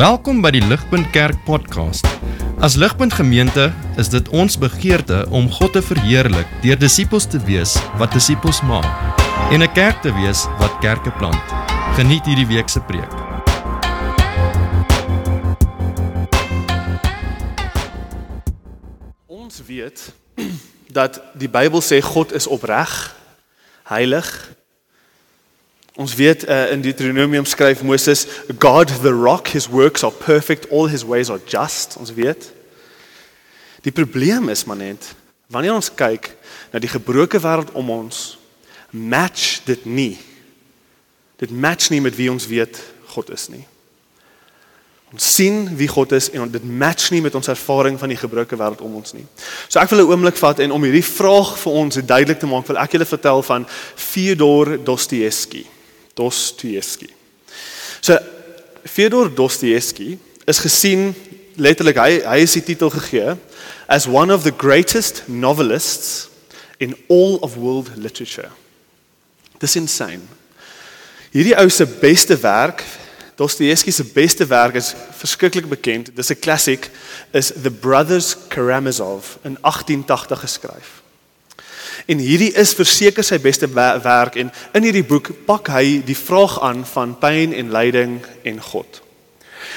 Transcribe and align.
Welkom 0.00 0.38
by 0.40 0.48
die 0.54 0.62
Ligpunt 0.64 1.10
Kerk 1.12 1.36
podcast. 1.44 2.06
As 2.64 2.72
Ligpunt 2.80 3.12
Gemeente 3.12 3.66
is 4.00 4.08
dit 4.08 4.28
ons 4.32 4.54
begeerte 4.56 5.26
om 5.28 5.50
God 5.52 5.74
te 5.76 5.82
verheerlik 5.84 6.48
deur 6.62 6.78
disippels 6.80 7.26
te 7.28 7.36
wees 7.44 7.74
wat 8.00 8.14
disippels 8.16 8.62
maak 8.64 8.88
en 9.52 9.60
'n 9.60 9.68
kerk 9.76 10.00
te 10.00 10.08
wees 10.16 10.46
wat 10.56 10.72
kerke 10.80 11.12
plant. 11.20 11.44
Geniet 12.00 12.24
hierdie 12.24 12.48
week 12.48 12.72
se 12.72 12.80
preek. 12.80 13.12
Ons 19.28 19.60
weet 19.68 20.14
dat 20.98 21.20
die 21.34 21.48
Bybel 21.52 21.84
sê 21.84 22.00
God 22.00 22.32
is 22.32 22.48
opreg, 22.48 23.12
heilig 23.84 24.56
Ons 26.00 26.14
weet 26.14 26.48
uh, 26.48 26.70
in 26.72 26.80
Deuteronomium 26.80 27.44
skryf 27.44 27.82
Moses, 27.82 28.26
God 28.58 28.88
the 29.02 29.12
rock, 29.12 29.48
his 29.48 29.68
works 29.68 30.02
are 30.02 30.12
perfect, 30.12 30.70
all 30.70 30.88
his 30.88 31.04
ways 31.04 31.28
are 31.30 31.40
just. 31.44 31.96
Ons 32.00 32.14
weet. 32.14 32.52
Die 33.84 33.92
probleem 33.92 34.48
is 34.48 34.64
maar 34.64 34.80
net 34.80 35.14
wanneer 35.50 35.74
ons 35.74 35.90
kyk 35.92 36.30
na 36.70 36.78
die 36.78 36.88
gebroke 36.88 37.40
wêreld 37.42 37.72
om 37.74 37.88
ons, 37.90 38.38
match 38.94 39.64
dit 39.66 39.82
nie. 39.84 40.14
Dit 41.42 41.50
match 41.50 41.90
nie 41.90 41.98
met 42.00 42.14
wie 42.16 42.30
ons 42.30 42.46
weet 42.48 42.78
God 43.10 43.32
is 43.34 43.48
nie. 43.50 43.64
Ons 45.10 45.26
sien 45.34 45.64
wie 45.76 45.88
God 45.90 46.14
is 46.16 46.30
en 46.30 46.46
dit 46.54 46.64
match 46.64 47.10
nie 47.10 47.20
met 47.20 47.34
ons 47.34 47.50
ervaring 47.50 47.98
van 47.98 48.14
die 48.14 48.20
gebroke 48.20 48.56
wêreld 48.56 48.80
om 48.86 48.94
ons 49.02 49.12
nie. 49.18 49.26
So 49.66 49.82
ek 49.82 49.90
wil 49.90 50.06
'n 50.06 50.12
oomblik 50.14 50.38
vat 50.38 50.62
en 50.64 50.72
om 50.72 50.86
hierdie 50.86 51.04
vraag 51.04 51.58
vir 51.58 51.72
ons 51.72 52.00
duidelik 52.00 52.38
te 52.38 52.46
maak, 52.46 52.66
wil 52.66 52.78
ek 52.78 52.92
julle 52.92 53.04
vertel 53.04 53.42
van 53.42 53.66
Fyodor 53.96 54.78
Dostoevsky. 54.84 55.66
Dostoevsky. 56.14 57.10
So 58.00 58.18
Fyodor 58.84 59.34
Dostoevsky 59.34 60.18
is 60.46 60.58
gesien 60.58 61.14
letterlik 61.60 61.98
hy 62.00 62.20
hy 62.24 62.40
is 62.44 62.56
die 62.56 62.64
titel 62.64 62.90
gegee 62.94 63.36
as 63.90 64.06
one 64.06 64.32
of 64.32 64.42
the 64.42 64.54
greatest 64.54 65.24
novelists 65.28 66.28
in 66.80 66.96
all 67.08 67.38
of 67.42 67.56
world 67.56 67.90
literature. 67.96 68.50
Dis 69.60 69.76
insane. 69.76 70.24
Hierdie 71.30 71.54
ou 71.60 71.68
se 71.70 71.86
beste 72.00 72.38
werk, 72.40 72.82
Dostoevsky 73.40 73.92
se 73.92 74.04
beste 74.04 74.46
werk 74.46 74.74
is 74.76 74.94
verskriklik 75.16 75.68
bekend. 75.68 76.10
Dis 76.16 76.30
'n 76.30 76.40
klassiek 76.40 76.90
is 77.32 77.52
The 77.62 77.70
Brothers 77.70 78.36
Karamazov 78.48 79.38
in 79.44 79.56
1880 79.60 80.40
geskryf. 80.40 80.99
En 82.10 82.18
hierdie 82.18 82.50
is 82.58 82.72
verseker 82.74 83.22
sy 83.22 83.38
beste 83.38 83.68
werk 83.70 84.34
en 84.40 84.50
in 84.74 84.86
hierdie 84.86 85.06
boek 85.06 85.30
pak 85.46 85.70
hy 85.70 86.00
die 86.02 86.18
vraag 86.18 86.56
aan 86.66 86.82
van 86.88 87.14
pyn 87.20 87.54
en 87.54 87.70
lyding 87.70 88.16
en 88.50 88.58
God. 88.70 88.98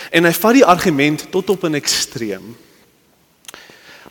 En 0.10 0.26
hy 0.26 0.34
vat 0.34 0.58
die 0.58 0.66
argument 0.66 1.28
tot 1.30 1.52
op 1.54 1.66
'n 1.66 1.78
ekstreem. 1.78 2.56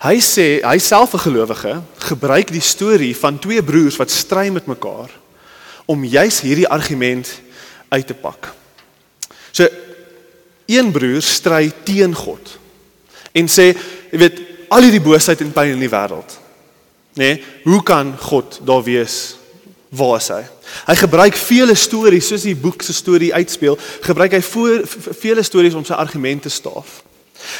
Hy 0.02 0.16
sê 0.18 0.62
hy 0.62 0.78
self 0.78 1.14
'n 1.14 1.26
gelowige 1.26 1.82
gebruik 1.98 2.52
die 2.52 2.62
storie 2.62 3.16
van 3.16 3.38
twee 3.38 3.62
broers 3.62 3.96
wat 3.96 4.10
stry 4.10 4.48
met 4.50 4.66
mekaar 4.66 5.10
om 5.86 6.04
juis 6.04 6.40
hierdie 6.40 6.68
argument 6.68 7.40
uit 7.88 8.06
te 8.06 8.14
pak. 8.14 8.54
So 9.52 9.68
een 10.66 10.92
broer 10.92 11.22
stry 11.22 11.72
teen 11.84 12.14
God 12.14 12.58
en 13.32 13.48
sê 13.48 13.74
jy 14.10 14.18
weet 14.18 14.40
al 14.68 14.82
hierdie 14.82 15.00
boosheid 15.00 15.40
en 15.40 15.52
pyn 15.52 15.74
in 15.74 15.80
die 15.80 15.90
wêreld 15.90 16.41
Nee, 17.14 17.44
hoe 17.64 17.82
kan 17.82 18.14
God 18.18 18.60
daar 18.64 18.82
wees? 18.82 19.36
Waar 19.88 20.16
is 20.16 20.28
hy? 20.32 20.42
Hy 20.86 20.94
gebruik 20.96 21.36
vele 21.36 21.74
stories 21.76 22.30
soos 22.32 22.46
die 22.48 22.56
boek 22.56 22.82
se 22.82 22.94
storie 22.96 23.34
uitspeel, 23.34 23.76
gebruik 24.06 24.32
hy 24.38 24.40
voor 24.46 24.86
vele 25.20 25.42
stories 25.44 25.76
om 25.76 25.84
sy 25.84 25.92
argumente 25.92 26.48
te 26.48 26.54
staaf. 26.54 27.02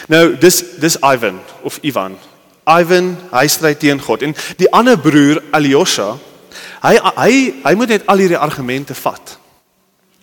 Nou, 0.09 0.39
dis 0.41 0.63
dis 0.81 0.97
Ivan 1.05 1.41
of 1.63 1.79
Ivan. 1.83 2.17
Ivan, 2.65 3.17
hy 3.33 3.47
stry 3.51 3.75
teen 3.75 4.01
God 4.01 4.23
en 4.23 4.35
die 4.57 4.71
ander 4.73 4.97
broer 4.97 5.43
Alyosha, 5.53 6.15
hy 6.85 6.95
hy 7.19 7.35
hy 7.67 7.75
moet 7.77 7.93
net 7.93 8.09
al 8.09 8.23
hierdie 8.23 8.41
argumente 8.41 8.97
vat. 9.03 9.37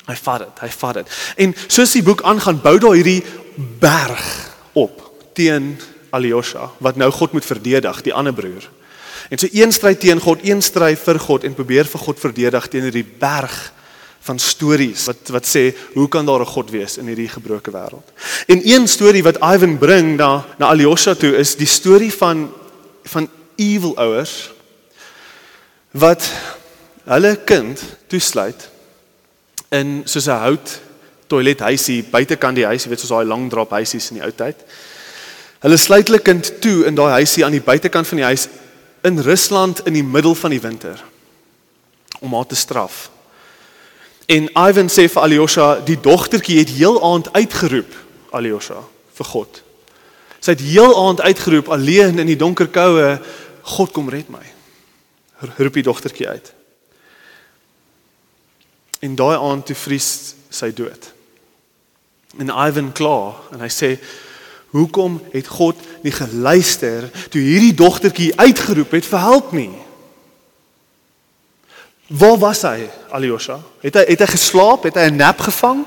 Hy 0.09 0.15
vat 0.17 0.41
dit, 0.41 0.63
hy 0.63 0.71
vat 0.79 1.01
dit. 1.01 1.13
En 1.45 1.53
soos 1.67 1.93
die 1.93 2.03
boek 2.05 2.23
aangaan, 2.25 2.61
bou 2.63 2.77
daar 2.81 2.97
hierdie 2.97 3.21
berg 3.83 4.25
op 4.73 5.03
teen 5.37 5.75
Alyosha 6.15 6.71
wat 6.81 6.97
nou 6.97 7.11
God 7.13 7.35
moet 7.37 7.45
verdedig, 7.45 8.01
die 8.07 8.15
ander 8.15 8.33
broer. 8.33 8.65
En 9.29 9.37
so 9.37 9.47
een 9.51 9.71
stry 9.71 9.95
teen 9.95 10.19
God, 10.19 10.39
een 10.43 10.61
stry 10.61 10.95
vir 10.97 11.19
God 11.19 11.43
en 11.43 11.53
probeer 11.53 11.85
vir 11.85 12.01
God 12.01 12.19
verdedig 12.19 12.67
teen 12.67 12.87
hierdie 12.89 13.05
berg 13.05 13.57
van 14.25 14.39
stories 14.39 15.05
wat 15.07 15.29
wat 15.33 15.47
sê 15.47 15.69
hoe 15.93 16.07
kan 16.07 16.25
daar 16.25 16.41
'n 16.41 16.53
God 16.53 16.69
wees 16.71 16.97
in 16.97 17.07
hierdie 17.07 17.29
gebroke 17.29 17.71
wêreld. 17.71 18.09
En 18.47 18.61
een 18.63 18.87
storie 18.87 19.23
wat 19.23 19.37
Ivan 19.37 19.77
bring 19.77 20.17
na 20.17 20.45
na 20.57 20.67
Alyosha 20.67 21.13
toe 21.13 21.37
is 21.37 21.55
die 21.55 21.67
storie 21.67 22.13
van 22.13 22.51
van 23.03 23.29
evil 23.55 23.95
ouers 23.97 24.51
wat 25.91 26.31
hulle 27.03 27.35
kind 27.45 27.81
toesluit 28.07 28.69
in 29.69 30.01
soos 30.05 30.27
'n 30.27 30.41
hout 30.41 30.79
toilet 31.27 31.59
huisie 31.59 32.03
buitekant 32.03 32.55
die 32.55 32.65
huis, 32.65 32.83
jy 32.83 32.89
weet 32.89 32.99
soos 32.99 33.09
daai 33.09 33.25
lang 33.25 33.49
drap 33.49 33.69
huisies 33.69 34.09
in 34.09 34.17
die 34.17 34.25
ou 34.25 34.31
tyd. 34.31 34.55
Hulle 35.59 35.77
sluit 35.77 36.07
hulle 36.07 36.19
kind 36.19 36.53
toe 36.61 36.85
in 36.85 36.95
daai 36.95 37.11
huisie 37.11 37.45
aan 37.45 37.51
die 37.51 37.61
buitekant 37.61 38.07
van 38.07 38.17
die 38.17 38.25
huis 38.25 38.47
in 39.01 39.19
Rusland 39.19 39.85
in 39.85 39.93
die 39.93 40.03
middel 40.03 40.35
van 40.35 40.49
die 40.49 40.61
winter 40.61 41.03
om 42.19 42.33
haar 42.33 42.45
te 42.45 42.55
straf. 42.55 43.09
En 44.29 44.49
Ivan 44.49 44.89
sê 44.91 45.07
vir 45.09 45.21
Alyosha, 45.21 45.79
die 45.85 45.97
dogtertjie 45.99 46.59
het 46.59 46.69
heel 46.75 46.99
aand 47.03 47.31
uitgeroep, 47.33 47.95
Alyosha, 48.35 48.83
vir 49.17 49.25
God. 49.25 49.61
Sy 50.39 50.53
het 50.53 50.63
heel 50.63 50.93
aand 51.07 51.21
uitgeroep 51.21 51.71
alleen 51.73 52.19
in 52.19 52.29
die 52.29 52.37
donker 52.39 52.67
koue, 52.67 53.17
God 53.75 53.93
kom 53.95 54.09
red 54.11 54.29
my. 54.29 54.43
Roep 55.57 55.79
die 55.79 55.85
dogtertjie 55.87 56.27
uit. 56.27 56.53
En 58.99 59.15
daai 59.15 59.37
aand 59.37 59.65
toe 59.65 59.75
vries 59.79 60.09
sy 60.51 60.73
dood. 60.75 61.11
En 62.37 62.51
Ivan 62.51 62.91
kla 62.93 63.33
en 63.55 63.63
hy 63.63 63.71
sê 63.73 63.95
Hoekom 64.69 65.17
het 65.33 65.47
God 65.47 65.77
nie 66.05 66.13
geluister 66.13 67.09
toe 67.33 67.41
hierdie 67.41 67.73
dogtertjie 67.73 68.33
uitgeroep 68.37 68.91
het 68.91 69.05
vir 69.09 69.19
help 69.19 69.51
nie? 69.51 69.71
Waar 72.09 72.37
was 72.41 72.61
hy, 72.65 72.89
Alyosha? 73.13 73.59
Het 73.81 74.01
hy 74.01 74.03
het 74.09 74.25
hy 74.25 74.29
geslaap? 74.33 74.85
Het 74.89 74.95
hy 74.97 75.09
'n 75.09 75.15
nap 75.15 75.39
gevang? 75.45 75.85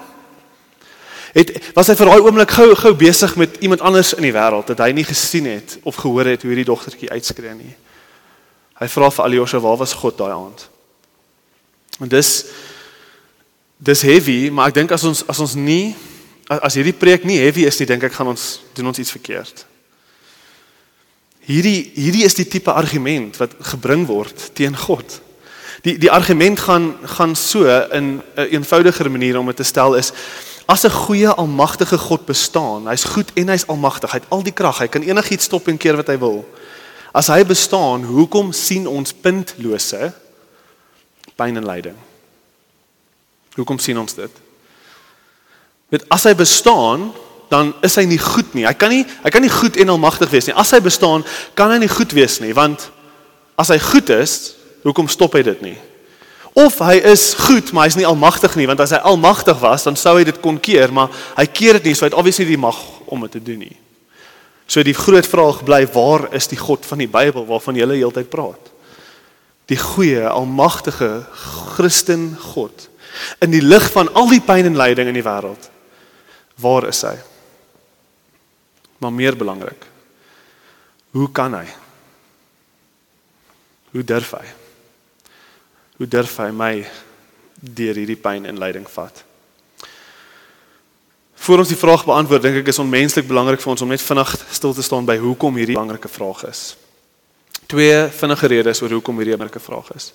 Het 1.33 1.73
was 1.75 1.89
hy 1.89 1.95
vir 1.97 2.07
daai 2.07 2.21
oomblik 2.21 2.51
gou 2.51 2.75
gou 2.77 2.95
besig 2.95 3.37
met 3.37 3.57
iemand 3.65 3.81
anders 3.81 4.15
in 4.15 4.23
die 4.23 4.35
wêreld 4.35 4.67
dat 4.67 4.79
hy 4.79 4.91
nie 4.93 5.05
gesien 5.05 5.47
het 5.47 5.79
of 5.83 5.97
gehoor 5.97 6.29
het 6.29 6.43
hoe 6.43 6.51
hierdie 6.51 6.69
dogtertjie 6.69 7.11
uitskree 7.11 7.55
nie? 7.55 7.75
Hy 8.79 8.89
vra 8.89 9.11
vir 9.11 9.25
Alyosha, 9.25 9.59
waar 9.59 9.77
was 9.77 9.93
God 9.93 10.19
daai 10.19 10.33
aand? 10.33 10.69
En 12.01 12.09
dis 12.09 12.45
dis 13.83 14.03
heavy, 14.03 14.51
maar 14.51 14.69
ek 14.69 14.75
dink 14.75 14.93
as 14.93 15.05
ons 15.05 15.25
as 15.27 15.41
ons 15.43 15.55
nie 15.55 15.95
as 16.49 16.75
hierdie 16.75 16.97
preek 16.97 17.25
nie 17.25 17.39
heavy 17.39 17.67
is 17.67 17.79
nie, 17.79 17.87
dink 17.87 18.03
ek 18.03 18.13
gaan 18.13 18.33
ons 18.33 18.61
doen 18.75 18.87
ons 18.87 18.99
iets 18.99 19.15
verkeerd. 19.15 19.67
Hierdie 21.47 21.91
hierdie 21.97 22.25
is 22.25 22.35
die 22.39 22.47
tipe 22.47 22.73
argument 22.73 23.39
wat 23.43 23.55
gebring 23.73 24.07
word 24.07 24.51
teen 24.55 24.77
God. 24.79 25.21
Die 25.83 25.97
die 25.99 26.11
argument 26.11 26.61
gaan 26.61 26.95
gaan 27.17 27.35
so 27.37 27.67
in 27.67 28.19
'n 28.19 28.23
een 28.35 28.51
eenvoudiger 28.59 29.11
manier 29.11 29.39
om 29.39 29.47
dit 29.47 29.57
te 29.57 29.65
stel 29.65 29.95
is 29.95 30.13
as 30.67 30.85
'n 30.85 30.91
goeie 30.91 31.29
almagtige 31.29 31.99
God 31.99 32.27
bestaan, 32.27 32.87
hy's 32.87 33.05
goed 33.05 33.31
en 33.35 33.49
hy's 33.49 33.67
almagtig, 33.67 34.11
hy 34.11 34.19
het 34.19 34.31
al 34.31 34.43
die 34.43 34.53
krag, 34.53 34.79
hy 34.79 34.89
kan 34.89 35.03
enigiets 35.03 35.45
stop 35.45 35.69
en 35.69 35.77
keer 35.77 35.97
wat 35.97 36.07
hy 36.07 36.19
wil. 36.19 36.45
As 37.13 37.27
hy 37.27 37.45
bestaan, 37.45 38.05
hoekom 38.05 38.53
sien 38.53 38.87
ons 38.87 39.13
puntlose 39.13 40.13
pyn 41.37 41.57
en 41.57 41.67
lyding? 41.67 41.97
Hoekom 43.55 43.79
sien 43.79 43.99
ons 43.99 44.15
dit? 44.15 44.31
Weet 45.93 46.09
as 46.13 46.25
hy 46.25 46.33
bestaan, 46.39 47.11
dan 47.53 47.75
is 47.85 47.99
hy 48.01 48.07
nie 48.09 48.21
goed 48.21 48.55
nie. 48.57 48.65
Hy 48.65 48.73
kan 48.81 48.93
nie 48.93 49.03
hy 49.05 49.31
kan 49.33 49.45
nie 49.45 49.53
goed 49.53 49.77
en 49.77 49.93
almagtig 49.93 50.31
wees 50.33 50.49
nie. 50.49 50.57
As 50.57 50.73
hy 50.73 50.81
bestaan, 50.81 51.25
kan 51.59 51.73
hy 51.75 51.83
nie 51.83 51.93
goed 51.93 52.15
wees 52.17 52.39
nie, 52.41 52.55
want 52.57 52.89
as 53.61 53.69
hy 53.75 53.77
goed 53.83 54.09
is, 54.15 54.55
hoekom 54.87 55.11
stop 55.13 55.37
hy 55.37 55.43
dit 55.45 55.61
nie? 55.65 55.77
Of 56.57 56.81
hy 56.85 56.97
is 57.13 57.31
goed, 57.45 57.71
maar 57.73 57.87
hy's 57.89 57.97
nie 57.97 58.09
almagtig 58.09 58.57
nie, 58.57 58.67
want 58.69 58.81
as 58.85 58.95
hy 58.97 59.01
almagtig 59.09 59.61
was, 59.61 59.85
dan 59.85 59.97
sou 59.97 60.15
hy 60.19 60.25
dit 60.29 60.41
kon 60.45 60.59
keer, 60.61 60.93
maar 60.93 61.13
hy 61.37 61.45
keer 61.49 61.79
dit 61.81 61.91
nie, 61.91 61.95
so 61.97 62.05
hy 62.05 62.11
het 62.11 62.17
obviously 62.19 62.49
die 62.49 62.61
mag 62.61 62.79
om 63.13 63.25
dit 63.25 63.37
te 63.37 63.43
doen 63.45 63.61
nie. 63.65 63.77
So 64.69 64.85
die 64.85 64.97
groot 64.97 65.29
vraag 65.29 65.61
bly, 65.69 65.83
waar 65.93 66.31
is 66.37 66.49
die 66.49 66.61
God 66.61 66.89
van 66.89 67.01
die 67.05 67.11
Bybel 67.11 67.45
waarvan 67.49 67.77
jy 67.77 67.89
heeltyd 67.93 68.33
praat? 68.33 68.73
Die 69.69 69.81
goeie, 69.81 70.25
almagtige 70.29 71.27
Christen 71.77 72.33
God 72.53 72.89
in 73.45 73.53
die 73.53 73.63
lig 73.65 73.85
van 73.93 74.09
al 74.17 74.31
die 74.33 74.41
pyn 74.41 74.71
en 74.71 74.79
lyding 74.81 75.11
in 75.11 75.19
die 75.21 75.25
wêreld. 75.25 75.72
Waar 76.61 76.89
is 76.89 77.03
hy? 77.03 77.17
Maar 78.99 79.13
meer 79.13 79.37
belangrik. 79.37 79.87
Hoe 81.11 81.29
kan 81.33 81.55
hy? 81.55 81.67
Hoe 83.93 84.05
durf 84.05 84.31
hy? 84.31 84.47
Hoe 85.97 86.09
durf 86.09 86.37
hy 86.41 86.49
my 86.51 86.73
deur 87.61 87.99
hierdie 87.99 88.17
pyn 88.17 88.47
en 88.49 88.59
lyding 88.59 88.89
vat? 88.91 89.25
Voor 91.43 91.59
ons 91.59 91.73
die 91.73 91.79
vraag 91.79 92.05
beantwoord, 92.07 92.45
dink 92.45 92.61
ek 92.61 92.71
is 92.71 92.79
onmenslik 92.79 93.27
belangrik 93.27 93.61
vir 93.61 93.73
ons 93.73 93.83
om 93.83 93.91
net 93.91 94.05
vinnig 94.05 94.31
stil 94.55 94.75
te 94.77 94.85
staan 94.87 95.09
by 95.09 95.17
hoekom 95.19 95.57
hierdie 95.59 95.75
belangrike 95.75 96.09
vraag 96.09 96.45
is. 96.47 96.61
Twee 97.67 97.97
vinnige 98.15 98.51
redes 98.53 98.83
oor 98.85 98.95
hoekom 98.95 99.19
hierdie 99.19 99.35
'n 99.35 99.41
belangrike 99.41 99.65
vraag 99.65 99.91
is. 99.97 100.13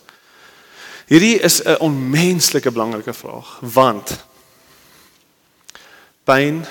Hierdie 1.08 1.40
is 1.44 1.62
'n 1.64 1.78
onmenslike 1.80 2.72
belangrike 2.72 3.14
vraag 3.14 3.60
want 3.62 4.18
pyn, 6.28 6.66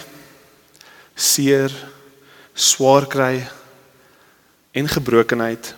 seer, 1.16 1.72
swaar 2.52 3.06
kry 3.08 3.40
en 4.76 4.88
gebrokenheid 4.88 5.74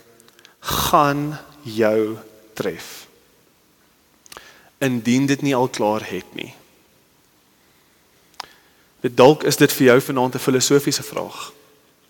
gaan 0.59 1.39
jou 1.63 2.17
tref. 2.59 3.07
Indien 4.79 5.27
dit 5.27 5.43
nie 5.43 5.55
al 5.55 5.69
klaar 5.69 6.03
het 6.07 6.35
nie. 6.35 6.55
Dit 9.01 9.15
dalk 9.17 9.45
is 9.47 9.59
dit 9.59 9.73
vir 9.73 9.87
jou 9.87 10.01
vanaand 10.01 10.35
'n 10.35 10.47
filosofiese 10.47 11.03
vraag. 11.03 11.53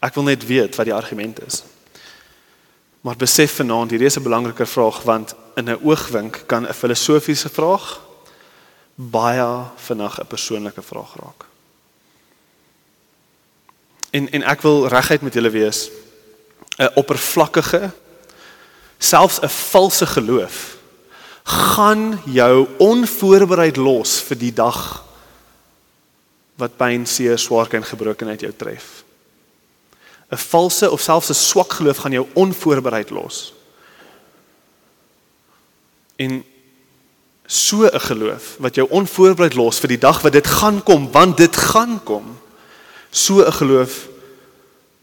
Ek 0.01 0.15
wil 0.15 0.25
net 0.25 0.47
weet 0.47 0.77
wat 0.77 0.87
die 0.87 0.95
argument 0.95 1.47
is. 1.47 1.65
Maar 3.01 3.17
besef 3.17 3.57
vanaand 3.57 3.91
hierdie 3.91 4.07
is 4.07 4.17
'n 4.17 4.23
belangriker 4.23 4.67
vraag 4.67 5.03
want 5.03 5.35
in 5.57 5.69
'n 5.69 5.81
oogwink 5.85 6.43
kan 6.47 6.67
'n 6.67 6.73
filosofiese 6.73 7.49
vraag 7.49 8.01
baie 8.95 9.65
vinnig 9.77 10.21
'n 10.21 10.27
persoonlike 10.27 10.83
vraag 10.83 11.15
raak. 11.15 11.48
En 14.11 14.31
en 14.31 14.43
ek 14.43 14.61
wil 14.61 14.87
reguit 14.89 15.21
met 15.21 15.35
julle 15.35 15.51
wees 15.51 15.91
'n 16.79 16.91
oppervlakkige 16.95 17.91
selfs 18.99 19.41
'n 19.41 19.49
valse 19.49 20.07
geloof 20.07 20.77
gaan 21.45 22.21
jou 22.25 22.69
onvoorbereid 22.79 23.77
los 23.77 24.21
vir 24.21 24.39
die 24.39 24.53
dag 24.53 25.05
wat 26.59 26.77
pyn, 26.77 27.07
seer, 27.07 27.39
swaar 27.39 27.71
en 27.71 27.85
gebrokenheid 27.85 28.41
jou 28.41 28.53
tref. 28.57 29.05
'n 30.31 30.37
Valse 30.37 30.91
of 30.91 31.01
selfs 31.01 31.31
'n 31.31 31.35
swak 31.35 31.73
geloof 31.73 31.97
gaan 31.97 32.13
jou 32.13 32.27
onvoorbereid 32.33 33.11
los. 33.11 33.53
En 36.17 36.45
so 37.47 37.87
'n 37.87 38.01
geloof 38.01 38.57
wat 38.59 38.75
jou 38.75 38.89
onvoorbereid 38.91 39.55
los 39.55 39.79
vir 39.79 39.89
die 39.89 39.99
dag 39.99 40.23
wat 40.23 40.33
dit 40.33 40.47
gaan 40.47 40.83
kom, 40.83 41.11
want 41.13 41.37
dit 41.37 41.57
gaan 41.57 42.03
kom. 42.05 42.39
So 43.11 43.45
'n 43.45 43.53
geloof 43.53 44.09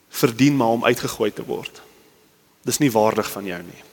verdien 0.10 0.56
maar 0.56 0.68
om 0.68 0.86
uitgegooi 0.86 1.34
te 1.34 1.46
word. 1.46 1.82
Dis 2.62 2.78
nie 2.78 2.92
waardig 2.92 3.32
van 3.32 3.46
jou 3.46 3.62
nie. 3.62 3.84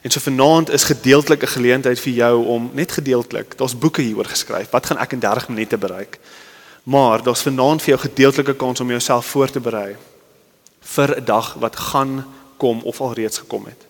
En 0.00 0.10
so 0.10 0.20
vanaand 0.20 0.70
is 0.70 0.84
gedeeltelik 0.84 1.42
'n 1.42 1.56
geleentheid 1.56 2.00
vir 2.00 2.12
jou 2.12 2.46
om 2.46 2.70
net 2.72 2.92
gedeeltelik, 2.92 3.58
daar's 3.58 3.78
boeke 3.78 4.02
hieroor 4.02 4.24
geskryf. 4.24 4.70
Wat 4.70 4.86
gaan 4.86 4.98
ek 4.98 5.12
in 5.12 5.18
30 5.18 5.48
minute 5.48 5.78
bereik? 5.78 6.18
Maar 6.82 7.22
daar's 7.22 7.42
vanaand 7.42 7.82
vir 7.82 7.88
jou 7.88 8.00
gedeeltelike 8.00 8.54
kans 8.54 8.80
om 8.80 8.88
jouself 8.88 9.26
voor 9.26 9.50
te 9.50 9.60
berei 9.60 9.96
vir 10.80 11.16
'n 11.16 11.24
dag 11.24 11.54
wat 11.54 11.76
gaan 11.76 12.26
kom 12.56 12.80
of 12.82 13.00
al 13.00 13.12
reeds 13.12 13.38
gekom 13.38 13.64
het. 13.64 13.86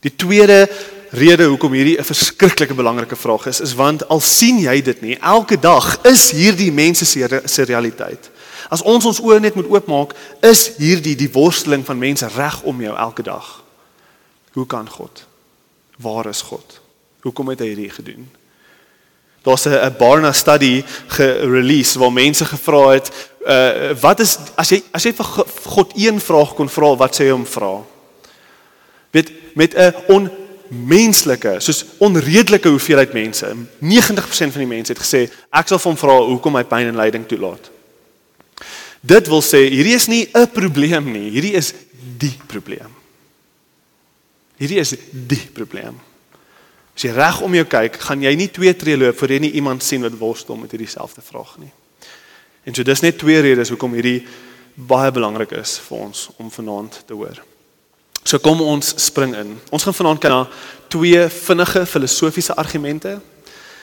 Die 0.00 0.16
tweede 0.16 0.70
rede 1.12 1.44
hoekom 1.44 1.72
hierdie 1.72 1.98
'n 1.98 2.04
verskriklike 2.04 2.74
belangrike 2.74 3.16
vraag 3.16 3.46
is, 3.46 3.60
is 3.60 3.74
want 3.74 4.08
al 4.08 4.20
sien 4.20 4.58
jy 4.58 4.82
dit 4.82 5.00
nie, 5.00 5.18
elke 5.18 5.58
dag 5.58 5.98
is 6.04 6.30
hierdie 6.30 6.72
mense 6.72 7.04
se 7.04 7.40
se 7.44 7.62
realiteit. 7.62 8.30
As 8.68 8.82
ons 8.82 9.04
ons 9.04 9.20
oë 9.20 9.40
net 9.40 9.54
moet 9.54 9.68
oopmaak, 9.68 10.14
is 10.40 10.70
hierdie 10.76 11.16
die 11.16 11.30
worsteling 11.32 11.84
van 11.84 11.98
mense 11.98 12.26
reg 12.26 12.62
om 12.62 12.80
jou 12.80 12.96
elke 12.96 13.22
dag. 13.22 13.62
Hoe 14.52 14.66
kan 14.66 14.88
God? 14.88 15.26
Waar 15.98 16.26
is 16.26 16.42
God? 16.42 16.80
Hoekom 17.20 17.48
het 17.48 17.60
hy 17.60 17.66
hierdie 17.66 17.90
gedoen? 17.90 18.28
Daar's 19.42 19.66
'n 19.66 19.96
Barna 19.98 20.32
study 20.32 20.84
gerelease 21.06 21.98
waar 21.98 22.12
mense 22.12 22.44
gevra 22.44 22.88
het, 22.88 23.10
uh 23.46 24.00
wat 24.00 24.20
is 24.20 24.38
as 24.54 24.68
jy 24.70 24.82
as 24.92 25.02
jy 25.02 25.12
vir 25.12 25.24
God 25.64 25.92
een 25.96 26.20
vraag 26.20 26.54
kon 26.54 26.68
vra, 26.68 26.96
wat 26.96 27.14
sê 27.14 27.24
jy 27.24 27.30
hom 27.30 27.46
vra? 27.46 27.82
Weet 29.10 29.32
met 29.54 29.74
'n 29.74 30.30
onmenslike, 30.72 31.58
soos 31.60 31.84
onredelike 32.02 32.70
hoeveelheid 32.72 33.12
mense, 33.12 33.48
90% 33.80 34.54
van 34.54 34.64
die 34.64 34.70
mense 34.70 34.94
het 34.94 35.02
gesê 35.02 35.26
ek 35.52 35.68
sal 35.68 35.80
hom 35.84 35.98
vra 36.00 36.16
hoekom 36.24 36.56
hy 36.56 36.64
pyn 36.68 36.92
en 36.92 37.00
lyding 37.00 37.26
toelaat. 37.28 37.68
Dit 39.02 39.28
wil 39.28 39.42
sê 39.44 39.64
hierdie 39.66 39.96
is 39.98 40.08
nie 40.08 40.28
'n 40.32 40.48
probleem 40.48 41.12
nie, 41.12 41.30
hierdie 41.30 41.54
is 41.58 41.74
die 42.18 42.34
probleem. 42.46 42.90
Hierdie 44.56 44.78
is 44.78 44.94
die 45.10 45.48
probleem. 45.52 45.98
As 46.94 47.02
jy 47.02 47.10
reg 47.10 47.40
om 47.40 47.54
jou 47.54 47.64
kyk, 47.64 47.96
gaan 47.96 48.22
jy 48.22 48.34
nie 48.36 48.48
twee 48.48 48.74
tree 48.76 48.96
loop 48.96 49.18
voor 49.18 49.28
jy 49.28 49.38
nie 49.38 49.56
iemand 49.58 49.82
sien 49.82 50.02
wat 50.02 50.18
worstel 50.18 50.56
met 50.56 50.70
hierdie 50.70 50.88
selfde 50.88 51.20
vraag 51.20 51.58
nie. 51.58 51.72
En 52.64 52.74
so 52.74 52.82
dis 52.82 53.00
net 53.00 53.18
twee 53.18 53.40
redes 53.40 53.68
hoekom 53.68 53.92
hierdie 53.92 54.26
baie 54.74 55.10
belangrik 55.10 55.52
is 55.52 55.78
vir 55.78 55.98
ons 55.98 56.28
om 56.38 56.50
vanaand 56.50 57.02
te 57.06 57.14
hoor. 57.14 57.42
So 58.22 58.38
kom 58.38 58.60
ons 58.60 58.94
spring 59.02 59.34
in. 59.36 59.56
Ons 59.70 59.82
gaan 59.82 59.94
vanaand 59.94 60.22
kyk 60.22 60.30
na 60.30 60.46
twee 60.92 61.28
vinnige 61.28 61.86
filosofiese 61.86 62.54
argumente 62.54 63.20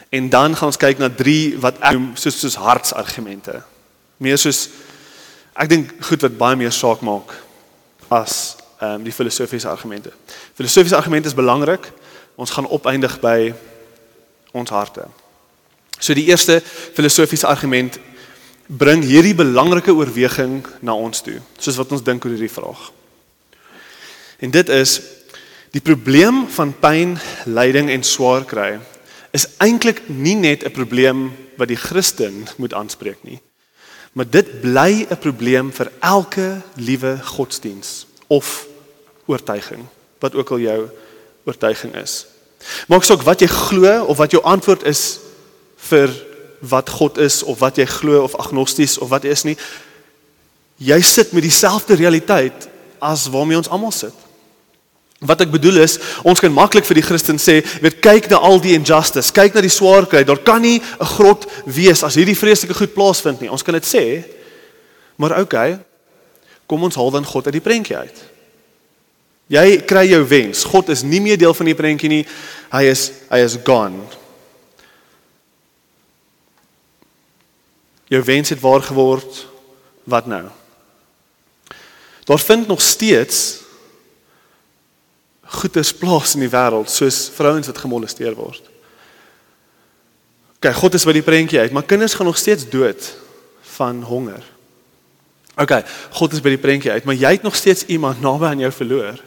en 0.10 0.30
dan 0.30 0.56
gaan 0.56 0.72
ons 0.72 0.80
kyk 0.80 0.98
na 0.98 1.10
drie 1.10 1.58
wat 1.60 1.78
ek 1.82 1.98
noem 1.98 2.14
soos 2.18 2.40
soos 2.40 2.58
hartsargumente. 2.58 3.60
Meer 4.18 4.40
soos 4.40 4.68
ek 5.60 5.70
dink 5.70 5.92
goed 6.08 6.24
wat 6.26 6.38
baie 6.40 6.60
meer 6.60 6.74
saak 6.74 7.04
maak 7.06 7.36
as 8.10 8.56
ehm 8.80 9.02
um, 9.02 9.04
die 9.04 9.14
filosofiese 9.14 9.68
argumente. 9.68 10.14
Filosofiese 10.56 10.96
argumente 10.96 11.28
is 11.28 11.36
belangrik. 11.36 11.92
Ons 12.40 12.54
gaan 12.56 12.68
opeindig 12.68 13.20
by 13.20 13.52
ons 14.56 14.70
harte. 14.72 15.04
So 16.00 16.16
die 16.16 16.30
eerste 16.32 16.62
filosofiese 16.96 17.48
argument 17.48 18.00
bring 18.68 19.04
hierdie 19.04 19.36
belangrike 19.36 19.92
oorweging 19.92 20.62
na 20.80 20.96
ons 20.96 21.22
toe, 21.26 21.42
soos 21.58 21.76
wat 21.76 21.92
ons 21.92 22.06
dink 22.06 22.24
oor 22.24 22.32
hierdie 22.32 22.54
vraag. 22.54 22.88
En 24.40 24.52
dit 24.52 24.70
is 24.70 25.00
die 25.72 25.82
probleem 25.82 26.48
van 26.50 26.74
pyn, 26.80 27.18
lyding 27.46 27.90
en 27.90 28.04
swaar 28.04 28.46
kry 28.46 28.80
is 29.36 29.46
eintlik 29.62 30.02
nie 30.10 30.36
net 30.36 30.64
'n 30.66 30.72
probleem 30.72 31.32
wat 31.58 31.68
die 31.68 31.78
Christen 31.78 32.48
moet 32.58 32.74
aanspreek 32.74 33.22
nie. 33.22 33.42
Maar 34.14 34.30
dit 34.30 34.62
bly 34.62 35.06
'n 35.10 35.20
probleem 35.20 35.72
vir 35.72 35.92
elke 36.00 36.62
liewe 36.76 37.20
godsdiens 37.24 38.08
of 38.28 38.66
oortuiging, 39.26 39.86
wat 40.20 40.36
ook 40.36 40.50
al 40.52 40.60
jou 40.60 40.90
oortuiging 41.46 41.96
is. 41.96 42.26
Maak 42.88 43.04
saak 43.04 43.22
wat 43.22 43.40
jy 43.40 43.48
glo 43.48 44.04
of 44.04 44.18
wat 44.18 44.32
jou 44.32 44.44
antwoord 44.44 44.84
is 44.84 45.20
vir 45.76 46.10
wat 46.60 46.90
God 46.90 47.18
is 47.18 47.44
of 47.44 47.60
wat 47.60 47.76
jy 47.76 47.86
glo 47.86 48.24
of 48.24 48.36
agnosties 48.36 48.98
of 48.98 49.10
wat 49.10 49.24
jy 49.24 49.30
is 49.30 49.44
nie. 49.44 49.58
Jy 50.76 51.02
sit 51.02 51.32
met 51.32 51.44
dieselfde 51.44 51.96
realiteit 51.96 52.68
as 53.00 53.28
waarmee 53.28 53.58
ons 53.58 53.70
almal 53.70 53.92
sit. 53.92 54.14
Wat 55.20 55.42
ek 55.44 55.52
bedoel 55.52 55.82
is, 55.84 55.98
ons 56.24 56.40
kan 56.40 56.54
maklik 56.54 56.86
vir 56.88 57.02
die 57.02 57.04
Christen 57.04 57.40
sê, 57.44 57.58
weet 57.84 58.00
kyk 58.00 58.30
na 58.32 58.40
al 58.40 58.62
die 58.64 58.72
injustice, 58.78 59.34
kyk 59.36 59.58
na 59.58 59.64
die 59.66 59.74
swaar 59.74 60.08
kry. 60.08 60.24
Daar 60.24 60.40
kan 60.40 60.62
nie 60.62 60.80
'n 60.80 61.06
grot 61.06 61.46
wees 61.66 62.04
as 62.04 62.16
hierdie 62.16 62.38
vreeslike 62.40 62.74
goed 62.74 62.94
plaasvind 62.94 63.42
nie. 63.42 63.52
Ons 63.52 63.64
kan 63.64 63.74
dit 63.74 63.84
sê. 63.84 64.24
Maar 65.18 65.42
okay. 65.42 65.80
Kom 66.68 66.84
ons 66.84 66.96
haal 66.96 67.12
dan 67.12 67.26
God 67.26 67.46
uit 67.46 67.54
die 67.54 67.62
prentjie 67.62 67.98
uit. 67.98 68.24
Jy 69.50 69.82
kry 69.90 70.06
jou 70.06 70.24
wens. 70.30 70.64
God 70.64 70.90
is 70.90 71.04
nie 71.04 71.20
meer 71.20 71.38
deel 71.38 71.54
van 71.54 71.66
die 71.66 71.76
prentjie 71.76 72.10
nie. 72.10 72.26
Hy 72.72 72.84
is 72.84 73.12
hy 73.30 73.40
is 73.40 73.58
gone. 73.66 74.06
Jou 78.10 78.22
wens 78.24 78.50
het 78.50 78.62
waar 78.62 78.82
geword. 78.82 79.48
Wat 80.06 80.26
nou? 80.30 80.46
Daar 82.26 82.40
vind 82.40 82.68
nog 82.68 82.82
steeds 82.82 83.62
goeders 85.50 85.94
plaas 85.94 86.36
in 86.38 86.46
die 86.46 86.52
wêreld 86.52 86.92
soos 86.94 87.28
vrouens 87.34 87.70
wat 87.70 87.82
gemolesteer 87.82 88.36
word. 88.38 88.62
OK, 90.60 90.74
God 90.76 90.98
is 90.98 91.06
by 91.08 91.16
die 91.16 91.26
prentjie 91.26 91.60
uit, 91.60 91.74
maar 91.74 91.88
kinders 91.88 92.14
gaan 92.14 92.28
nog 92.30 92.38
steeds 92.38 92.68
dood 92.70 93.14
van 93.78 94.04
honger. 94.04 94.44
OK, 95.60 95.74
God 96.20 96.36
is 96.36 96.44
by 96.44 96.54
die 96.54 96.62
prentjie 96.62 96.92
uit, 96.92 97.08
maar 97.08 97.18
jy 97.18 97.32
het 97.38 97.48
nog 97.48 97.56
steeds 97.56 97.86
iemand 97.88 98.22
naby 98.22 98.52
aan 98.52 98.64
jou 98.64 98.72
verloor. 98.76 99.20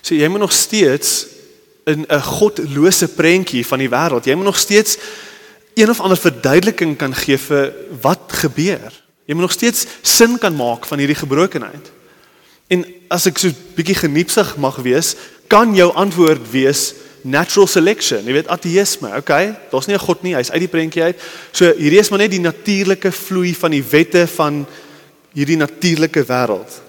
So 0.00 0.14
jy 0.14 0.28
moet 0.30 0.44
nog 0.44 0.54
steeds 0.54 1.26
in 1.86 2.04
'n 2.08 2.22
godlose 2.22 3.08
prentjie 3.08 3.66
van 3.66 3.78
die 3.78 3.90
wêreld. 3.90 4.24
Jy 4.24 4.34
moet 4.34 4.44
nog 4.44 4.58
steeds 4.58 4.98
een 5.74 5.90
of 5.90 6.00
ander 6.00 6.18
verduideliking 6.18 6.96
kan 6.96 7.14
gee 7.14 7.38
vir 7.38 7.74
wat 8.00 8.32
gebeur. 8.32 9.05
Jy 9.26 9.34
moet 9.34 9.48
nog 9.48 9.52
steeds 9.52 9.86
sin 10.02 10.38
kan 10.38 10.54
maak 10.56 10.86
van 10.86 10.98
hierdie 11.02 11.18
gebrokenheid. 11.18 11.90
En 12.70 12.84
as 13.10 13.26
ek 13.26 13.38
so 13.38 13.48
'n 13.48 13.56
bietjie 13.74 13.94
geniepsig 13.94 14.56
mag 14.56 14.76
wees, 14.76 15.14
kan 15.48 15.74
jou 15.74 15.92
antwoord 15.94 16.50
wees 16.50 16.94
natural 17.22 17.66
selection. 17.66 18.24
Jy 18.24 18.32
weet 18.32 18.48
ateïsme, 18.48 19.10
okay? 19.16 19.54
Daar's 19.70 19.86
nie 19.86 19.94
'n 19.94 20.06
god 20.06 20.22
nie, 20.22 20.34
hy's 20.34 20.50
uit 20.50 20.60
die 20.60 20.68
prentjie 20.68 21.02
uit. 21.02 21.20
So 21.52 21.72
hierdie 21.74 21.98
is 21.98 22.08
maar 22.10 22.18
net 22.18 22.30
die 22.30 22.40
natuurlike 22.40 23.12
vloei 23.12 23.54
van 23.54 23.70
die 23.70 23.82
wette 23.82 24.26
van 24.26 24.66
hierdie 25.34 25.56
natuurlike 25.56 26.24
wêreld. 26.24 26.80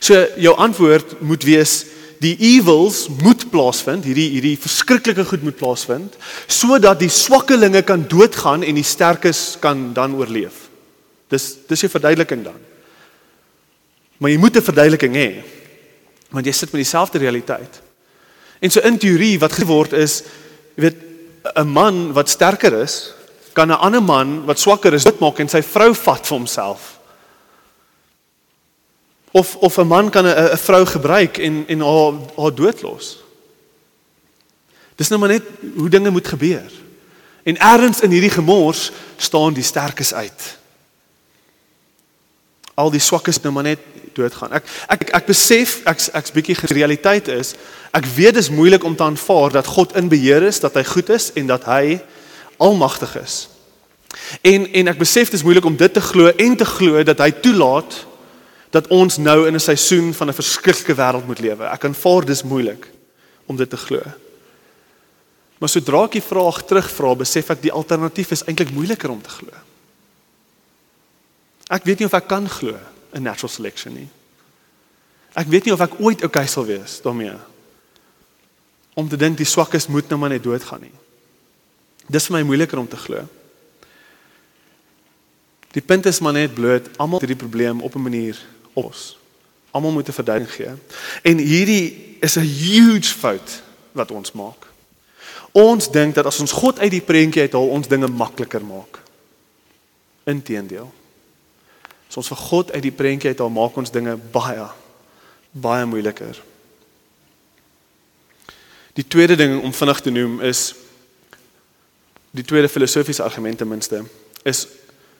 So 0.00 0.26
jou 0.36 0.56
antwoord 0.56 1.20
moet 1.20 1.42
wees 1.42 1.84
die 2.20 2.36
evils 2.36 3.08
moet 3.22 3.50
plaasvind, 3.50 4.04
hierdie 4.04 4.28
hierdie 4.30 4.58
verskriklike 4.60 5.24
goed 5.24 5.42
moet 5.42 5.56
plaasvind 5.56 6.16
sodat 6.46 7.00
die 7.00 7.08
swakkelinge 7.08 7.82
kan 7.82 8.04
doodgaan 8.08 8.62
en 8.62 8.74
die 8.74 8.84
sterkes 8.84 9.56
kan 9.60 9.92
dan 9.96 10.14
oorleef. 10.14 10.59
Dis 11.30 11.54
dis 11.66 11.82
'n 11.84 11.88
verduideliking 11.88 12.44
dan. 12.44 12.58
Maar 14.18 14.30
jy 14.30 14.38
moet 14.38 14.56
'n 14.56 14.62
verduideliking 14.62 15.14
hê. 15.14 15.42
Want 16.30 16.46
jy 16.46 16.52
sit 16.52 16.72
met 16.72 16.82
dieselfde 16.82 17.18
realiteit. 17.18 17.80
En 18.60 18.70
so 18.70 18.80
in 18.80 18.98
teorie 18.98 19.38
wat 19.38 19.52
geword 19.52 19.92
is, 19.92 20.22
jy 20.76 20.82
weet 20.82 20.96
'n 21.54 21.68
man 21.68 22.12
wat 22.12 22.28
sterker 22.28 22.72
is, 22.72 23.12
kan 23.52 23.68
'n 23.68 23.80
ander 23.80 24.02
man 24.02 24.44
wat 24.44 24.58
swakker 24.58 24.92
is 24.92 25.04
doodmaak 25.04 25.38
en 25.38 25.48
sy 25.48 25.62
vrou 25.62 25.94
vat 25.94 26.26
vir 26.26 26.36
homself. 26.36 26.98
Of 29.32 29.56
of 29.56 29.78
'n 29.78 29.86
man 29.86 30.10
kan 30.10 30.26
'n 30.26 30.56
vrou 30.56 30.86
gebruik 30.86 31.38
en 31.38 31.64
en 31.68 31.80
haar 31.80 32.12
haar 32.36 32.54
doodlos. 32.54 33.18
Dis 34.96 35.08
nou 35.08 35.20
maar 35.20 35.28
net 35.28 35.42
hoe 35.76 35.88
dinge 35.88 36.10
moet 36.10 36.28
gebeur. 36.28 36.70
En 37.42 37.56
ergens 37.56 38.00
in 38.00 38.10
hierdie 38.10 38.30
gemors 38.30 38.90
staan 39.16 39.52
die 39.52 39.62
sterkes 39.62 40.14
uit. 40.14 40.59
Al 42.74 42.90
die 42.90 43.00
swakkes 43.00 43.40
nou 43.42 43.52
maar 43.52 43.68
net 43.68 43.78
doodgaan. 44.14 44.52
Ek 44.52 44.66
ek 44.88 45.10
ek 45.20 45.26
besef 45.30 45.80
ek 45.88 46.02
ek's 46.20 46.34
bietjie 46.34 46.58
gerealiteit 46.58 47.28
is. 47.28 47.54
Ek 47.94 48.06
weet 48.16 48.34
dis 48.38 48.50
moeilik 48.50 48.84
om 48.84 48.96
te 48.96 49.06
aanvaar 49.06 49.52
dat 49.60 49.66
God 49.66 49.96
in 49.96 50.08
beheer 50.08 50.42
is, 50.46 50.60
dat 50.60 50.74
hy 50.74 50.84
goed 50.84 51.10
is 51.10 51.32
en 51.34 51.46
dat 51.50 51.64
hy 51.70 52.00
almagtig 52.58 53.16
is. 53.20 53.48
En 54.42 54.66
en 54.66 54.92
ek 54.92 55.00
besef 55.00 55.30
dis 55.30 55.44
moeilik 55.46 55.64
om 55.64 55.76
dit 55.76 55.92
te 55.92 56.02
glo 56.04 56.30
en 56.30 56.56
te 56.56 56.68
glo 56.68 57.02
dat 57.06 57.18
hy 57.22 57.30
toelaat 57.42 58.06
dat 58.70 58.86
ons 58.94 59.18
nou 59.18 59.46
in 59.48 59.54
'n 59.54 59.60
seisoen 59.60 60.14
van 60.14 60.28
'n 60.28 60.40
verskriklike 60.40 60.94
wêreld 60.94 61.26
moet 61.26 61.40
lewe. 61.40 61.64
Ek 61.64 61.84
aanvaar 61.84 62.24
dis 62.24 62.42
moeilik 62.42 62.86
om 63.46 63.56
dit 63.56 63.70
te 63.70 63.76
glo. 63.76 64.02
Maar 65.58 65.68
sodra 65.68 66.04
ek 66.04 66.12
die 66.12 66.24
vraag 66.24 66.62
terugvra, 66.64 67.14
besef 67.14 67.50
ek 67.50 67.62
die 67.62 67.72
alternatief 67.72 68.30
is 68.30 68.44
eintlik 68.44 68.70
moeiliker 68.72 69.10
om 69.10 69.22
te 69.22 69.28
glo. 69.28 69.52
Ek 71.70 71.86
weet 71.86 72.02
nie 72.02 72.08
of 72.08 72.16
ek 72.18 72.26
kan 72.30 72.48
glo 72.50 72.74
in 73.14 73.22
natural 73.22 73.52
selection 73.52 73.94
nie. 73.94 74.08
Ek 75.38 75.46
weet 75.46 75.68
nie 75.68 75.74
of 75.74 75.82
ek 75.84 75.98
ooit 76.02 76.24
okay 76.26 76.46
sal 76.50 76.66
wees 76.66 76.98
daarmee. 77.04 77.36
Om 78.98 79.08
te 79.08 79.18
dink 79.18 79.38
die 79.38 79.46
swakkes 79.46 79.86
moet 79.86 80.10
nou 80.10 80.18
maar 80.18 80.34
net 80.34 80.42
doodgaan 80.42 80.82
nie. 80.88 80.96
Dis 82.10 82.26
vir 82.26 82.40
my 82.40 82.42
moeiliker 82.48 82.80
om 82.80 82.88
te 82.90 82.98
glo. 82.98 83.22
Die 85.70 85.82
punt 85.82 86.06
is 86.10 86.18
maar 86.18 86.34
net 86.34 86.56
bloot 86.56 86.90
almal 86.98 87.22
hierdie 87.22 87.38
probleem 87.38 87.82
op 87.86 87.94
'n 87.94 88.02
manier 88.02 88.38
os. 88.74 89.16
Almal 89.70 89.92
moet 89.92 90.08
'n 90.08 90.12
verduiding 90.12 90.50
gee. 90.50 90.74
En 91.22 91.38
hierdie 91.38 92.16
is 92.20 92.36
'n 92.36 92.42
huge 92.42 93.14
fout 93.14 93.62
wat 93.92 94.10
ons 94.10 94.32
maak. 94.32 94.66
Ons 95.52 95.90
dink 95.90 96.14
dat 96.14 96.26
as 96.26 96.40
ons 96.40 96.52
God 96.52 96.78
uit 96.78 96.90
die 96.90 97.00
prentjie 97.00 97.42
uithaal, 97.42 97.68
ons 97.68 97.88
dinge 97.88 98.06
makliker 98.06 98.64
maak. 98.64 98.98
Inteendeel. 100.24 100.92
As 102.10 102.18
ons 102.18 102.28
vir 102.32 102.40
God 102.42 102.72
uit 102.74 102.82
die 102.82 102.94
prentjie 102.94 103.30
uithaal, 103.30 103.52
maak 103.54 103.76
ons 103.78 103.92
dinge 103.94 104.16
baie 104.34 104.66
baie 105.50 105.86
moeiliker. 105.86 106.36
Die 108.94 109.06
tweede 109.06 109.36
ding 109.38 109.56
om 109.62 109.72
vinnig 109.74 110.00
te 110.00 110.10
noem 110.14 110.40
is 110.46 110.74
die 112.30 112.44
tweede 112.46 112.70
filosofiese 112.70 113.22
argument 113.22 113.58
ten 113.58 113.68
minste 113.68 114.04
is 114.46 114.66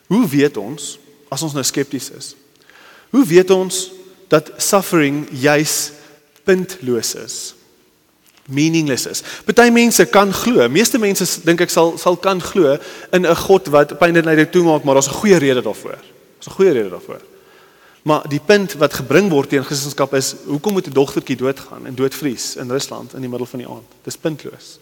hoe 0.07 0.23
weet 0.27 0.57
ons 0.57 0.97
as 1.31 1.43
ons 1.43 1.55
nou 1.55 1.63
skepties 1.63 2.09
is? 2.15 2.29
Hoe 3.11 3.25
weet 3.27 3.51
ons 3.51 3.79
dat 4.31 4.51
suffering 4.59 5.25
juis 5.31 5.91
puntloos 6.47 7.15
is? 7.19 7.37
Meaningless 8.51 9.07
is. 9.07 9.23
Party 9.47 9.69
mense 9.71 10.05
kan 10.11 10.31
glo. 10.35 10.67
Meeste 10.71 10.99
mense 10.99 11.27
dink 11.47 11.63
ek 11.63 11.71
sal 11.71 11.95
sal 12.01 12.17
kan 12.19 12.41
glo 12.43 12.75
in 13.11 13.25
'n 13.27 13.35
God 13.47 13.67
wat 13.71 13.99
pyn 13.99 14.15
en 14.15 14.25
lyding 14.25 14.51
toemaak, 14.51 14.83
maar 14.83 14.95
daar's 14.95 15.07
'n 15.07 15.19
goeie 15.19 15.37
rede 15.37 15.61
daarvoor. 15.61 16.10
Daar's 16.41 16.49
'n 16.49 16.57
goeie 16.57 16.71
rede 16.71 16.89
daarvoor. 16.89 17.21
Maar 18.01 18.29
die 18.29 18.39
punt 18.39 18.73
wat 18.73 18.93
gebring 18.93 19.29
word 19.29 19.49
teen 19.49 19.63
Christendom 19.63 20.07
is, 20.11 20.35
hoekom 20.45 20.73
moet 20.73 20.87
'n 20.87 20.93
dogtertjie 20.93 21.35
doodgaan 21.35 21.85
en 21.85 21.95
doodvries 21.95 22.55
in 22.55 22.71
Rusland 22.71 23.13
in 23.13 23.21
die 23.21 23.29
middel 23.29 23.47
van 23.47 23.59
die 23.59 23.67
aand? 23.67 23.87
Dis 24.01 24.17
puntloos. 24.17 24.79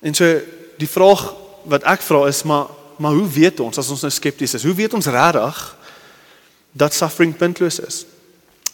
En 0.00 0.14
so 0.14 0.40
die 0.76 0.88
vraag 0.88 1.34
wat 1.62 1.82
ek 1.82 2.00
vra 2.00 2.26
is, 2.26 2.42
maar 2.42 2.66
maar 2.96 3.12
hoe 3.12 3.28
weet 3.28 3.60
ons 3.60 3.78
as 3.78 3.88
ons 3.88 4.00
nou 4.00 4.12
skepties 4.12 4.54
is? 4.54 4.62
Hoe 4.64 4.74
weet 4.74 4.94
ons 4.94 5.06
regtig 5.06 5.76
dat 6.72 6.94
suffering 6.94 7.36
puntloos 7.36 7.80
is. 7.80 8.06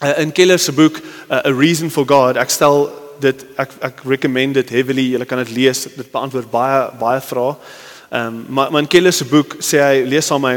Uh, 0.03 0.19
in 0.19 0.33
Keller 0.33 0.59
se 0.59 0.73
boek 0.73 1.01
uh, 1.31 1.37
A 1.37 1.53
Reason 1.53 1.91
for 1.91 2.05
God, 2.09 2.37
ek 2.37 2.53
stel 2.53 2.91
dit 3.21 3.45
ek 3.57 3.73
ek 3.81 4.03
recommend 4.05 4.59
dit 4.59 4.73
heavily. 4.75 5.07
Julle 5.15 5.25
kan 5.29 5.41
dit 5.41 5.55
lees. 5.57 5.87
Dit 5.97 6.11
beantwoord 6.13 6.51
baie 6.53 6.83
baie 7.01 7.23
vrae. 7.25 7.55
Ehm 8.11 8.27
um, 8.27 8.47
maar, 8.49 8.79
in 8.79 8.89
Keller 8.89 9.13
se 9.13 9.25
boek 9.25 9.57
sê 9.61 9.83
hy 9.83 10.03
lees 10.07 10.31
aan 10.31 10.41
my 10.41 10.57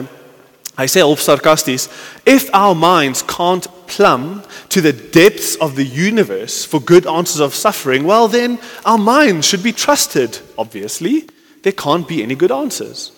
Hy 0.80 0.86
sê 0.88 1.02
half 1.04 1.20
sarkasties, 1.20 1.90
if 2.26 2.48
our 2.54 2.74
minds 2.74 3.22
can't 3.28 3.68
plumb 3.88 4.44
to 4.70 4.80
the 4.80 4.94
depths 4.94 5.58
of 5.58 5.76
the 5.76 5.84
universe 5.84 6.64
for 6.64 6.80
good 6.80 7.06
answers 7.06 7.42
of 7.42 7.54
suffering, 7.54 8.06
well 8.06 8.30
then 8.30 8.60
our 8.86 8.98
minds 8.98 9.46
should 9.46 9.62
be 9.62 9.74
trusted, 9.74 10.40
obviously. 10.58 11.28
There 11.64 11.74
can't 11.74 12.08
be 12.08 12.24
any 12.24 12.36
good 12.36 12.52
answers. 12.52 13.12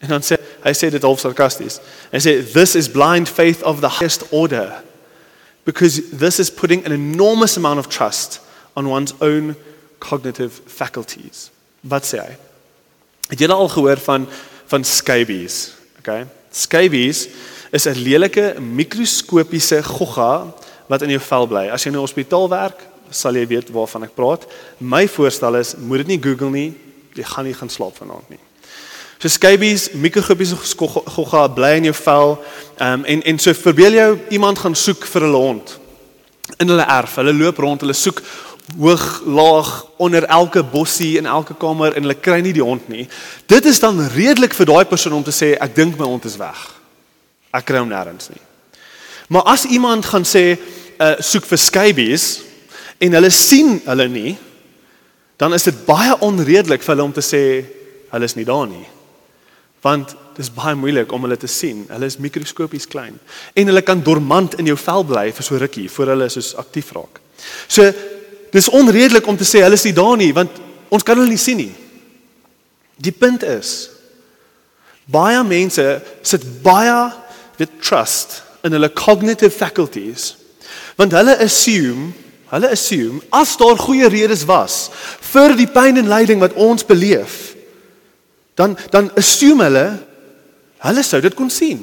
En 0.00 0.08
dan 0.08 0.24
sê 0.24 0.38
hy 0.64 0.72
sê 0.72 0.88
dit 0.90 1.04
half 1.04 1.20
sarkasties. 1.20 1.80
Hy 2.12 2.22
sê 2.24 2.34
this 2.54 2.74
is 2.74 2.88
blind 2.88 3.28
faith 3.28 3.62
of 3.62 3.82
the 3.82 4.00
highest 4.00 4.24
order 4.32 4.80
because 5.66 6.00
this 6.10 6.40
is 6.40 6.50
putting 6.50 6.84
an 6.86 6.92
enormous 6.92 7.58
amount 7.58 7.78
of 7.78 7.88
trust 7.88 8.40
on 8.76 8.88
one's 8.88 9.12
own 9.20 9.56
cognitive 10.00 10.64
faculties. 10.64 11.50
Wat 11.84 12.08
sê 12.08 12.24
hy? 12.24 12.36
Het 13.28 13.38
julle 13.38 13.54
al 13.54 13.68
gehoor 13.68 13.96
van 13.98 14.28
van 14.66 14.84
scabies? 14.84 15.74
Okay. 15.98 16.26
Scabies 16.50 17.28
is 17.70 17.84
'n 17.84 17.98
lelike 17.98 18.54
mikroskopiese 18.60 19.82
gogga 19.82 20.54
wat 20.86 21.02
in 21.02 21.08
jou 21.08 21.20
vel 21.20 21.46
bly. 21.46 21.68
As 21.68 21.82
jy 21.84 21.90
in 21.90 21.96
'n 21.96 22.00
hospitaal 22.00 22.48
werk, 22.48 22.80
sal 23.10 23.34
jy 23.34 23.46
weet 23.46 23.70
waarvan 23.70 24.02
ek 24.02 24.14
praat. 24.14 24.46
My 24.78 25.08
voorstel 25.08 25.56
is, 25.56 25.74
moet 25.76 25.98
dit 25.98 26.06
nie 26.06 26.22
Google 26.22 26.50
nie. 26.50 26.74
Jy 27.12 27.22
gaan 27.22 27.44
nie 27.44 27.54
gaan 27.54 27.70
slaap 27.70 27.96
vanaand 27.96 28.28
nie. 28.28 28.38
So 29.18 29.28
scabies, 29.28 29.90
mikroskopiese 29.92 30.56
gogga 31.06 31.48
bly 31.48 31.76
in 31.76 31.84
jou 31.84 31.94
vel. 31.94 32.38
Ehm 32.78 32.92
um, 32.92 33.04
en 33.04 33.22
en 33.22 33.38
so 33.38 33.52
verbeel 33.52 33.92
jou 33.92 34.18
iemand 34.28 34.58
gaan 34.58 34.74
soek 34.74 35.06
vir 35.06 35.22
hulle 35.22 35.36
hond 35.36 35.78
in 36.58 36.68
hulle 36.68 36.86
erf. 36.86 37.14
Hulle 37.14 37.32
loop 37.32 37.58
rond, 37.58 37.80
hulle 37.80 37.92
soek 37.92 38.22
hoog, 38.78 39.22
laag, 39.26 39.70
onder 39.96 40.24
elke 40.24 40.62
bossie 40.62 41.16
in 41.18 41.26
elke 41.26 41.54
kamer 41.54 41.94
en 41.94 42.06
hulle 42.06 42.16
kry 42.16 42.40
nie 42.40 42.54
die 42.56 42.64
hond 42.64 42.88
nie. 42.88 43.08
Dit 43.46 43.68
is 43.68 43.80
dan 43.80 44.00
redelik 44.14 44.56
vir 44.56 44.70
daai 44.70 44.84
persoon 44.88 45.18
om 45.20 45.26
te 45.26 45.34
sê 45.34 45.52
ek 45.60 45.76
dink 45.76 45.98
my 45.98 46.08
hond 46.08 46.24
is 46.24 46.38
weg. 46.40 46.62
Ek 47.54 47.66
kry 47.68 47.82
hom 47.82 47.92
nêrens 47.92 48.30
nie. 48.32 48.40
Maar 49.28 49.52
as 49.54 49.66
iemand 49.68 50.06
gaan 50.08 50.26
sê 50.28 50.54
uh 50.94 51.14
soek 51.18 51.46
vir 51.50 51.58
scabies 51.58 52.26
en 53.02 53.16
hulle 53.18 53.30
sien 53.34 53.80
hulle 53.84 54.08
nie, 54.08 54.34
dan 55.36 55.54
is 55.54 55.66
dit 55.66 55.86
baie 55.86 56.14
onredelik 56.22 56.82
vir 56.82 56.94
hulle 56.94 57.08
om 57.08 57.14
te 57.14 57.24
sê 57.24 57.42
hulle 58.14 58.28
is 58.30 58.36
nie 58.38 58.46
daar 58.48 58.68
nie 58.70 58.86
want 59.84 60.14
dit 60.34 60.40
is 60.40 60.50
baie 60.54 60.74
moeilik 60.78 61.12
om 61.12 61.26
hulle 61.26 61.36
te 61.36 61.48
sien. 61.50 61.82
Hulle 61.90 62.08
is 62.08 62.16
mikroskopies 62.22 62.88
klein 62.90 63.18
en 63.52 63.70
hulle 63.70 63.82
kan 63.84 64.00
dormant 64.02 64.56
in 64.58 64.70
jou 64.70 64.76
vel 64.80 65.04
bly 65.10 65.26
vir 65.36 65.46
so 65.46 65.60
rukkie 65.60 65.90
voor 65.92 66.14
hulle 66.14 66.28
soos 66.32 66.54
aktief 66.60 66.88
raak. 66.96 67.20
So 67.68 67.84
dis 68.54 68.70
onredelik 68.70 69.26
om 69.26 69.36
te 69.38 69.46
sê 69.46 69.64
hulle 69.64 69.78
is 69.78 69.86
nie 69.88 69.96
daar 69.96 70.16
nie 70.20 70.30
want 70.36 70.62
ons 70.94 71.02
kan 71.02 71.18
hulle 71.18 71.32
nie 71.34 71.40
sien 71.40 71.58
nie. 71.58 71.72
Die 73.02 73.14
punt 73.14 73.42
is 73.42 73.90
baie 75.10 75.40
mense 75.44 75.84
sit 76.22 76.44
baie 76.64 77.10
with 77.58 77.80
trust 77.82 78.42
in 78.64 78.76
hulle 78.76 78.92
cognitive 78.94 79.52
faculties 79.52 80.34
want 80.96 81.16
hulle 81.16 81.34
assume 81.42 82.12
hulle 82.52 82.70
assume 82.70 83.20
as 83.34 83.56
daar 83.58 83.80
goeie 83.80 84.08
redes 84.12 84.46
was 84.48 84.86
vir 85.32 85.56
die 85.58 85.68
pyn 85.68 85.98
en 86.00 86.10
lyding 86.10 86.40
wat 86.42 86.54
ons 86.54 86.86
beleef 86.86 87.54
dan 88.54 88.78
dan 88.94 89.10
assume 89.18 89.66
hulle 89.66 89.86
hulle 90.84 91.02
sou 91.02 91.20
dit 91.24 91.34
kon 91.34 91.50
sien. 91.50 91.80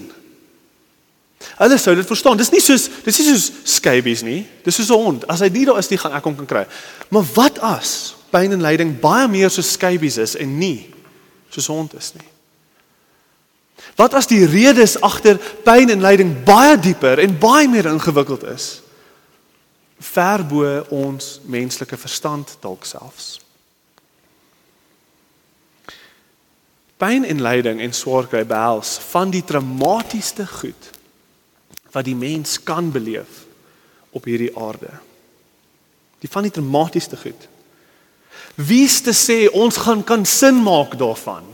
Hulle 1.58 1.78
sou 1.78 1.96
dit 1.96 2.08
verstaan. 2.08 2.38
Dis 2.38 2.52
nie 2.54 2.62
soos 2.62 2.88
dis 3.06 3.20
nie 3.20 3.28
soos 3.28 3.52
scabies 3.78 4.24
nie. 4.26 4.48
Dis 4.66 4.76
soos 4.76 4.90
'n 4.90 5.04
hond. 5.04 5.28
As 5.28 5.40
hy 5.40 5.50
nie 5.50 5.66
daar 5.66 5.78
is 5.80 5.90
nie, 5.90 5.98
gaan 5.98 6.14
ek 6.14 6.24
hom 6.24 6.36
kan 6.36 6.46
kry. 6.46 6.66
Maar 7.10 7.24
wat 7.34 7.60
as 7.60 8.16
pyn 8.32 8.52
en 8.52 8.62
lyding 8.62 9.00
baie 9.00 9.28
meer 9.28 9.50
soos 9.50 9.72
scabies 9.72 10.18
is 10.18 10.36
en 10.36 10.58
nie 10.58 10.94
soos 11.50 11.68
hond 11.68 11.94
is 11.94 12.14
nie? 12.14 12.28
Wat 13.96 14.14
as 14.14 14.28
die 14.28 14.46
redes 14.46 15.02
agter 15.02 15.38
pyn 15.66 15.90
en 15.90 16.02
lyding 16.02 16.44
baie 16.44 16.78
dieper 16.80 17.20
en 17.20 17.38
baie 17.40 17.68
meer 17.68 17.86
ingewikkeld 17.86 18.44
is? 18.44 18.82
Ver 20.00 20.46
bo 20.46 20.86
ons 20.90 21.40
menslike 21.46 21.98
verstand 21.98 22.58
dalk 22.62 22.86
selfs. 22.86 23.40
Pyn 27.02 27.26
en 27.26 27.42
lyding 27.42 27.82
en 27.82 27.94
swaar 27.94 28.28
kry 28.30 28.44
behels 28.46 29.00
van 29.10 29.32
die 29.34 29.44
traumatiesste 29.44 30.46
goed 30.48 30.92
wat 31.92 32.06
die 32.08 32.16
mens 32.16 32.58
kan 32.64 32.92
beleef 32.92 33.46
op 34.12 34.28
hierdie 34.28 34.52
aarde. 34.58 34.92
Die 36.22 36.30
van 36.30 36.46
die 36.48 36.54
dramatiesste 36.54 37.18
goed. 37.18 37.48
Wie's 38.56 39.00
te 39.02 39.14
sê 39.16 39.46
ons 39.52 39.78
gaan 39.84 40.04
kan 40.04 40.26
sin 40.26 40.62
maak 40.64 40.98
daarvan? 41.00 41.46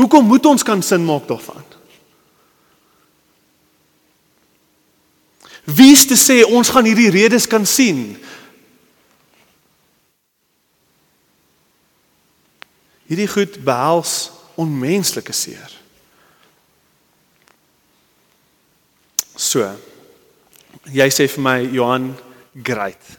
Hoekom 0.00 0.26
moet 0.26 0.46
ons 0.46 0.62
kan 0.66 0.82
sin 0.82 1.04
maak 1.06 1.28
daarvan? 1.30 1.64
Wie's 5.64 6.06
te 6.10 6.18
sê 6.18 6.42
ons 6.42 6.72
gaan 6.74 6.88
hierdie 6.88 7.12
redes 7.14 7.46
kan 7.46 7.66
sien? 7.66 8.16
Hierdie 13.06 13.30
goed 13.30 13.60
behels 13.64 14.32
onmenslike 14.58 15.34
seer. 15.36 15.81
So. 19.52 19.66
Jy 20.88 21.08
sê 21.12 21.26
vir 21.28 21.44
my 21.44 21.58
Johan, 21.74 22.12
great. 22.64 23.10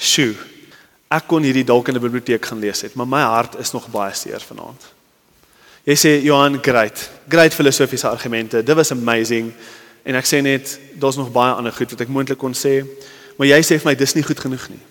Sjoe. 0.00 0.32
Ek 1.12 1.26
kon 1.28 1.44
hierdie 1.44 1.66
dalk 1.66 1.90
in 1.90 1.96
'n 1.96 2.00
biblioteek 2.00 2.46
gaan 2.46 2.60
lees 2.60 2.80
het, 2.80 2.94
maar 2.94 3.06
my 3.06 3.20
hart 3.20 3.58
is 3.58 3.72
nog 3.72 3.90
baie 3.90 4.14
seer 4.14 4.40
vanaand. 4.40 4.80
Jy 5.84 5.96
sê 5.96 6.22
Johan, 6.22 6.62
great. 6.62 7.10
Great 7.28 7.54
filosofiese 7.54 8.08
argumente. 8.08 8.62
Dit 8.62 8.76
was 8.76 8.92
amazing. 8.92 9.52
En 10.04 10.14
ek 10.14 10.24
sê 10.24 10.40
net 10.42 10.78
daar's 10.94 11.16
nog 11.16 11.32
baie 11.32 11.52
ander 11.52 11.72
goed 11.72 11.90
wat 11.90 12.00
ek 12.00 12.08
moontlik 12.08 12.38
kon 12.38 12.54
sê, 12.54 12.86
maar 13.36 13.46
jy 13.46 13.60
sê 13.60 13.76
vir 13.76 13.84
my 13.84 13.94
dis 13.94 14.14
nie 14.14 14.22
goed 14.22 14.40
genoeg 14.40 14.68
nie. 14.68 14.82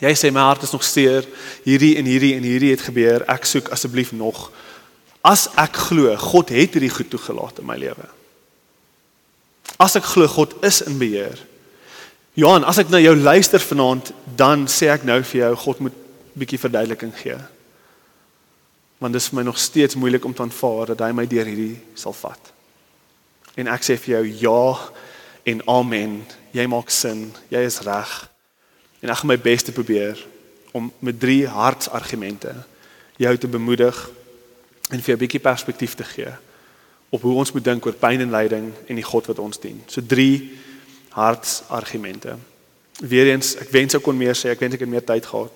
Jy 0.00 0.14
sê 0.14 0.32
my 0.32 0.40
hart 0.40 0.62
is 0.62 0.72
nog 0.72 0.84
seer. 0.84 1.24
Hierdie 1.64 1.96
en 1.96 2.04
hierdie 2.04 2.34
en 2.36 2.42
hierdie 2.42 2.70
het 2.70 2.80
gebeur. 2.80 3.24
Ek 3.28 3.44
soek 3.44 3.68
asseblief 3.68 4.12
nog. 4.12 4.50
As 5.22 5.48
ek 5.56 5.76
glo 5.76 6.16
God 6.16 6.48
het 6.48 6.72
hierdie 6.72 6.90
goed 6.90 7.10
toegelaat 7.10 7.58
in 7.58 7.66
my 7.66 7.76
lewe. 7.76 8.23
As 9.78 9.96
ek 9.98 10.06
glo 10.06 10.28
God 10.30 10.54
is 10.64 10.82
in 10.86 10.98
beheer. 10.98 11.38
Johan, 12.38 12.66
as 12.66 12.78
ek 12.82 12.90
na 12.90 12.98
jou 13.02 13.14
luister 13.16 13.62
vanaand, 13.62 14.10
dan 14.38 14.66
sê 14.70 14.90
ek 14.90 15.06
nou 15.06 15.20
vir 15.22 15.40
jou 15.40 15.52
God 15.66 15.82
moet 15.86 15.98
bietjie 16.34 16.58
verduideliking 16.58 17.12
gee. 17.14 17.38
Want 19.02 19.14
dit 19.14 19.22
is 19.22 19.28
vir 19.30 19.38
my 19.38 19.44
nog 19.46 19.58
steeds 19.58 19.98
moeilik 19.98 20.24
om 20.26 20.34
te 20.34 20.42
aanvaar 20.42 20.94
dat 20.94 21.04
hy 21.06 21.12
my 21.14 21.26
deur 21.30 21.46
hierdie 21.46 21.78
sal 21.98 22.14
vat. 22.18 22.52
En 23.58 23.70
ek 23.70 23.86
sê 23.86 23.98
vir 23.98 24.16
jou 24.16 24.24
ja 24.42 24.62
en 25.50 25.62
amen. 25.70 26.22
Jy 26.54 26.66
maak 26.70 26.90
sin. 26.90 27.28
Jy 27.50 27.62
is 27.66 27.82
reg. 27.86 28.14
En 29.02 29.12
ek 29.12 29.20
gaan 29.20 29.30
my 29.30 29.38
bes 29.38 29.66
te 29.66 29.74
probeer 29.74 30.18
om 30.74 30.90
met 31.06 31.18
drie 31.20 31.44
hartsargumente 31.46 32.54
jou 33.20 33.34
te 33.38 33.50
bemoedig 33.50 33.94
en 34.90 34.98
vir 34.98 35.14
jou 35.14 35.16
'n 35.16 35.22
bietjie 35.22 35.42
perspektief 35.42 35.94
te 35.94 36.04
gee 36.04 36.32
op 37.14 37.22
hoe 37.22 37.36
ons 37.38 37.52
moet 37.54 37.64
dink 37.64 37.86
oor 37.86 37.94
pyn 37.98 38.24
en 38.24 38.32
lyding 38.34 38.70
en 38.90 38.98
die 38.98 39.06
God 39.06 39.28
wat 39.30 39.38
ons 39.42 39.60
dien. 39.62 39.78
So 39.86 40.02
drie 40.02 40.50
hartsargumente. 41.14 42.34
Weereens, 43.02 43.54
ek 43.62 43.70
wens 43.74 43.94
ek 43.94 44.02
kon 44.02 44.18
meer 44.18 44.34
sê, 44.38 44.50
ek 44.50 44.62
wens 44.64 44.74
ek 44.74 44.82
het 44.82 44.90
meer 44.90 45.04
tyd 45.06 45.26
gehad, 45.30 45.54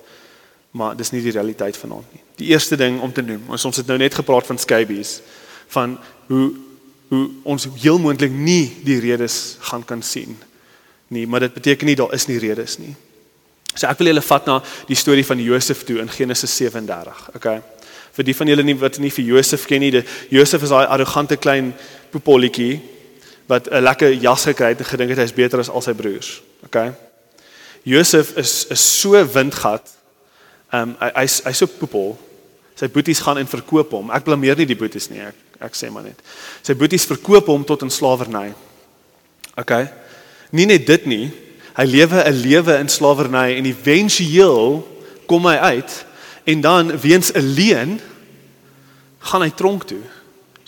maar 0.79 0.95
dis 0.99 1.11
nie 1.15 1.23
die 1.25 1.35
realiteit 1.35 1.79
vanaand 1.79 2.15
nie. 2.15 2.23
Die 2.39 2.51
eerste 2.53 2.79
ding 2.79 3.01
om 3.03 3.13
te 3.15 3.25
noem, 3.27 3.49
ons 3.55 3.67
ons 3.67 3.81
het 3.81 3.91
nou 3.91 3.99
net 3.99 4.15
gepraat 4.15 4.47
van 4.47 4.61
skybies, 4.61 5.19
van 5.75 5.99
hoe 6.31 6.49
hoe 7.09 7.23
ons 7.49 7.65
heel 7.81 7.97
moontlik 7.97 8.35
nie 8.37 8.67
die 8.85 8.99
redes 9.01 9.57
gaan 9.71 9.81
kan 9.89 10.03
sien 10.05 10.35
nie, 11.09 11.23
maar 11.25 11.41
dit 11.41 11.55
beteken 11.55 11.89
nie 11.89 11.95
daar 11.97 12.13
is 12.13 12.27
nie 12.29 12.37
redes 12.37 12.75
nie. 12.77 12.93
So 13.73 13.89
ek 13.89 14.03
wil 14.03 14.11
julle 14.11 14.25
vat 14.27 14.51
na 14.51 14.59
die 14.91 14.99
storie 15.01 15.25
van 15.25 15.41
Josef 15.41 15.87
toe 15.89 16.03
in 16.03 16.13
Genesis 16.13 16.53
37. 16.61 17.23
Okay 17.41 17.63
vir 18.19 18.27
die 18.27 18.35
van 18.35 18.51
julle 18.51 18.67
nie 18.67 18.77
wat 18.79 18.99
nie 18.99 19.13
vir 19.15 19.25
Josef 19.25 19.67
ken 19.71 19.85
nie, 19.85 20.03
Josef 20.35 20.65
is 20.67 20.73
daai 20.75 20.87
arrogante 20.91 21.39
klein 21.39 21.73
poepolletjie 22.11 22.81
wat 23.49 23.69
'n 23.71 23.83
lekker 23.83 24.13
jas 24.13 24.45
gekry 24.45 24.75
het 24.75 24.79
en 24.79 24.91
gedink 24.91 25.11
het 25.11 25.19
hy 25.19 25.25
is 25.25 25.33
beter 25.33 25.59
as 25.59 25.71
al 25.71 25.83
sy 25.83 25.95
broers. 25.95 26.43
OK. 26.67 26.93
Josef 27.83 28.37
is 28.37 28.67
is 28.71 29.01
so 29.01 29.13
windgat. 29.33 29.87
Ehm 30.73 30.91
um, 30.91 30.97
hy 31.01 31.11
hy's 31.25 31.59
so 31.59 31.67
poepel. 31.67 32.19
Sy 32.75 32.89
boeties 32.89 33.21
gaan 33.21 33.39
en 33.39 33.47
verkoop 33.47 33.91
hom. 33.91 34.11
Ek 34.11 34.25
blameer 34.25 34.57
nie 34.57 34.67
die 34.67 34.77
boeties 34.77 35.09
nie. 35.11 35.21
Ek 35.21 35.35
ek 35.61 35.75
sê 35.75 35.91
maar 35.91 36.03
net. 36.03 36.19
Sy 36.63 36.75
boeties 36.75 37.07
verkoop 37.07 37.47
hom 37.47 37.65
tot 37.65 37.83
in 37.83 37.91
slawerny. 37.91 38.53
OK. 39.57 39.73
Nie 40.51 40.67
net 40.67 40.87
dit 40.87 41.07
nie. 41.07 41.31
Hy 41.79 41.85
lewe 41.85 42.25
'n 42.25 42.35
lewe 42.43 42.79
in 42.79 42.89
slawerny 42.89 43.57
en 43.57 43.65
éventueel 43.65 44.85
kom 45.27 45.47
hy 45.47 45.57
uit 45.57 46.05
en 46.45 46.61
dan 46.61 47.01
weens 47.01 47.33
'n 47.33 47.55
leuen 47.55 48.01
gaan 49.21 49.43
hy 49.43 49.51
tronk 49.51 49.87
toe. 49.87 50.03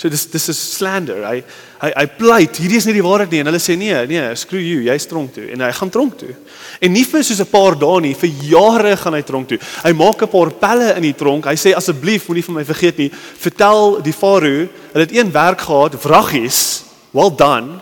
So 0.01 0.09
dis 0.09 0.23
dis 0.33 0.49
is 0.49 0.61
slander. 0.79 1.21
Hy 1.29 1.43
hy 1.83 1.91
hy 1.93 2.05
pleit, 2.17 2.57
hierdie 2.57 2.79
is 2.81 2.87
nie 2.89 2.95
die 2.97 3.05
waarheid 3.05 3.33
nie 3.35 3.41
en 3.43 3.51
hulle 3.51 3.61
sê 3.61 3.75
nee, 3.77 3.97
nee, 4.09 4.23
screw 4.37 4.61
you, 4.61 4.79
jy's 4.87 5.05
tronk 5.09 5.35
toe 5.37 5.51
en 5.53 5.65
hy 5.67 5.69
gaan 5.77 5.93
tronk 5.93 6.17
toe. 6.23 6.33
En 6.81 6.93
nie 6.93 7.05
vir 7.05 7.25
soos 7.25 7.41
'n 7.45 7.51
paar 7.53 7.77
dae 7.77 8.01
nie, 8.01 8.15
vir 8.15 8.31
jare 8.49 8.97
gaan 8.97 9.15
hy 9.15 9.21
tronk 9.23 9.49
toe. 9.49 9.59
Hy 9.85 9.93
maak 9.93 10.23
'n 10.23 10.33
paar 10.33 10.51
pelle 10.57 10.97
in 10.97 11.03
die 11.03 11.13
tronk. 11.13 11.45
Hy 11.45 11.57
sê 11.57 11.75
asseblief 11.77 12.29
moenie 12.29 12.45
vir 12.45 12.55
my 12.55 12.65
vergeet 12.65 12.97
nie. 12.97 13.11
Vertel 13.13 14.01
die 14.01 14.13
farao, 14.13 14.69
hulle 14.93 15.05
het 15.05 15.13
een 15.13 15.33
werk 15.33 15.61
gehad, 15.61 16.01
wraggies. 16.03 16.85
Well 17.13 17.31
done. 17.37 17.81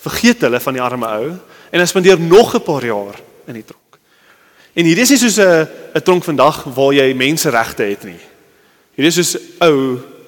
Vergeet 0.00 0.40
hulle 0.40 0.60
van 0.60 0.74
die 0.74 0.82
arme 0.82 1.06
ou 1.06 1.38
en 1.70 1.80
hy 1.80 1.86
spandeer 1.86 2.18
nog 2.18 2.54
'n 2.54 2.64
paar 2.64 2.84
jaar 2.84 3.20
in 3.46 3.54
die 3.54 3.64
tronk. 3.64 4.00
En 4.74 4.84
hierdie 4.84 5.02
is 5.02 5.10
nie 5.10 5.18
soos 5.18 5.38
'n 5.38 5.68
'n 5.94 6.02
tronk 6.02 6.24
vandag 6.24 6.64
waar 6.64 6.94
jy 6.94 7.12
menseregte 7.12 7.82
het 7.82 8.04
nie. 8.04 8.29
Hierdie 9.00 9.14
is 9.16 9.30
soos 9.32 9.38
ou 9.64 9.76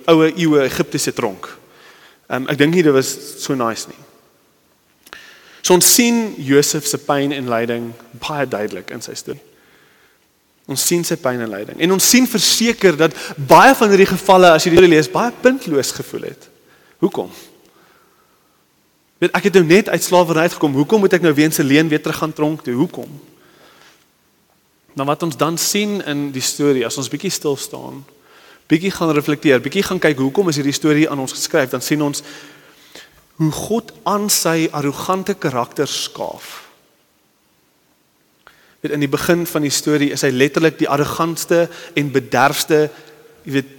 oue 0.08 0.30
eeue 0.32 0.62
Egiptiese 0.64 1.12
tronk. 1.12 1.44
Um, 2.32 2.46
ek 2.48 2.56
dink 2.56 2.72
nie 2.72 2.84
dit 2.86 2.94
was 2.94 3.10
so 3.42 3.52
nice 3.52 3.84
nie. 3.90 3.98
So 5.60 5.76
ons 5.76 5.90
sien 5.92 6.32
Josef 6.40 6.88
se 6.88 6.96
pyn 7.04 7.34
en 7.36 7.50
lyding 7.52 7.90
baie 8.22 8.46
duidelik 8.48 8.88
in 8.96 9.04
sy 9.04 9.12
storie. 9.18 9.42
Ons 10.72 10.86
sien 10.88 11.04
sy 11.04 11.18
pyn 11.20 11.42
en 11.44 11.52
lyding 11.52 11.82
en 11.84 11.92
ons 11.98 12.08
sien 12.14 12.24
verseker 12.24 12.96
dat 12.96 13.18
baie 13.36 13.74
van 13.76 13.92
hierdie 13.92 14.08
gevalle 14.14 14.54
as 14.56 14.64
jy 14.64 14.72
dit 14.72 14.88
lees 14.88 15.10
baie 15.12 15.34
puntloos 15.44 15.92
gevoel 15.98 16.30
het. 16.30 16.48
Hoekom? 17.04 17.28
Weet 19.20 19.36
ek 19.36 19.50
het 19.50 19.60
nou 19.60 19.66
net 19.68 19.92
uit 19.92 20.02
slawerny 20.08 20.48
uitgekom. 20.48 20.80
Hoekom 20.80 21.04
moet 21.04 21.18
ek 21.18 21.28
nou 21.28 21.34
weer 21.36 21.50
eens 21.50 21.60
'n 21.60 21.68
leen 21.68 21.92
weer 21.92 22.00
terug 22.00 22.16
gaan 22.24 22.32
tronk 22.32 22.64
toe? 22.64 22.74
Hoekom? 22.74 23.20
Maar 24.96 25.06
wat 25.12 25.22
ons 25.22 25.36
dan 25.36 25.58
sien 25.58 26.00
in 26.06 26.32
die 26.32 26.42
storie 26.42 26.86
as 26.86 26.96
ons 26.96 27.08
bietjie 27.08 27.30
stil 27.30 27.56
staan, 27.56 28.04
bietjie 28.72 28.92
gaan 28.94 29.12
reflekteer, 29.12 29.60
bietjie 29.60 29.84
gaan 29.84 30.00
kyk 30.00 30.20
hoekom 30.22 30.48
is 30.48 30.58
hierdie 30.60 30.76
storie 30.76 31.08
aan 31.10 31.20
ons 31.20 31.34
geskryf, 31.36 31.70
dan 31.74 31.84
sien 31.84 32.02
ons 32.04 32.24
hoe 33.40 33.50
God 33.52 33.92
aan 34.08 34.28
sy 34.32 34.68
arrogante 34.72 35.34
karakter 35.36 35.88
skaaf. 35.90 36.62
Weet 38.82 38.94
in 38.96 39.04
die 39.04 39.10
begin 39.10 39.44
van 39.46 39.66
die 39.66 39.72
storie 39.72 40.10
is 40.14 40.24
hy 40.24 40.32
letterlik 40.32 40.78
die 40.80 40.90
arrogantste 40.90 41.66
en 41.98 42.12
bederfste, 42.14 42.86
jy 43.44 43.58
weet, 43.58 43.78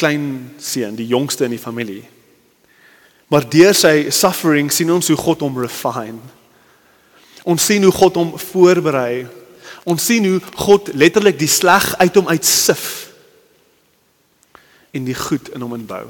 klein 0.00 0.24
seun, 0.62 0.96
die 0.96 1.10
jongste 1.10 1.44
in 1.44 1.52
die 1.52 1.60
familie. 1.60 2.06
Maar 3.30 3.44
deur 3.50 3.76
sy 3.76 4.08
suffering 4.14 4.70
sien 4.72 4.90
ons 4.94 5.10
hoe 5.12 5.18
God 5.18 5.42
hom 5.44 5.58
refine. 5.60 6.22
Ons 7.44 7.66
sien 7.68 7.84
hoe 7.84 7.92
God 7.94 8.16
hom 8.16 8.32
voorberei 8.40 9.28
Ons 9.88 10.04
sien 10.10 10.26
hoe 10.28 10.40
God 10.60 10.90
letterlik 10.92 11.38
die 11.40 11.48
sleg 11.48 11.86
uit 12.00 12.16
hom 12.18 12.28
uitsif 12.28 13.09
en 14.90 15.04
die 15.06 15.14
goed 15.14 15.52
in 15.54 15.62
hom 15.64 15.74
inbou. 15.74 16.04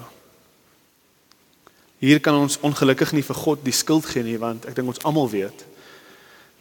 Hier 2.01 2.21
kan 2.25 2.39
ons 2.41 2.57
ongelukkig 2.65 3.13
nie 3.13 3.25
vir 3.25 3.37
God 3.37 3.65
die 3.65 3.77
skuld 3.77 4.09
gee 4.09 4.25
nie 4.25 4.39
want 4.41 4.65
ek 4.69 4.79
dink 4.79 4.89
ons 4.89 5.03
almal 5.05 5.29
weet. 5.33 5.67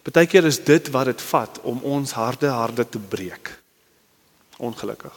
Partykeer 0.04 0.48
is 0.50 0.60
dit 0.64 0.92
wat 0.92 1.08
dit 1.12 1.24
vat 1.32 1.60
om 1.68 1.80
ons 1.96 2.12
harde 2.18 2.52
harte 2.52 2.86
te 2.88 3.00
breek. 3.00 3.52
Ongelukkig. 4.60 5.16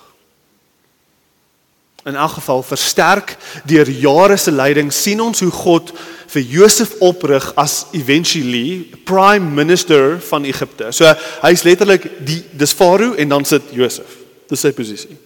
In 2.07 2.19
elk 2.19 2.39
geval 2.39 2.63
versterk 2.67 3.37
deur 3.67 3.91
jare 3.91 4.37
se 4.37 4.51
lyding 4.51 4.91
sien 4.95 5.21
ons 5.23 5.41
hoe 5.41 5.51
God 5.55 5.93
vir 6.33 6.43
Josef 6.43 6.97
oprig 7.01 7.45
as 7.59 7.87
eventually 7.95 8.91
prime 9.07 9.55
minister 9.55 10.19
van 10.31 10.45
Egipte. 10.45 10.91
So 10.91 11.11
hy's 11.45 11.63
letterlik 11.63 12.09
die 12.27 12.41
dis 12.59 12.75
Farao 12.75 13.15
en 13.15 13.29
dan 13.29 13.47
sit 13.47 13.71
Josef. 13.75 14.19
Dis 14.51 14.63
sy 14.67 14.75
posisie. 14.75 15.19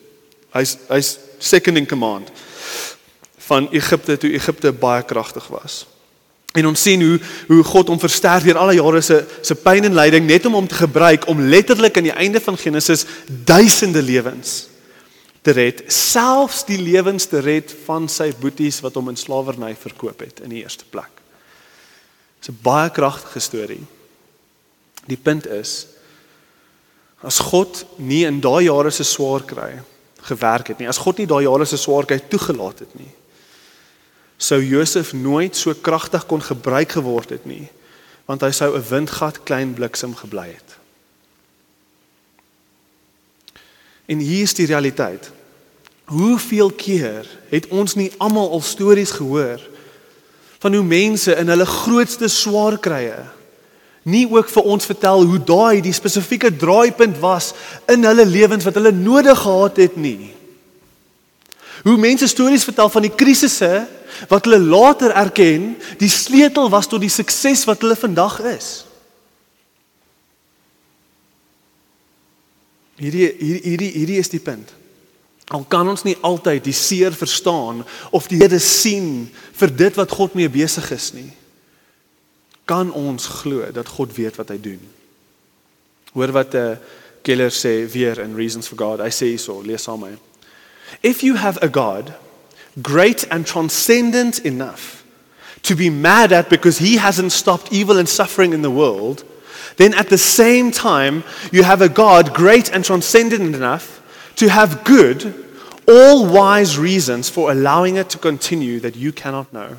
Hy's 0.53 0.77
hy's 0.89 1.17
second 1.38 1.77
in 1.77 1.87
command 1.87 2.31
van 3.46 3.68
Egipte 3.70 4.16
toe 4.16 4.33
Egipte 4.33 4.72
baie 4.72 5.05
kragtig 5.05 5.46
was. 5.49 5.87
En 6.57 6.66
ons 6.66 6.83
sien 6.83 7.03
hoe 7.03 7.18
hoe 7.46 7.62
God 7.64 7.90
hom 7.92 8.01
versterk 8.01 8.46
deur 8.49 8.59
al 8.59 8.72
die 8.72 8.81
jare 8.81 9.03
se 9.05 9.20
se 9.44 9.55
pyn 9.61 9.85
en 9.85 9.94
lyding 9.94 10.27
net 10.27 10.46
om 10.49 10.57
hom 10.57 10.68
te 10.68 10.79
gebruik 10.79 11.29
om 11.29 11.42
letterlik 11.53 11.96
aan 11.96 12.09
die 12.09 12.16
einde 12.16 12.40
van 12.40 12.57
Genesis 12.59 13.05
duisende 13.29 14.03
lewens 14.03 14.68
te 15.46 15.53
red, 15.55 15.85
selfs 15.92 16.64
die 16.66 16.79
lewens 16.83 17.29
te 17.31 17.38
red 17.38 17.70
van 17.85 18.09
sy 18.11 18.33
boeties 18.40 18.81
wat 18.83 18.96
hom 18.99 19.12
in 19.12 19.20
slawerny 19.20 19.77
verkoop 19.79 20.25
het 20.25 20.40
in 20.42 20.51
die 20.51 20.64
eerste 20.64 20.88
plek. 20.90 21.12
Dis 22.40 22.51
'n 22.51 22.59
baie 22.62 22.90
kragtige 22.90 23.40
storie. 23.40 23.85
Die 25.07 25.20
punt 25.22 25.46
is 25.46 25.87
as 27.22 27.38
God 27.38 27.87
nie 27.96 28.25
in 28.27 28.40
daai 28.40 28.64
jare 28.64 28.90
se 28.90 29.05
swaar 29.05 29.44
kry 29.44 29.79
gewerk 30.27 30.73
het 30.73 30.83
nie, 30.83 30.89
as 30.89 31.01
God 31.03 31.19
nie 31.19 31.29
daai 31.31 31.45
jare 31.47 31.65
se 31.65 31.79
swaarheid 31.81 32.31
toegelaat 32.31 32.85
het 32.85 32.95
nie, 32.99 33.12
sou 34.37 34.61
Josef 34.61 35.12
nooit 35.17 35.57
so 35.57 35.73
kragtig 35.75 36.27
kon 36.29 36.43
gebruik 36.43 36.99
geword 36.99 37.33
het 37.33 37.47
nie 37.49 37.67
want 38.27 38.43
hy 38.43 38.51
sou 38.51 38.75
'n 38.75 38.89
windgat 38.91 39.43
klein 39.47 39.75
bliksem 39.75 40.15
gebly 40.15 40.51
het. 40.51 40.77
En 44.07 44.19
hier 44.19 44.43
is 44.43 44.55
die 44.55 44.67
realiteit. 44.67 45.31
Hoeveel 46.05 46.71
keer 46.71 47.27
het 47.49 47.67
ons 47.69 47.95
nie 47.95 48.12
almal 48.19 48.51
al 48.51 48.61
stories 48.61 49.11
gehoor 49.11 49.61
van 50.59 50.75
hoe 50.75 50.83
mense 50.83 51.35
in 51.35 51.49
hulle 51.49 51.67
grootste 51.67 52.29
swaar 52.29 52.79
krye 52.79 53.25
nie 54.07 54.23
ook 54.31 54.49
vir 54.53 54.69
ons 54.71 54.87
vertel 54.87 55.25
hoe 55.27 55.38
daai 55.42 55.83
die 55.83 55.95
spesifieke 55.95 56.53
draaipunt 56.55 57.19
was 57.19 57.51
in 57.90 58.07
hulle 58.07 58.27
lewens 58.27 58.64
wat 58.66 58.79
hulle 58.79 58.95
nodig 58.95 59.38
gehad 59.42 59.81
het 59.83 59.97
nie. 59.99 60.31
Hoe 61.83 61.97
mense 61.99 62.29
stories 62.31 62.64
vertel 62.66 62.90
van 62.90 63.03
die 63.03 63.14
krisisse 63.14 63.87
wat 64.31 64.47
hulle 64.47 64.62
later 64.62 65.11
erken 65.11 65.75
die 65.99 66.11
sleutel 66.11 66.71
was 66.71 66.87
tot 66.87 67.03
die 67.03 67.11
sukses 67.12 67.66
wat 67.66 67.83
hulle 67.83 67.99
vandag 67.99 68.38
is. 68.55 68.71
Hierdie 72.97 73.29
hierdie 73.37 73.90
hierdie 73.92 74.21
is 74.23 74.31
die 74.33 74.40
punt. 74.40 74.71
Al 75.55 75.66
kan 75.69 75.87
ons 75.87 76.07
nie 76.07 76.16
altyd 76.27 76.64
die 76.64 76.75
seer 76.75 77.14
verstaan 77.14 77.83
of 78.14 78.31
die 78.31 78.38
Here 78.40 78.59
sien 78.62 79.27
vir 79.59 79.75
dit 79.83 79.99
wat 79.99 80.14
God 80.14 80.38
mee 80.38 80.51
besig 80.51 80.88
is 80.95 81.11
nie. 81.14 81.29
Kan 82.66 82.90
ons 82.92 83.26
glo 83.40 83.64
dat 83.72 83.88
God 83.88 84.14
weet 84.14 84.37
wat 84.37 84.50
hy 84.50 84.59
doen? 84.61 84.81
Hoor 86.12 86.33
wat 86.35 86.55
'n 86.55 86.57
uh, 86.57 86.70
eh, 86.70 86.79
Keller 87.22 87.50
sê 87.50 87.90
weer 87.90 88.18
in 88.18 88.37
Reasons 88.37 88.68
for 88.68 88.79
God. 88.79 89.00
Hy 89.00 89.11
sê 89.11 89.26
hierso, 89.35 89.62
lees 89.62 89.83
saam 89.83 90.00
met 90.00 90.11
my. 90.11 90.18
If 91.02 91.22
you 91.22 91.35
have 91.35 91.59
a 91.62 91.68
God 91.68 92.14
great 92.83 93.26
and 93.31 93.46
transcendent 93.46 94.38
enough 94.44 95.02
to 95.62 95.74
be 95.74 95.90
mad 95.90 96.33
at 96.33 96.48
because 96.48 96.79
he 96.79 96.98
hasn't 96.98 97.33
stopped 97.33 97.72
evil 97.72 97.98
and 97.98 98.09
suffering 98.09 98.52
in 98.52 98.62
the 98.62 98.70
world, 98.70 99.24
then 99.76 99.94
at 99.94 100.09
the 100.09 100.18
same 100.18 100.70
time 100.70 101.24
you 101.50 101.64
have 101.64 101.83
a 101.83 101.88
God 101.88 102.33
great 102.35 102.70
and 102.72 102.85
transcendent 102.85 103.55
enough 103.55 104.00
to 104.37 104.48
have 104.48 104.85
good, 104.85 105.35
all 105.88 106.26
wise 106.26 106.79
reasons 106.79 107.29
for 107.29 107.50
allowing 107.50 107.96
it 107.96 108.09
to 108.11 108.18
continue 108.18 108.81
that 108.81 108.96
you 108.96 109.12
cannot 109.12 109.52
know. 109.52 109.79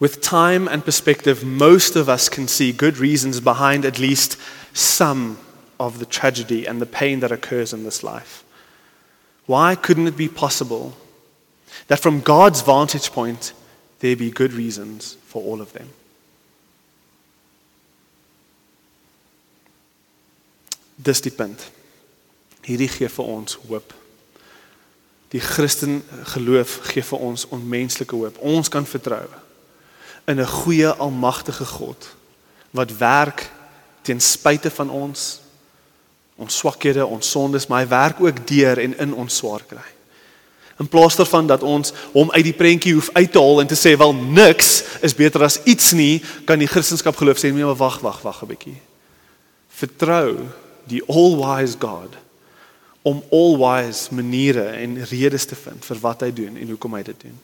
With 0.00 0.22
time 0.22 0.66
and 0.66 0.82
perspective, 0.82 1.44
most 1.44 1.94
of 1.94 2.08
us 2.08 2.30
can 2.30 2.48
see 2.48 2.72
good 2.72 2.96
reasons 2.96 3.38
behind 3.38 3.84
at 3.84 3.98
least 3.98 4.38
some 4.72 5.36
of 5.78 5.98
the 5.98 6.06
tragedy 6.06 6.64
and 6.64 6.80
the 6.80 6.86
pain 6.86 7.20
that 7.20 7.30
occurs 7.30 7.74
in 7.74 7.84
this 7.84 8.02
life. 8.02 8.42
Why 9.44 9.74
couldn't 9.74 10.06
it 10.06 10.16
be 10.16 10.28
possible 10.28 10.96
that 11.88 12.00
from 12.00 12.22
God's 12.22 12.62
vantage 12.62 13.12
point, 13.12 13.52
there 13.98 14.16
be 14.16 14.30
good 14.30 14.54
reasons 14.54 15.18
for 15.26 15.42
all 15.42 15.60
of 15.60 15.74
them? 15.74 15.90
Dis 21.02 21.20
die 21.20 21.30
punt. 21.30 21.70
Hierdie 22.64 22.88
gee 22.88 23.08
vir 23.08 23.24
ons 23.24 23.58
hoop. 23.68 23.92
Die 25.32 25.40
Christen 25.40 26.02
geloof 26.32 26.80
gee 26.88 27.04
vir 27.04 27.20
ons 27.20 27.46
onmenslike 27.52 28.16
hoop. 28.16 28.40
Ons 28.40 28.68
kan 28.72 28.88
vertrou 28.88 29.28
in 30.30 30.40
'n 30.40 30.46
goeie 30.46 30.88
almagtige 30.88 31.64
God 31.64 32.08
wat 32.70 32.96
werk 32.96 33.50
ten 34.02 34.20
spyte 34.20 34.70
van 34.70 34.90
ons 34.90 35.40
ons 36.40 36.56
swakhede, 36.56 37.04
ons 37.06 37.30
sondes, 37.30 37.66
maar 37.68 37.82
hy 37.82 37.88
werk 37.90 38.20
ook 38.24 38.46
deur 38.48 38.78
en 38.80 38.94
in 38.98 39.10
ons 39.14 39.36
swaar 39.36 39.60
kry. 39.68 39.84
In 40.80 40.88
plaas 40.88 41.16
daarvan 41.16 41.46
dat 41.46 41.62
ons 41.62 41.92
hom 42.14 42.30
uit 42.32 42.44
die 42.46 42.56
prentjie 42.56 42.94
hoef 42.96 43.10
uit 43.12 43.32
te 43.32 43.42
haal 43.42 43.60
en 43.60 43.68
te 43.68 43.76
sê 43.76 43.92
wel 44.00 44.14
niks 44.14 44.70
is 45.04 45.14
beter 45.14 45.44
as 45.44 45.58
iets 45.68 45.92
nie, 45.92 46.22
kan 46.48 46.58
die 46.58 46.68
Christendom 46.70 47.12
geloof 47.18 47.42
sê 47.42 47.52
nee, 47.52 47.64
maar 47.64 47.76
wag, 47.76 48.00
wag, 48.00 48.22
wag 48.24 48.40
'n 48.42 48.48
bietjie. 48.54 48.80
Vertrou 49.68 50.48
die 50.88 51.02
all-wise 51.04 51.76
God 51.76 52.16
om 53.02 53.22
all-wise 53.30 54.08
maniere 54.14 54.64
en 54.80 55.04
redes 55.04 55.44
te 55.44 55.54
vind 55.54 55.84
vir 55.84 55.98
wat 56.00 56.20
hy 56.24 56.32
doen 56.32 56.56
en 56.56 56.68
hoekom 56.68 56.94
hy 56.94 57.02
dit 57.02 57.20
doen. 57.20 57.38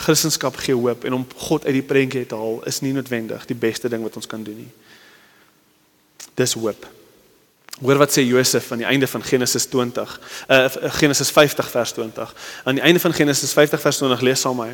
Christendom 0.00 0.56
gee 0.56 0.74
hoop 0.74 1.04
en 1.04 1.12
om 1.12 1.26
God 1.36 1.64
uit 1.64 1.76
die 1.76 1.84
prentjie 1.84 2.26
te 2.26 2.38
haal 2.38 2.62
is 2.68 2.80
nie 2.80 2.92
noodwendig 2.96 3.44
die 3.48 3.58
beste 3.58 3.88
ding 3.92 4.02
wat 4.02 4.16
ons 4.16 4.26
kan 4.26 4.42
doen 4.42 4.56
nie. 4.56 4.70
Dis 6.40 6.56
hoop. 6.56 6.86
Hoor 7.80 8.00
wat 8.00 8.12
sê 8.12 8.24
Josef 8.24 8.72
aan 8.72 8.80
die 8.80 8.88
einde 8.88 9.08
van 9.08 9.24
Genesis 9.24 9.66
20. 9.72 10.14
Uh 10.48 10.68
Genesis 10.96 11.30
50 11.30 11.70
vers 11.70 11.92
20. 11.92 12.34
Aan 12.64 12.80
die 12.80 12.84
einde 12.84 13.00
van 13.00 13.12
Genesis 13.12 13.52
50 13.52 13.80
vers 13.80 14.00
20 14.00 14.24
lees 14.24 14.40
saam 14.40 14.56
my. 14.56 14.70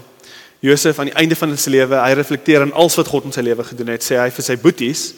Josef 0.63 0.99
aan 0.99 1.11
die 1.11 1.19
einde 1.19 1.37
van 1.37 1.57
sy 1.59 1.71
lewe, 1.75 1.99
hy 2.01 2.15
reflekteer 2.17 2.63
aan 2.63 2.73
alles 2.73 2.97
wat 2.97 3.11
God 3.11 3.27
in 3.29 3.35
sy 3.35 3.45
lewe 3.45 3.67
gedoen 3.67 3.93
het, 3.93 4.07
sê 4.07 4.17
hy 4.19 4.31
vir 4.31 4.47
sy 4.47 4.57
boeties, 4.57 5.09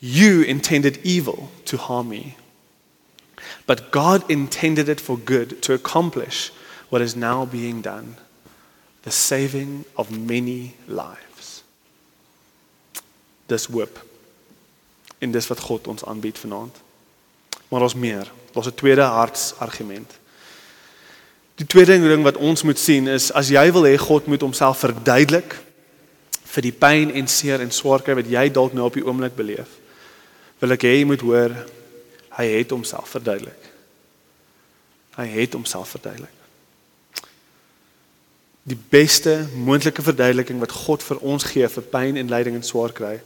You 0.00 0.42
intended 0.44 0.98
evil 1.04 1.48
to 1.64 1.78
harm 1.80 2.10
me. 2.10 2.34
But 3.64 3.92
God 3.92 4.26
intended 4.28 4.88
it 4.88 5.00
for 5.00 5.16
good 5.16 5.62
to 5.62 5.72
accomplish 5.72 6.50
what 6.90 7.00
is 7.00 7.16
now 7.16 7.46
being 7.46 7.80
done 7.80 8.16
the 9.04 9.10
saving 9.10 9.84
of 9.94 10.10
many 10.10 10.74
lives. 10.86 11.64
Dis 13.46 13.66
hoop. 13.66 14.04
En 15.18 15.30
dis 15.30 15.46
wat 15.46 15.60
God 15.60 15.86
ons 15.86 16.04
aanbied 16.04 16.38
vanaand. 16.38 16.76
Maar 17.68 17.82
ons 17.82 17.94
meer. 17.94 18.30
Daar's 18.52 18.66
'n 18.66 18.74
tweede 18.74 19.02
hartsargument. 19.02 20.12
Die 21.54 21.66
tweede 21.66 21.98
ding 21.98 22.22
wat 22.22 22.36
ons 22.36 22.62
moet 22.62 22.78
sien 22.78 23.06
is 23.06 23.32
as 23.32 23.48
jy 23.48 23.72
wil 23.72 23.84
hê 23.84 23.96
God 23.96 24.26
moet 24.26 24.40
homself 24.40 24.78
verduidelik 24.78 25.62
vir 26.44 26.62
die 26.62 26.72
pyn 26.72 27.10
en 27.14 27.28
seer 27.28 27.60
en 27.60 27.70
swaarkry 27.70 28.14
wat 28.14 28.26
jy 28.30 28.50
dalk 28.50 28.72
nou 28.72 28.86
op 28.86 28.94
die 28.94 29.06
oomblik 29.06 29.34
beleef 29.36 29.68
wil 30.64 30.74
ek 30.74 30.86
hê 30.86 30.94
jy 30.98 31.04
moet 31.04 31.20
hoor 31.20 31.52
hy 32.34 32.46
het 32.50 32.72
homself 32.74 33.12
verduidelik. 33.14 33.68
Hy 35.14 35.26
het 35.36 35.52
homself 35.54 35.92
verduidelik. 35.94 36.43
Die 38.64 38.78
beste 38.90 39.48
moontlike 39.54 40.02
verduideliking 40.02 40.60
wat 40.60 40.72
God 40.72 41.02
vir 41.04 41.20
ons 41.20 41.44
gee 41.44 41.68
vir 41.68 41.88
pyn 41.92 42.16
en 42.16 42.30
lyding 42.32 42.56
en 42.56 42.64
swaar 42.64 42.94
kry 42.96 43.18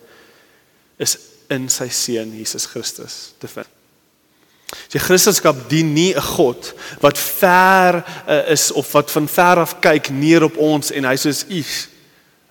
is 0.98 1.14
in 1.54 1.68
sy 1.70 1.86
seun 1.94 2.34
Jesus 2.34 2.66
Christus 2.66 3.18
te 3.38 3.48
vind. 3.48 3.68
Die 4.92 5.00
Christendom 5.00 5.60
dien 5.70 5.92
nie 5.94 6.14
'n 6.14 6.20
God 6.20 6.74
wat 7.00 7.18
ver 7.18 8.04
uh, 8.28 8.50
is 8.50 8.72
of 8.72 8.92
wat 8.92 9.10
van 9.10 9.28
ver 9.28 9.56
af 9.62 9.80
kyk 9.80 10.10
neer 10.10 10.42
op 10.42 10.56
ons 10.56 10.90
en 10.90 11.04
hy 11.04 11.14
sê 11.16 11.28
is 11.28 11.88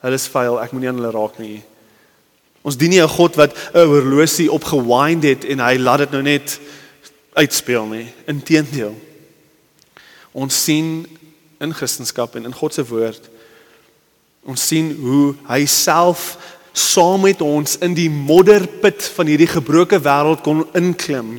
hulle 0.01 0.15
is 0.15 0.27
vuil, 0.27 0.59
ek 0.61 0.71
moenie 0.71 0.89
aan 0.89 0.97
hulle 1.01 1.11
raak 1.11 1.37
nie. 1.39 1.63
Ons 2.63 2.77
dien 2.77 2.89
nie 2.89 3.01
'n 3.01 3.07
God 3.07 3.35
wat 3.35 3.53
'n 3.73 3.85
horlosie 3.85 4.51
opgewind 4.51 5.23
het 5.23 5.45
en 5.45 5.59
hy 5.59 5.77
laat 5.77 5.99
dit 5.99 6.11
nou 6.11 6.21
net 6.21 6.59
uitspeel 7.33 7.85
nie. 7.85 8.13
Inteendeel. 8.25 8.95
Ons 10.33 10.63
sien 10.63 11.05
in 11.59 11.73
Christendom 11.73 12.29
en 12.33 12.45
in 12.45 12.53
God 12.53 12.73
se 12.73 12.85
woord 12.85 13.29
ons 14.47 14.67
sien 14.69 14.93
hoe 15.01 15.35
hy 15.49 15.65
self 15.67 16.37
saam 16.77 17.25
met 17.25 17.41
ons 17.41 17.75
in 17.83 17.95
die 17.97 18.09
modderput 18.09 19.09
van 19.17 19.29
hierdie 19.29 19.49
gebroke 19.49 19.99
wêreld 20.03 20.43
kon 20.45 20.63
inklim. 20.77 21.37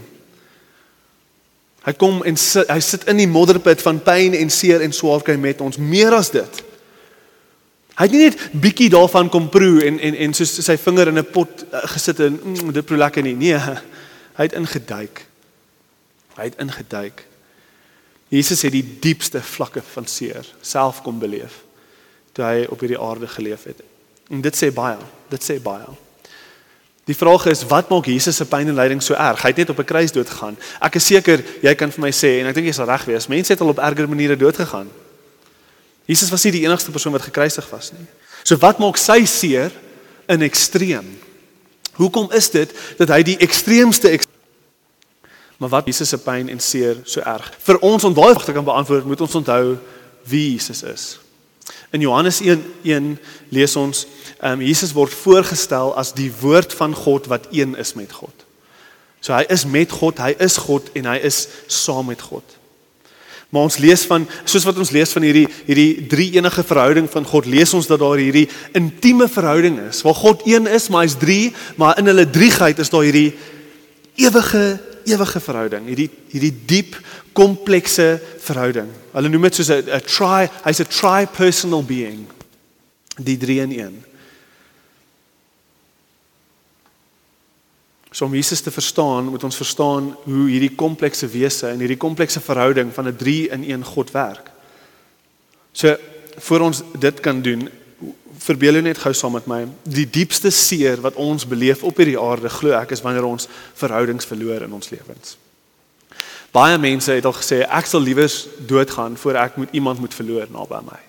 Hy 1.87 1.95
kom 1.97 2.19
en 2.27 2.37
sit, 2.37 2.69
hy 2.69 2.81
sit 2.85 3.07
in 3.09 3.23
die 3.23 3.31
modderput 3.31 3.81
van 3.87 4.01
pyn 4.05 4.35
en 4.37 4.51
seer 4.53 4.83
en 4.85 4.93
swaarkry 4.93 5.39
met 5.41 5.63
ons 5.65 5.79
meer 5.81 6.13
as 6.17 6.33
dit. 6.35 6.65
Hy 7.99 8.07
het 8.07 8.15
nie 8.15 8.27
net 8.27 8.43
bietjie 8.53 8.91
daarvan 8.93 9.31
kom 9.33 9.49
proe 9.51 9.81
en 9.87 9.97
en 10.03 10.19
en 10.27 10.35
soos 10.37 10.59
sy 10.67 10.77
vinger 10.79 11.09
in 11.15 11.19
'n 11.19 11.33
pot 11.33 11.65
uh, 11.73 11.87
gesit 11.95 12.21
en 12.21 12.37
mm, 12.43 12.73
dit 12.73 12.87
proe 12.87 12.99
lekker 12.99 13.23
nie. 13.23 13.35
Nee, 13.35 13.59
hy 14.39 14.43
het 14.43 14.59
ingeduik. 14.59 15.25
Hy 16.37 16.45
het 16.45 16.61
ingeduik. 16.61 17.28
Jesus 18.29 18.63
het 18.63 18.73
die 18.73 18.85
diepste 19.01 19.41
vlakke 19.43 19.83
van 19.95 20.07
seer 20.07 20.47
self 20.61 21.03
kom 21.03 21.19
beleef 21.19 21.63
toe 22.37 22.45
hy 22.45 22.67
op 22.71 22.81
hierdie 22.85 23.01
aarde 23.01 23.27
geleef 23.27 23.65
het. 23.67 23.81
En 24.31 24.43
dit 24.45 24.55
sê 24.55 24.69
baie. 24.71 24.99
Dit 25.33 25.43
sê 25.43 25.57
baie. 25.63 25.89
Die 27.09 27.17
vraag 27.17 27.47
is 27.49 27.65
wat 27.67 27.89
maak 27.89 28.07
Jesus 28.07 28.37
se 28.37 28.45
pyn 28.47 28.69
en 28.69 28.77
lyding 28.77 29.01
so 29.03 29.17
erg? 29.17 29.41
Hy 29.43 29.51
het 29.51 29.63
net 29.63 29.71
op 29.73 29.81
'n 29.81 29.89
kruis 29.89 30.13
dood 30.13 30.29
gegaan. 30.29 30.57
Ek 30.81 30.95
is 30.95 31.07
seker 31.07 31.43
jy 31.63 31.75
kan 31.75 31.91
vir 31.91 32.01
my 32.01 32.11
sê 32.13 32.41
en 32.41 32.47
ek 32.47 32.55
dink 32.55 32.67
jy 32.67 32.73
sal 32.73 32.87
reg 32.87 33.05
wees. 33.05 33.29
Mense 33.29 33.53
het 33.53 33.61
al 33.61 33.69
op 33.69 33.79
erger 33.79 34.09
maniere 34.09 34.37
dood 34.37 34.57
gegaan. 34.57 34.91
Jesus 36.07 36.31
was 36.31 36.45
nie 36.45 36.53
die 36.53 36.65
enigste 36.65 36.91
persoon 36.91 37.13
wat 37.13 37.23
gekruisig 37.23 37.71
was 37.71 37.93
nie. 37.93 38.07
So 38.45 38.57
wat 38.57 38.79
maak 38.79 38.97
sy 38.97 39.25
seer 39.25 39.73
in 40.29 40.43
ekstreem? 40.43 41.19
Hoekom 41.95 42.31
is 42.33 42.51
dit 42.51 42.71
dat 42.99 43.09
hy 43.09 43.23
die 43.23 43.39
ekstreemste 43.39 44.09
ek 44.09 44.25
Maar 45.59 45.69
wat 45.69 45.87
Jesus 45.91 46.09
se 46.09 46.19
pyn 46.23 46.49
en 46.49 46.61
seer 46.63 47.01
so 47.03 47.21
erg? 47.21 47.51
Vir 47.67 47.81
ons 47.83 48.05
om 48.07 48.15
daai 48.15 48.31
vraag 48.31 48.45
te 48.47 48.55
kan 48.55 48.67
beantwoord, 48.67 49.07
moet 49.11 49.21
ons 49.27 49.39
onthou 49.41 49.79
wie 50.31 50.53
Jesus 50.53 50.83
is. 50.87 51.07
In 51.91 52.01
Johannes 52.01 52.41
1:1 52.41 53.17
lees 53.49 53.77
ons, 53.77 54.07
ehm 54.39 54.53
um, 54.53 54.61
Jesus 54.61 54.93
word 54.93 55.13
voorgestel 55.13 55.97
as 55.97 56.13
die 56.15 56.31
woord 56.41 56.75
van 56.75 56.95
God 56.95 57.27
wat 57.27 57.49
een 57.51 57.75
is 57.77 57.95
met 57.95 58.13
God. 58.13 58.47
So 59.21 59.35
hy 59.35 59.45
is 59.49 59.65
met 59.67 59.91
God, 59.91 60.21
hy 60.23 60.37
is 60.39 60.57
God 60.57 60.93
en 60.95 61.11
hy 61.11 61.19
is 61.27 61.49
saam 61.67 62.07
met 62.07 62.23
God. 62.23 62.45
Maar 63.49 63.65
ons 63.67 63.79
lees 63.81 64.05
van 64.07 64.27
soos 64.45 64.67
wat 64.69 64.79
ons 64.79 64.93
lees 64.93 65.13
van 65.17 65.25
hierdie 65.25 65.47
hierdie 65.67 66.07
drie 66.07 66.29
enige 66.37 66.63
verhouding 66.63 67.09
van 67.11 67.25
God, 67.27 67.49
lees 67.49 67.73
ons 67.75 67.89
dat 67.89 67.99
daar 68.01 68.21
hierdie 68.21 68.47
intieme 68.77 69.29
verhouding 69.29 69.81
is 69.89 70.03
waar 70.07 70.15
God 70.15 70.45
een 70.47 70.69
is, 70.69 70.89
maar 70.89 71.07
hy's 71.07 71.17
drie, 71.19 71.55
maar 71.77 71.99
in 71.99 72.13
hulle 72.13 72.29
driegheid 72.31 72.79
is 72.79 72.93
daar 72.93 73.09
hierdie 73.09 73.33
ewige 74.21 74.79
ewige 75.09 75.41
verhouding, 75.41 75.87
hierdie 75.91 76.11
hierdie 76.33 76.55
diep 76.67 76.99
komplekse 77.33 78.19
verhouding. 78.45 78.91
Hulle 79.13 79.29
noem 79.29 79.49
dit 79.49 79.55
soos 79.55 79.71
'n 79.71 79.89
'n 79.89 80.05
tri, 80.07 80.49
hy's 80.65 80.81
'n 80.81 80.91
tri-personal 80.91 81.85
being. 81.85 82.27
Die 83.19 83.37
drie 83.37 83.61
in 83.61 83.73
een. 83.73 84.05
So 88.11 88.25
om 88.25 88.35
Jesus 88.35 88.61
te 88.61 88.71
verstaan, 88.71 89.25
moet 89.25 89.45
ons 89.45 89.57
verstaan 89.57 90.17
hoe 90.25 90.49
hierdie 90.49 90.75
komplekse 90.75 91.29
wese 91.29 91.69
en 91.69 91.79
hierdie 91.79 92.01
komplekse 92.01 92.41
verhouding 92.41 92.95
van 92.95 93.07
'n 93.07 93.17
3 93.17 93.49
in 93.49 93.63
1 93.71 93.85
God 93.85 94.11
werk. 94.11 94.51
So 95.73 95.97
voor 96.39 96.61
ons 96.61 96.83
dit 96.99 97.21
kan 97.21 97.43
doen, 97.43 97.69
verbeel 98.39 98.79
jou 98.79 98.83
net 98.83 98.99
gou 98.99 99.13
saam 99.15 99.33
met 99.33 99.47
my, 99.47 99.67
die 99.83 100.07
diepste 100.11 100.51
seer 100.51 101.01
wat 101.05 101.19
ons 101.21 101.47
beleef 101.49 101.83
op 101.83 101.97
hierdie 101.97 102.19
aarde, 102.21 102.49
glo 102.49 102.73
ek, 102.79 102.95
is 102.97 103.03
wanneer 103.05 103.27
ons 103.29 103.49
verhoudings 103.79 104.29
verloor 104.29 104.65
in 104.67 104.73
ons 104.73 104.91
lewens. 104.91 105.37
Baie 106.55 106.79
mense 106.81 107.13
het 107.13 107.27
al 107.29 107.37
gesê 107.37 107.61
ek 107.67 107.87
sal 107.87 108.01
liewer 108.01 108.33
doodgaan 108.71 109.19
voor 109.21 109.37
ek 109.37 109.59
moet 109.61 109.75
iemand 109.77 110.01
moet 110.01 110.15
verloor 110.17 110.49
naby 110.53 110.81
my. 110.87 111.01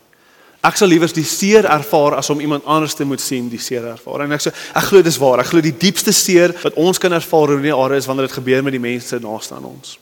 Ek 0.67 0.75
sal 0.75 0.91
liewer 0.91 1.07
die 1.15 1.23
seer 1.23 1.63
ervaar 1.71 2.17
as 2.19 2.29
om 2.33 2.41
iemand 2.43 2.65
anders 2.67 2.97
te 2.97 3.05
moet 3.07 3.21
sien 3.23 3.47
die 3.47 3.61
seer 3.63 3.85
ervaar. 3.93 4.25
En 4.25 4.35
ek 4.35 4.43
sê 4.43 4.51
ek 4.51 4.89
glo 4.89 5.01
dis 5.05 5.19
waar. 5.21 5.39
Ek 5.39 5.53
glo 5.53 5.63
die 5.63 5.75
diepste 5.79 6.11
seer 6.11 6.51
wat 6.65 6.75
ons 6.75 6.99
kan 6.99 7.15
ervaar 7.15 7.55
in 7.55 7.63
die 7.63 7.75
aarde 7.75 8.01
is 8.01 8.09
wanneer 8.09 8.27
dit 8.27 8.35
gebeur 8.41 8.65
met 8.67 8.75
die 8.75 8.83
mense 8.83 9.21
naaste 9.23 9.55
aan 9.55 9.69
ons. 9.69 9.95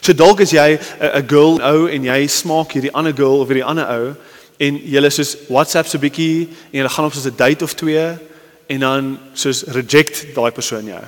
So 0.00 0.16
dalk 0.16 0.40
is 0.40 0.54
jy 0.56 0.78
'n 1.00 1.28
girl 1.28 1.60
ou 1.60 1.88
en 1.88 2.04
jy 2.04 2.26
smaak 2.26 2.72
hierdie 2.72 2.92
ander 2.92 3.12
girl 3.12 3.40
of 3.40 3.48
hierdie 3.48 3.64
ander 3.64 3.88
ou 3.88 4.16
en 4.58 4.80
julle 4.90 5.10
soos 5.10 5.36
WhatsApp 5.48 5.86
so 5.86 5.98
bietjie 5.98 6.48
en 6.70 6.80
julle 6.80 6.92
gaan 6.94 7.04
op 7.04 7.14
soos 7.14 7.30
'n 7.30 7.36
date 7.36 7.64
of 7.64 7.74
twee 7.74 8.18
en 8.66 8.80
dan 8.80 9.18
soos 9.32 9.62
reject 9.62 10.34
daai 10.34 10.50
persoon 10.50 10.84
jou. 10.84 11.04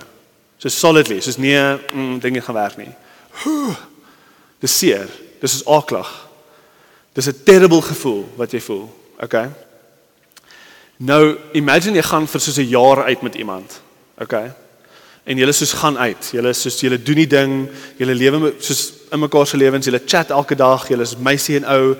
So 0.58 0.68
solidly, 0.68 1.20
soos 1.20 1.36
nee, 1.36 1.78
mm, 1.92 2.18
dinge 2.18 2.40
gaan 2.40 2.54
werk 2.54 2.76
nie. 2.76 2.92
Dis 4.60 4.78
seer. 4.78 5.08
Dis 5.40 5.54
is 5.54 5.66
aaklag. 5.66 6.28
Dis 7.12 7.26
'n 7.26 7.42
terrible 7.44 7.82
gevoel 7.82 8.28
wat 8.36 8.52
jy 8.52 8.60
voel. 8.60 8.88
Okay? 9.20 9.48
Nou, 10.96 11.36
imagine 11.52 11.96
jy 11.96 12.02
gaan 12.02 12.28
vir 12.28 12.40
soos 12.40 12.58
'n 12.58 12.68
jaar 12.68 13.04
uit 13.04 13.22
met 13.22 13.34
iemand. 13.34 13.80
Okay? 14.18 14.52
En 15.24 15.36
julle 15.36 15.52
soos 15.52 15.72
gaan 15.72 15.98
uit. 15.98 16.28
Julle 16.32 16.52
soos 16.52 16.80
julle 16.80 17.02
doen 17.02 17.14
die 17.14 17.26
ding, 17.26 17.68
julle 17.96 18.14
lewe 18.14 18.54
soos 18.58 18.92
in 19.10 19.18
mekaar 19.18 19.46
se 19.46 19.56
lewens, 19.56 19.84
julle 19.84 20.02
chat 20.06 20.30
elke 20.30 20.54
dag, 20.54 20.88
julle 20.88 21.02
is 21.02 21.16
meisie 21.16 21.56
en 21.56 21.64
ou. 21.64 21.96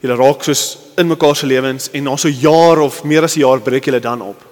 Julle 0.00 0.16
raak 0.16 0.44
soos 0.44 0.78
in 0.96 1.10
mekaar 1.10 1.36
se 1.36 1.46
lewens 1.46 1.90
en 1.92 2.04
na 2.04 2.16
so 2.16 2.28
jaar 2.28 2.80
of 2.80 3.02
meer 3.04 3.24
as 3.24 3.36
'n 3.36 3.40
jaar 3.40 3.60
breek 3.60 3.84
julle 3.84 4.00
dan 4.00 4.22
op. 4.22 4.44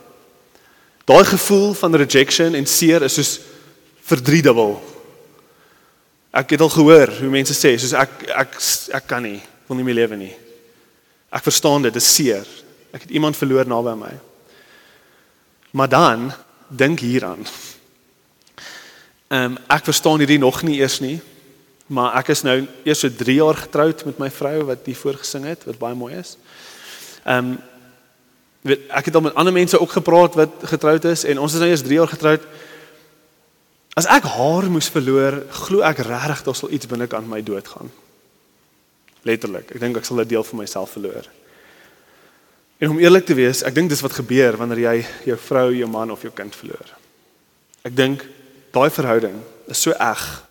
Daai 1.04 1.24
gevoel 1.24 1.74
van 1.74 1.94
rejection 1.94 2.54
en 2.54 2.66
seer 2.66 3.02
is 3.02 3.14
soos 3.14 3.40
verdriedubbel. 4.02 4.82
Ek 6.32 6.50
het 6.50 6.60
al 6.60 6.68
gehoor 6.68 7.08
hoe 7.20 7.30
mense 7.30 7.54
sê 7.54 7.78
soos 7.78 7.92
ek 7.92 8.28
ek 8.28 8.56
ek 8.92 9.06
kan 9.06 9.22
nie 9.22 9.40
wil 9.68 9.76
nie 9.76 9.84
meer 9.84 9.94
lewe 9.94 10.16
nie. 10.16 10.34
Ek 11.32 11.44
verstaan 11.44 11.82
dit, 11.82 11.92
dit 11.92 12.02
is 12.02 12.14
seer. 12.14 12.46
Ek 12.92 13.04
het 13.04 13.10
iemand 13.10 13.36
verloor 13.36 13.68
naby 13.68 13.94
my. 14.00 14.14
Maar 15.76 15.88
dan 15.88 16.32
dink 16.68 17.00
hieraan. 17.00 17.44
Ehm 19.28 19.44
um, 19.44 19.58
ek 19.68 19.84
verstaan 19.84 20.18
hierdie 20.18 20.40
nog 20.40 20.62
nie 20.62 20.78
eers 20.80 21.00
nie, 21.04 21.18
maar 21.88 22.18
ek 22.20 22.30
is 22.34 22.44
nou 22.44 22.60
eers 22.84 23.00
so 23.00 23.10
3 23.10 23.34
jaar 23.40 23.56
getroud 23.56 24.04
met 24.04 24.18
my 24.20 24.30
vrou 24.30 24.62
wat 24.68 24.86
hier 24.86 24.96
voorgesing 24.96 25.46
het, 25.48 25.64
wat 25.68 25.80
baie 25.80 25.96
mooi 25.96 26.14
is. 26.20 26.36
Ehm 27.24 27.54
um, 27.54 27.58
weet 28.68 28.88
ek 28.90 29.06
het 29.08 29.14
al 29.14 29.22
met 29.22 29.36
ander 29.38 29.54
mense 29.54 29.78
ook 29.80 29.92
gepraat 29.94 30.34
wat 30.36 30.64
getroud 30.68 31.04
is 31.08 31.22
en 31.24 31.38
ons 31.38 31.52
is 31.54 31.62
nou 31.62 31.70
eers 31.70 31.84
3 31.86 32.00
jaar 32.00 32.10
getroud. 32.10 32.44
As 33.96 34.06
ek 34.06 34.26
haar 34.28 34.68
moes 34.70 34.90
verloor, 34.92 35.40
glo 35.64 35.80
ek 35.86 36.02
regtig 36.04 36.42
daar 36.44 36.58
sal 36.58 36.70
iets 36.74 36.86
binnekant 36.86 37.28
my 37.30 37.40
doodgaan 37.42 37.90
letterlik. 39.26 39.72
Ek 39.74 39.80
dink 39.80 39.96
ek 39.96 40.04
sal 40.04 40.20
'n 40.20 40.28
deel 40.28 40.44
van 40.44 40.58
myself 40.58 40.90
verloor. 40.90 41.26
En 42.78 42.90
om 42.90 42.98
eerlik 42.98 43.26
te 43.26 43.34
wees, 43.34 43.62
ek 43.62 43.74
dink 43.74 43.90
dis 43.90 44.00
wat 44.00 44.12
gebeur 44.12 44.56
wanneer 44.56 44.78
jy 44.78 45.06
jou 45.24 45.38
vrou, 45.38 45.74
jou 45.74 45.88
man 45.90 46.10
of 46.10 46.22
jou 46.22 46.32
kind 46.32 46.54
verloor. 46.54 46.94
Ek 47.82 47.96
dink 47.96 48.24
daai 48.70 48.90
verhouding 48.90 49.40
is 49.66 49.80
so 49.82 49.90
eg. 49.90 50.47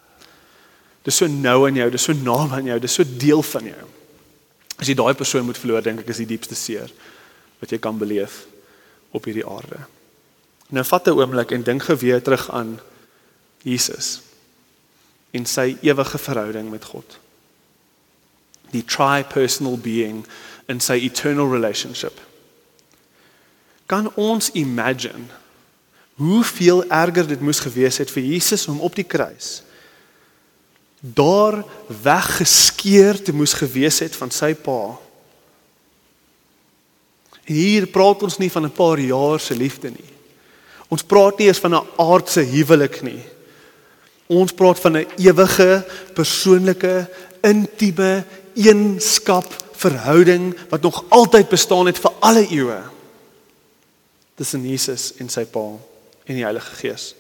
Dis 1.08 1.22
so 1.22 1.30
nou 1.32 1.62
aan 1.68 1.78
jou, 1.80 1.88
dis 1.94 2.08
so 2.10 2.14
naby 2.14 2.60
aan 2.60 2.72
jou, 2.74 2.80
dis 2.84 2.98
so 3.00 3.08
deel 3.18 3.44
van 3.54 3.70
jou. 3.72 3.86
As 4.78 4.90
jy 4.90 4.96
daai 5.00 5.16
persoon 5.18 5.48
moet 5.48 5.60
verloor, 5.60 5.86
dink 5.86 6.04
ek 6.04 6.12
is 6.12 6.20
die 6.22 6.30
diepste 6.34 6.58
seer 6.58 6.92
wat 7.62 7.72
jy 7.72 7.80
kan 7.82 7.98
beleef 7.98 8.44
op 9.16 9.26
hierdie 9.26 9.46
aarde. 9.48 9.80
Nou 10.70 10.84
vat 10.84 11.08
'n 11.08 11.16
oomblik 11.16 11.52
en 11.52 11.64
dink 11.64 11.84
geweet 11.88 12.24
terug 12.24 12.50
aan 12.52 12.80
Jesus 13.64 14.22
en 15.32 15.46
sy 15.46 15.78
ewige 15.82 16.18
verhouding 16.18 16.70
met 16.70 16.86
God 16.86 17.18
die 18.72 18.84
tri-personal 18.84 19.78
being 19.78 20.26
in 20.68 20.80
sy 20.80 21.00
eternal 21.08 21.52
relationship. 21.52 22.20
Kan 23.88 24.12
ons 24.16 24.52
imagine 24.52 25.32
hoeveel 26.20 26.84
erger 26.90 27.28
dit 27.28 27.42
moes 27.42 27.60
gewees 27.64 27.98
het 27.98 28.12
vir 28.12 28.24
Jesus 28.24 28.68
om 28.68 28.82
op 28.84 28.96
die 28.96 29.08
kruis 29.08 29.62
daar 31.00 31.64
weggeskeur 32.02 33.22
te 33.22 33.34
moes 33.34 33.54
gewees 33.54 34.00
het 34.00 34.16
van 34.16 34.32
sy 34.34 34.54
pa. 34.54 34.98
En 37.48 37.56
hier 37.56 37.88
praat 37.88 38.24
ons 38.24 38.38
nie 38.38 38.52
van 38.52 38.66
'n 38.66 38.72
paar 38.72 39.00
jaar 39.00 39.40
se 39.40 39.56
liefde 39.56 39.90
nie. 39.90 40.12
Ons 40.88 41.04
praat 41.04 41.38
nie 41.38 41.48
eens 41.48 41.60
van 41.60 41.76
'n 41.76 41.88
aardse 41.98 42.42
huwelik 42.42 43.02
nie. 43.02 43.24
Ons 44.28 44.52
praat 44.52 44.80
van 44.80 44.98
'n 44.98 45.08
ewige, 45.18 45.86
persoonlike, 46.14 47.10
intieme, 47.42 48.26
eenskap 48.56 49.66
verhouding 49.72 50.56
wat 50.70 50.82
nog 50.82 51.04
altyd 51.10 51.50
bestaan 51.50 51.86
het 51.86 52.00
vir 52.00 52.12
alle 52.20 52.48
eeue 52.50 52.82
tussen 54.36 54.70
Jesus 54.70 55.14
en 55.18 55.30
sy 55.30 55.46
Pa 55.46 55.66
en 56.26 56.36
die 56.36 56.44
Heilige 56.44 56.76
Gees. 56.76 57.16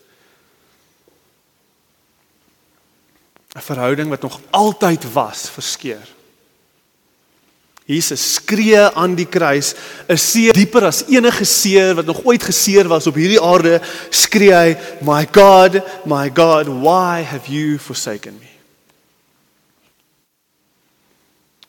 'n 3.57 3.61
Verhouding 3.61 4.09
wat 4.09 4.21
nog 4.21 4.39
altyd 4.49 5.11
was 5.13 5.49
verskeur. 5.49 6.07
Jesus 7.85 8.33
skree 8.33 8.79
aan 8.79 9.15
die 9.15 9.25
kruis, 9.25 9.73
'n 10.07 10.17
seer 10.17 10.53
dieper 10.53 10.85
as 10.85 11.05
enige 11.07 11.45
seer 11.45 11.95
wat 11.95 12.05
nog 12.05 12.23
ooit 12.23 12.43
geseer 12.43 12.87
was 12.87 13.07
op 13.07 13.15
hierdie 13.15 13.41
aarde, 13.41 13.81
skree 14.09 14.53
hy, 14.53 14.77
"My 15.01 15.27
God, 15.31 15.81
my 16.05 16.29
God, 16.33 16.67
why 16.67 17.23
have 17.23 17.51
you 17.51 17.79
forsaken 17.79 18.37
me?" 18.39 18.49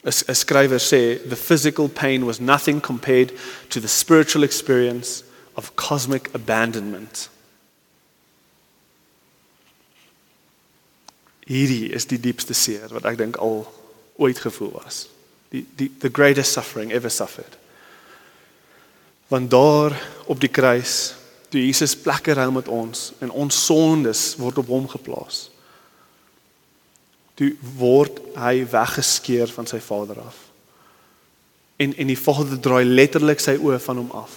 'n 0.04 0.34
skrywer 0.34 0.80
sê 0.80 1.28
the 1.28 1.36
physical 1.36 1.88
pain 1.88 2.24
was 2.24 2.38
nothing 2.38 2.80
compared 2.82 3.32
to 3.68 3.80
the 3.80 3.88
spiritual 3.88 4.44
experience 4.44 5.22
of 5.54 5.74
cosmic 5.74 6.28
abandonment. 6.34 7.28
Hierdie 11.48 11.88
is 11.96 12.06
die 12.08 12.20
diepste 12.20 12.54
seer 12.54 12.92
wat 12.92 13.08
ek 13.08 13.18
dink 13.20 13.38
al 13.40 13.62
ooit 14.20 14.40
gevoel 14.42 14.74
was. 14.76 15.06
Die 15.54 15.64
die 15.80 15.88
the 16.02 16.12
greatest 16.12 16.52
suffering 16.52 16.92
ever 16.92 17.10
suffered. 17.10 17.56
Want 19.32 19.50
daar 19.50 19.96
op 20.28 20.40
die 20.40 20.52
kruis, 20.52 21.14
toe 21.48 21.60
Jesus 21.60 21.96
plekke 21.96 22.36
ruim 22.36 22.58
met 22.60 22.68
ons 22.68 23.12
en 23.24 23.32
ons 23.32 23.64
sondes 23.64 24.34
word 24.40 24.60
op 24.60 24.72
hom 24.72 24.88
geplaas 24.88 25.48
toe 27.38 27.52
word 27.78 28.18
hy 28.34 28.64
weggeskeur 28.66 29.50
van 29.54 29.68
sy 29.70 29.78
vader 29.82 30.18
af. 30.24 30.38
En 31.78 31.94
en 31.94 32.10
die 32.10 32.18
vader 32.18 32.58
draai 32.58 32.82
letterlik 32.82 33.42
sy 33.42 33.54
oë 33.62 33.78
van 33.84 34.00
hom 34.02 34.08
af. 34.18 34.34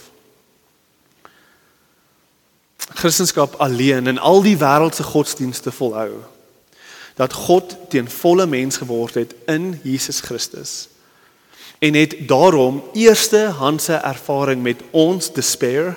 Christendom 3.02 3.58
alleen 3.63 4.12
en 4.12 4.21
al 4.21 4.43
die 4.45 4.58
wêreldse 4.62 5.06
godsdienste 5.08 5.74
volhou 5.74 6.21
dat 7.21 7.34
God 7.34 7.75
teen 7.93 8.10
volle 8.10 8.47
mens 8.49 8.81
geword 8.81 9.19
het 9.19 9.36
in 9.51 9.75
Jesus 9.86 10.23
Christus 10.25 10.88
en 11.81 11.97
het 11.97 12.15
daarom 12.29 12.81
eerste 12.93 13.45
handse 13.62 14.01
ervaring 14.01 14.62
met 14.65 14.81
ons 14.91 15.29
despair 15.34 15.93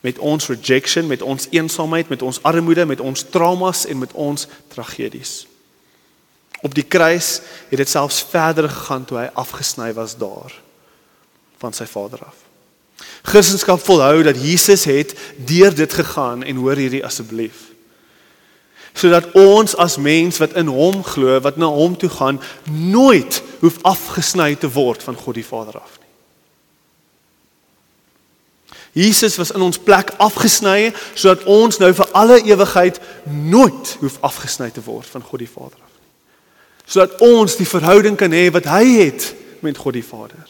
met 0.00 0.18
ons 0.18 0.48
rejection 0.48 1.06
met 1.06 1.22
ons 1.22 1.46
eensaamheid 1.52 2.08
met 2.08 2.22
ons 2.22 2.42
armoede 2.42 2.88
met 2.88 3.00
ons 3.00 3.28
traumas 3.30 3.84
en 3.86 4.04
met 4.04 4.12
ons 4.12 4.48
tragedies 4.72 5.44
Op 6.60 6.74
die 6.74 6.84
kruis 6.84 7.40
het 7.68 7.80
dit 7.80 7.88
selfs 7.88 8.20
verder 8.28 8.68
gegaan 8.68 9.04
toe 9.08 9.18
hy 9.18 9.28
afgesny 9.32 9.92
was 9.96 10.16
daar 10.20 10.52
van 11.60 11.72
sy 11.76 11.86
Vader 11.88 12.20
af. 12.24 12.36
Christendom 13.24 13.80
volhou 13.80 14.22
dat 14.24 14.40
Jesus 14.40 14.84
het 14.84 15.14
deur 15.36 15.74
dit 15.74 15.92
gegaan 15.92 16.42
en 16.44 16.60
hoor 16.60 16.76
hierdie 16.76 17.04
asseblief. 17.04 17.69
Sodat 19.00 19.30
ons 19.38 19.76
as 19.80 19.96
mens 19.96 20.38
wat 20.42 20.52
in 20.60 20.68
hom 20.68 21.00
glo, 21.04 21.38
wat 21.40 21.56
na 21.56 21.70
hom 21.72 21.96
toe 21.96 22.10
gaan, 22.12 22.40
nooit 22.68 23.40
hoef 23.62 23.78
afgesny 23.88 24.54
te 24.60 24.68
word 24.72 25.02
van 25.02 25.16
God 25.16 25.38
die 25.40 25.46
Vader 25.46 25.80
af 25.80 25.96
nie. 25.96 26.08
Jesus 28.92 29.36
was 29.38 29.52
in 29.54 29.62
ons 29.62 29.78
plek 29.78 30.12
afgesny 30.18 30.90
sodat 31.14 31.46
ons 31.48 31.78
nou 31.78 31.92
vir 31.94 32.08
alle 32.18 32.40
ewigheid 32.42 33.00
nooit 33.30 33.96
hoef 34.02 34.18
afgesny 34.26 34.68
te 34.74 34.84
word 34.84 35.08
van 35.08 35.24
God 35.24 35.44
die 35.44 35.50
Vader 35.50 35.78
af 35.78 35.94
nie. 35.94 36.08
Sodat 36.90 37.20
ons 37.24 37.56
die 37.56 37.68
verhouding 37.68 38.18
kan 38.20 38.34
hê 38.34 38.48
wat 38.52 38.68
hy 38.68 38.84
het 38.98 39.30
met 39.64 39.78
God 39.78 39.96
die 39.96 40.04
Vader. 40.04 40.48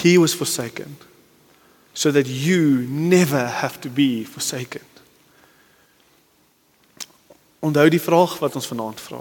He 0.00 0.16
was 0.16 0.32
forsaken 0.32 0.96
so 1.92 2.12
that 2.14 2.28
you 2.30 2.86
never 2.88 3.44
have 3.60 3.80
to 3.82 3.90
be 3.90 4.24
forsaken. 4.24 4.80
Onthou 7.60 7.88
die 7.88 8.00
vraag 8.00 8.38
wat 8.38 8.56
ons 8.56 8.66
vanaand 8.66 9.00
vra. 9.00 9.20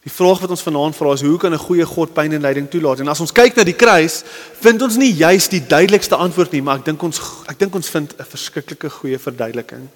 Die 0.00 0.12
vraag 0.12 0.40
wat 0.40 0.52
ons 0.54 0.64
vanaand 0.64 0.96
vra 0.96 1.12
is 1.12 1.20
hoe 1.20 1.38
kan 1.38 1.52
'n 1.52 1.58
goeie 1.58 1.86
God 1.86 2.14
pyn 2.14 2.32
en 2.32 2.40
lyding 2.40 2.68
toelaat? 2.70 3.00
En 3.00 3.08
as 3.08 3.20
ons 3.20 3.32
kyk 3.32 3.56
na 3.56 3.64
die 3.64 3.76
kruis, 3.76 4.24
vind 4.60 4.82
ons 4.82 4.96
nie 4.96 5.12
juis 5.12 5.48
die 5.48 5.66
duidelikste 5.66 6.16
antwoord 6.16 6.52
nie, 6.52 6.62
maar 6.62 6.78
ek 6.78 6.84
dink 6.84 7.02
ons 7.02 7.20
ek 7.48 7.58
dink 7.58 7.74
ons 7.74 7.88
vind 7.88 8.14
'n 8.18 8.24
verskriklike 8.24 8.90
goeie 8.90 9.18
verduideliking. 9.18 9.88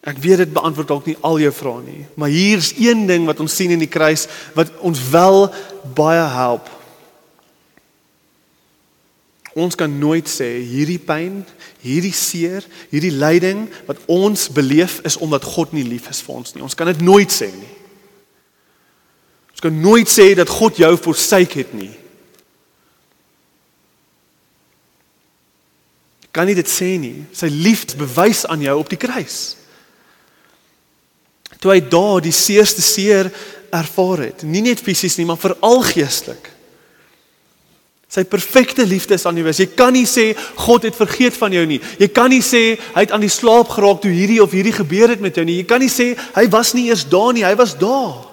Ek 0.00 0.16
weet 0.18 0.36
dit 0.36 0.52
beantwoord 0.52 0.88
dalk 0.88 1.06
nie 1.06 1.16
al 1.20 1.38
jou 1.38 1.52
vrae 1.52 1.82
nie, 1.82 2.06
maar 2.14 2.28
hier's 2.28 2.72
een 2.78 3.06
ding 3.06 3.26
wat 3.26 3.40
ons 3.40 3.56
sien 3.56 3.70
in 3.70 3.78
die 3.78 3.90
kruis 3.90 4.28
wat 4.54 4.70
ons 4.78 5.08
wel 5.10 5.52
baie 5.94 6.28
help. 6.28 6.79
Ons 9.58 9.74
kan 9.74 9.90
nooit 9.90 10.28
sê 10.30 10.46
hierdie 10.62 11.00
pyn, 11.02 11.40
hierdie 11.82 12.14
seer, 12.14 12.66
hierdie 12.92 13.10
lyding 13.10 13.64
wat 13.88 13.98
ons 14.06 14.46
beleef 14.54 15.00
is 15.06 15.18
omdat 15.18 15.46
God 15.56 15.72
nie 15.74 15.86
lief 15.86 16.06
is 16.12 16.22
vir 16.22 16.36
ons 16.38 16.54
nie. 16.54 16.62
Ons 16.62 16.78
kan 16.78 16.86
dit 16.90 17.02
nooit 17.02 17.30
sê 17.34 17.48
nie. 17.50 17.72
Ons 19.50 19.64
kan 19.64 19.80
nooit 19.82 20.08
sê 20.08 20.30
dat 20.38 20.48
God 20.48 20.78
jou 20.78 20.92
versuik 21.02 21.56
het 21.58 21.74
nie. 21.74 21.90
Kan 26.30 26.46
nie 26.46 26.54
dit 26.54 26.70
sê 26.70 26.94
nie. 27.02 27.24
Sy 27.34 27.50
liefde 27.50 27.98
bewys 27.98 28.44
aan 28.46 28.62
jou 28.62 28.76
op 28.78 28.92
die 28.92 29.00
kruis. 29.02 29.56
Toe 31.60 31.74
hy 31.74 31.80
daar 31.90 32.22
die 32.22 32.34
seerste 32.34 32.80
seer 32.86 33.28
ervaar 33.74 34.22
het, 34.30 34.46
nie 34.46 34.62
net 34.64 34.80
fisies 34.82 35.18
nie, 35.18 35.26
maar 35.28 35.38
veral 35.42 35.82
geestelik. 35.90 36.48
Sy 38.10 38.24
perfekte 38.26 38.82
liefde 38.86 39.14
is 39.14 39.24
aan 39.28 39.38
jou. 39.38 39.46
Jy 39.46 39.68
kan 39.78 39.94
nie 39.94 40.06
sê 40.08 40.32
God 40.58 40.88
het 40.88 40.96
vergeet 40.98 41.36
van 41.38 41.54
jou 41.54 41.62
nie. 41.68 41.78
Jy 42.00 42.08
kan 42.10 42.32
nie 42.32 42.42
sê 42.42 42.74
hy 42.74 43.04
het 43.04 43.12
aan 43.14 43.22
die 43.22 43.30
slaap 43.30 43.70
geraak 43.70 44.00
toe 44.02 44.10
hierdie 44.10 44.40
of 44.42 44.50
hierdie 44.50 44.74
gebeur 44.74 45.12
het 45.14 45.22
met 45.22 45.38
jou 45.38 45.44
nie. 45.46 45.60
Jy 45.60 45.68
kan 45.70 45.82
nie 45.82 45.92
sê 45.92 46.12
hy 46.34 46.46
was 46.50 46.74
nie 46.74 46.88
eers 46.90 47.06
daar 47.06 47.30
nie, 47.36 47.46
hy 47.46 47.54
was 47.58 47.76
daar. 47.78 48.26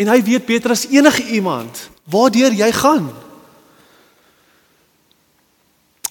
En 0.00 0.08
hy 0.08 0.22
weet 0.24 0.46
beter 0.48 0.72
as 0.72 0.86
enige 0.88 1.26
iemand 1.36 1.88
waardeur 2.08 2.54
jy 2.56 2.70
gaan. 2.72 3.10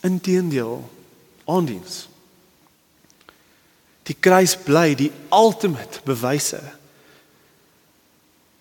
Inteendeel, 0.06 0.84
aandiens. 1.50 2.04
Die 4.06 4.16
kruis 4.20 4.54
bly 4.62 4.92
die 5.00 5.10
ultimate 5.34 6.06
bewyse 6.06 6.62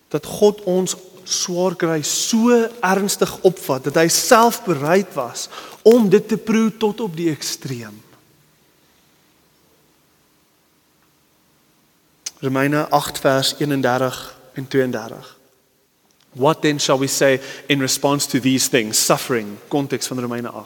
dat 0.09 0.25
God 0.25 0.63
ons 0.65 0.95
swaar 1.27 1.75
kry 1.75 2.01
so 2.07 2.55
ernstig 2.79 3.31
opvat 3.47 3.89
dat 3.89 3.99
hy 3.99 4.07
self 4.11 4.61
bereid 4.65 5.11
was 5.17 5.47
om 5.87 6.09
dit 6.09 6.23
te 6.27 6.37
proe 6.39 6.71
tot 6.79 7.03
op 7.03 7.15
die 7.15 7.29
ekstreem. 7.31 7.95
Romeine 12.39 12.85
8 12.93 13.19
vers 13.19 13.55
31 13.57 14.37
en 14.53 14.67
32. 14.67 15.37
What 16.37 16.61
then 16.61 16.79
shall 16.79 16.99
we 16.99 17.07
say 17.07 17.39
in 17.67 17.79
response 17.81 18.27
to 18.27 18.39
these 18.39 18.69
things? 18.69 19.05
Suffering, 19.05 19.57
konteks 19.67 20.07
van 20.07 20.19
Romeine 20.19 20.49
8. 20.49 20.65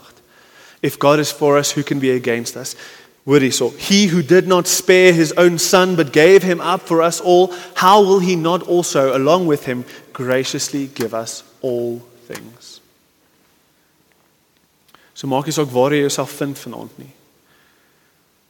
If 0.81 0.97
God 0.99 1.19
is 1.19 1.31
for 1.31 1.57
us, 1.57 1.71
who 1.71 1.83
can 1.83 1.99
be 1.99 2.11
against 2.11 2.57
us? 2.57 2.75
Word 3.23 3.43
hierso. 3.43 3.71
He 3.77 4.07
who 4.07 4.23
did 4.23 4.47
not 4.47 4.67
spare 4.67 5.13
his 5.13 5.31
own 5.37 5.59
son 5.59 5.95
but 5.95 6.11
gave 6.11 6.41
him 6.41 6.59
up 6.59 6.81
for 6.81 7.01
us 7.01 7.21
all, 7.21 7.53
how 7.75 8.01
will 8.01 8.19
he 8.19 8.35
not 8.35 8.63
also 8.63 9.15
along 9.15 9.45
with 9.45 9.65
him 9.65 9.85
graciously 10.13 10.89
give 10.93 11.13
us 11.17 11.43
all 11.61 12.01
things? 12.27 12.79
So 15.13 15.27
maak 15.29 15.45
nie 15.45 15.55
saak 15.55 15.69
waar 15.73 15.93
jy 15.93 16.05
jouself 16.05 16.33
vind 16.39 16.57
vanaand 16.57 16.95
nie. 17.01 17.11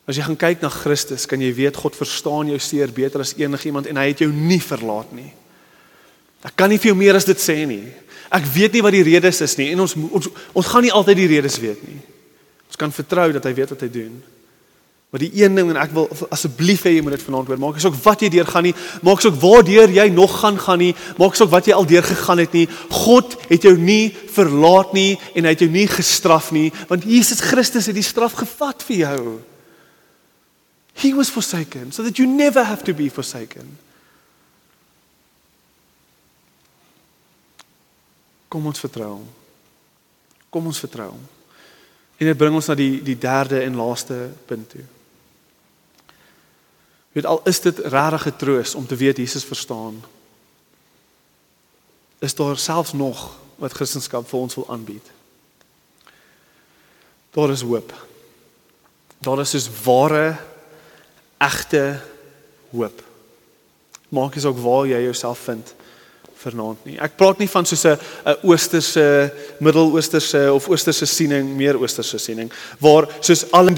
As 0.10 0.17
jy 0.17 0.26
gaan 0.26 0.39
kyk 0.39 0.63
na 0.63 0.69
Christus, 0.74 1.28
kan 1.30 1.41
jy 1.41 1.52
weet 1.56 1.78
God 1.80 1.95
verstaan 1.95 2.50
jou 2.52 2.60
seer 2.60 2.91
beter 2.95 3.21
as 3.24 3.36
enigiemand 3.38 3.89
en 3.91 4.00
hy 4.02 4.10
het 4.12 4.24
jou 4.24 4.32
nie 4.34 4.62
verlaat 4.63 5.12
nie. 5.15 5.30
Ek 6.47 6.56
kan 6.58 6.71
nie 6.71 6.80
vir 6.82 6.91
jou 6.91 6.97
meer 6.97 7.19
as 7.19 7.28
dit 7.28 7.38
sê 7.39 7.60
nie. 7.69 7.86
Ek 8.32 8.47
weet 8.50 8.74
nie 8.74 8.84
wat 8.86 8.95
die 8.95 9.06
redes 9.06 9.41
is 9.43 9.58
nie 9.60 9.69
en 9.74 9.84
ons 9.84 9.93
ons 10.00 10.30
ons 10.58 10.71
gaan 10.74 10.86
nie 10.88 10.93
altyd 10.95 11.19
die 11.19 11.32
redes 11.36 11.60
weet 11.62 11.84
nie. 11.86 12.00
Ons 12.71 12.80
kan 12.80 12.93
vertrou 12.95 13.28
dat 13.36 13.45
hy 13.45 13.54
weet 13.60 13.76
wat 13.76 13.84
hy 13.86 13.91
doen. 13.91 14.15
Maar 15.12 15.19
die 15.19 15.43
een 15.43 15.56
ding 15.56 15.69
en 15.74 15.76
ek 15.76 15.91
wil 15.91 16.06
asseblief 16.32 16.86
hê 16.88 16.93
jy 16.95 17.02
moet 17.04 17.17
dit 17.17 17.24
vanaand 17.28 17.50
hoor. 17.52 17.60
Maak 17.60 17.80
asook 17.82 17.97
wat 18.00 18.21
jy 18.24 18.30
deur 18.32 18.47
gaan 18.47 18.63
nie, 18.63 18.71
maak 19.04 19.19
asook 19.19 19.36
waardeur 19.41 19.91
jy 19.91 20.06
nog 20.15 20.38
gaan 20.39 20.56
gaan 20.56 20.80
nie, 20.80 20.93
maak 21.19 21.36
asook 21.36 21.50
wat 21.52 21.67
jy 21.67 21.76
al 21.76 21.88
deur 21.89 22.06
gegaan 22.08 22.39
het 22.39 22.56
nie. 22.56 22.63
God 23.04 23.36
het 23.50 23.67
jou 23.67 23.74
nie 23.76 24.13
verlaat 24.32 24.93
nie 24.95 25.17
en 25.36 25.43
hy 25.43 25.52
het 25.52 25.63
jou 25.65 25.67
nie 25.71 25.84
gestraf 25.91 26.54
nie, 26.56 26.69
want 26.88 27.04
Jesus 27.04 27.43
Christus 27.43 27.89
het 27.91 27.97
die 28.00 28.06
straf 28.08 28.38
gevat 28.39 28.88
vir 28.88 29.02
jou. 29.02 29.19
He 31.04 31.12
was 31.17 31.34
forsaken 31.34 31.91
so 31.91 32.08
that 32.08 32.15
you 32.15 32.30
never 32.30 32.63
have 32.63 32.88
to 32.88 32.95
be 32.95 33.10
forsaken. 33.12 33.67
Kom 38.47 38.71
ons 38.71 38.80
vertrou 38.80 39.12
hom. 39.17 39.28
Kom 40.52 40.71
ons 40.71 40.80
vertrou 40.80 41.12
hom. 41.12 41.30
En 42.15 42.32
dit 42.32 42.39
bring 42.39 42.56
ons 42.56 42.71
na 42.71 42.80
die 42.80 43.04
die 43.04 43.19
derde 43.19 43.60
en 43.67 43.76
laaste 43.76 44.24
punt 44.47 44.71
toe. 44.71 44.88
Weet 47.12 47.26
al 47.26 47.41
is 47.43 47.60
dit 47.62 47.78
regtig 47.78 48.21
getroos 48.21 48.76
om 48.76 48.88
te 48.88 48.95
weet 48.95 49.17
Jesus 49.17 49.43
verstaan. 49.43 50.04
Is 52.19 52.36
daar 52.36 52.58
selfs 52.58 52.93
nog 52.93 53.39
wat 53.56 53.74
Christendom 53.74 54.26
vir 54.26 54.39
ons 54.39 54.56
wil 54.56 54.69
aanbied? 54.69 55.12
Daar 57.32 57.50
is 57.50 57.62
hoop. 57.62 57.93
Daar 59.17 59.39
is 59.39 59.50
dus 59.50 59.69
ware 59.84 60.38
egte 61.38 62.02
hoop. 62.71 63.04
Maak 64.10 64.36
nie 64.36 64.43
saak 64.43 64.58
waar 64.60 64.88
jy 64.88 65.04
jouself 65.04 65.39
vind 65.39 65.74
vanaand 66.41 66.86
nie. 66.88 66.97
Ek 67.01 67.15
praat 67.19 67.39
nie 67.41 67.49
van 67.49 67.65
soos 67.65 67.86
'n 67.86 67.97
'n 68.25 68.36
oosterse, 68.43 69.32
middeloosterse 69.60 70.54
of 70.54 70.67
oosterse 70.69 71.06
siening, 71.06 71.56
meer 71.56 71.77
oosterse 71.80 72.17
siening 72.17 72.51
waar 72.80 73.08
soos 73.19 73.45
al 73.51 73.69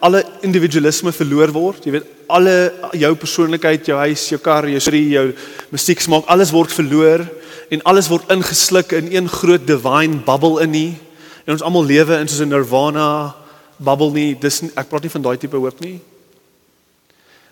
alle 0.00 0.24
individualisme 0.42 1.12
verloor 1.12 1.52
word. 1.52 1.84
Jy 1.84 1.92
weet, 1.92 2.06
alle 2.28 2.72
jou 2.92 3.14
persoonlikheid, 3.14 3.86
jou 3.86 3.98
huis, 3.98 4.28
jou 4.28 4.40
kar, 4.40 4.68
jou 4.68 4.80
storie, 4.80 5.08
jou 5.08 5.34
musiek 5.70 6.00
smaak, 6.00 6.24
alles 6.26 6.50
word 6.50 6.72
verloor 6.72 7.28
en 7.70 7.82
alles 7.84 8.08
word 8.08 8.30
ingesluk 8.30 8.92
in 8.92 9.12
een 9.12 9.28
groot 9.28 9.66
divine 9.66 10.22
bubble 10.24 10.62
in 10.62 10.70
nie. 10.70 10.98
En 11.46 11.52
ons 11.52 11.62
almal 11.62 11.84
lewe 11.84 12.18
in 12.20 12.28
soos 12.28 12.40
'n 12.40 12.48
nirvana 12.48 13.34
bubble 13.78 14.10
nie. 14.10 14.34
Dis 14.34 14.62
ek 14.62 14.88
praat 14.88 15.02
nie 15.02 15.10
van 15.10 15.22
daai 15.22 15.36
tipe 15.36 15.56
hoop 15.56 15.80
nie. 15.80 16.00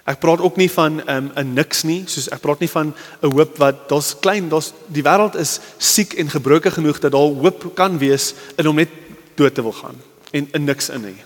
Ek 0.04 0.18
praat 0.18 0.40
ook 0.42 0.56
nie 0.56 0.70
van 0.70 0.96
'n 0.98 1.08
um, 1.08 1.30
'n 1.36 1.54
niks 1.54 1.82
nie, 1.82 2.02
soos 2.06 2.28
ek 2.28 2.40
praat 2.40 2.60
nie 2.60 2.70
van 2.70 2.94
'n 3.22 3.30
hoop 3.30 3.58
wat 3.58 3.88
daar's 3.88 4.18
klein, 4.18 4.48
daar's 4.48 4.72
die 4.86 5.02
wêreld 5.02 5.34
is 5.34 5.60
siek 5.78 6.14
en 6.14 6.30
gebroke 6.30 6.70
genoeg 6.70 6.98
dat 6.98 7.12
daar 7.12 7.20
hoop 7.20 7.74
kan 7.74 7.98
wees 7.98 8.34
in 8.56 8.68
om 8.68 8.76
net 8.76 8.90
dood 9.34 9.54
te 9.54 9.62
wil 9.62 9.72
gaan 9.72 9.96
en 10.32 10.48
'n 10.52 10.64
niks 10.64 10.88
in 10.88 11.00
nie. 11.02 11.22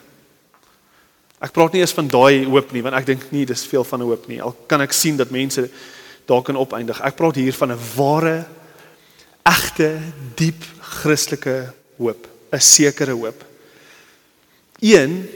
Ek 1.40 1.52
praat 1.52 1.72
nie 1.72 1.80
eens 1.80 1.92
van 1.92 2.08
daai 2.08 2.44
hoop 2.44 2.72
nie, 2.72 2.82
want 2.82 2.94
ek 2.94 3.06
dink 3.06 3.30
nie 3.30 3.44
dis 3.46 3.66
veel 3.66 3.84
van 3.84 4.00
'n 4.00 4.08
hoop 4.08 4.28
nie. 4.28 4.42
Al 4.42 4.56
kan 4.66 4.80
ek 4.80 4.92
sien 4.92 5.16
dat 5.16 5.30
mense 5.30 5.70
daar 6.26 6.42
kan 6.42 6.56
opeindig. 6.56 7.00
Ek 7.00 7.16
praat 7.16 7.34
hier 7.34 7.52
van 7.52 7.72
'n 7.72 7.78
ware 7.96 8.46
egte 9.42 9.98
diep 10.34 10.64
Christelike 10.80 11.72
hoop, 11.98 12.28
'n 12.52 12.60
sekere 12.60 13.12
hoop. 13.12 13.44
Een 14.80 15.28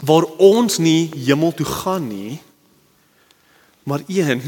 waar 0.00 0.24
ons 0.38 0.78
nie 0.78 1.10
hemel 1.14 1.54
toe 1.54 1.66
gaan 1.66 2.08
nie, 2.08 2.40
Maar 3.86 4.02
een, 4.10 4.42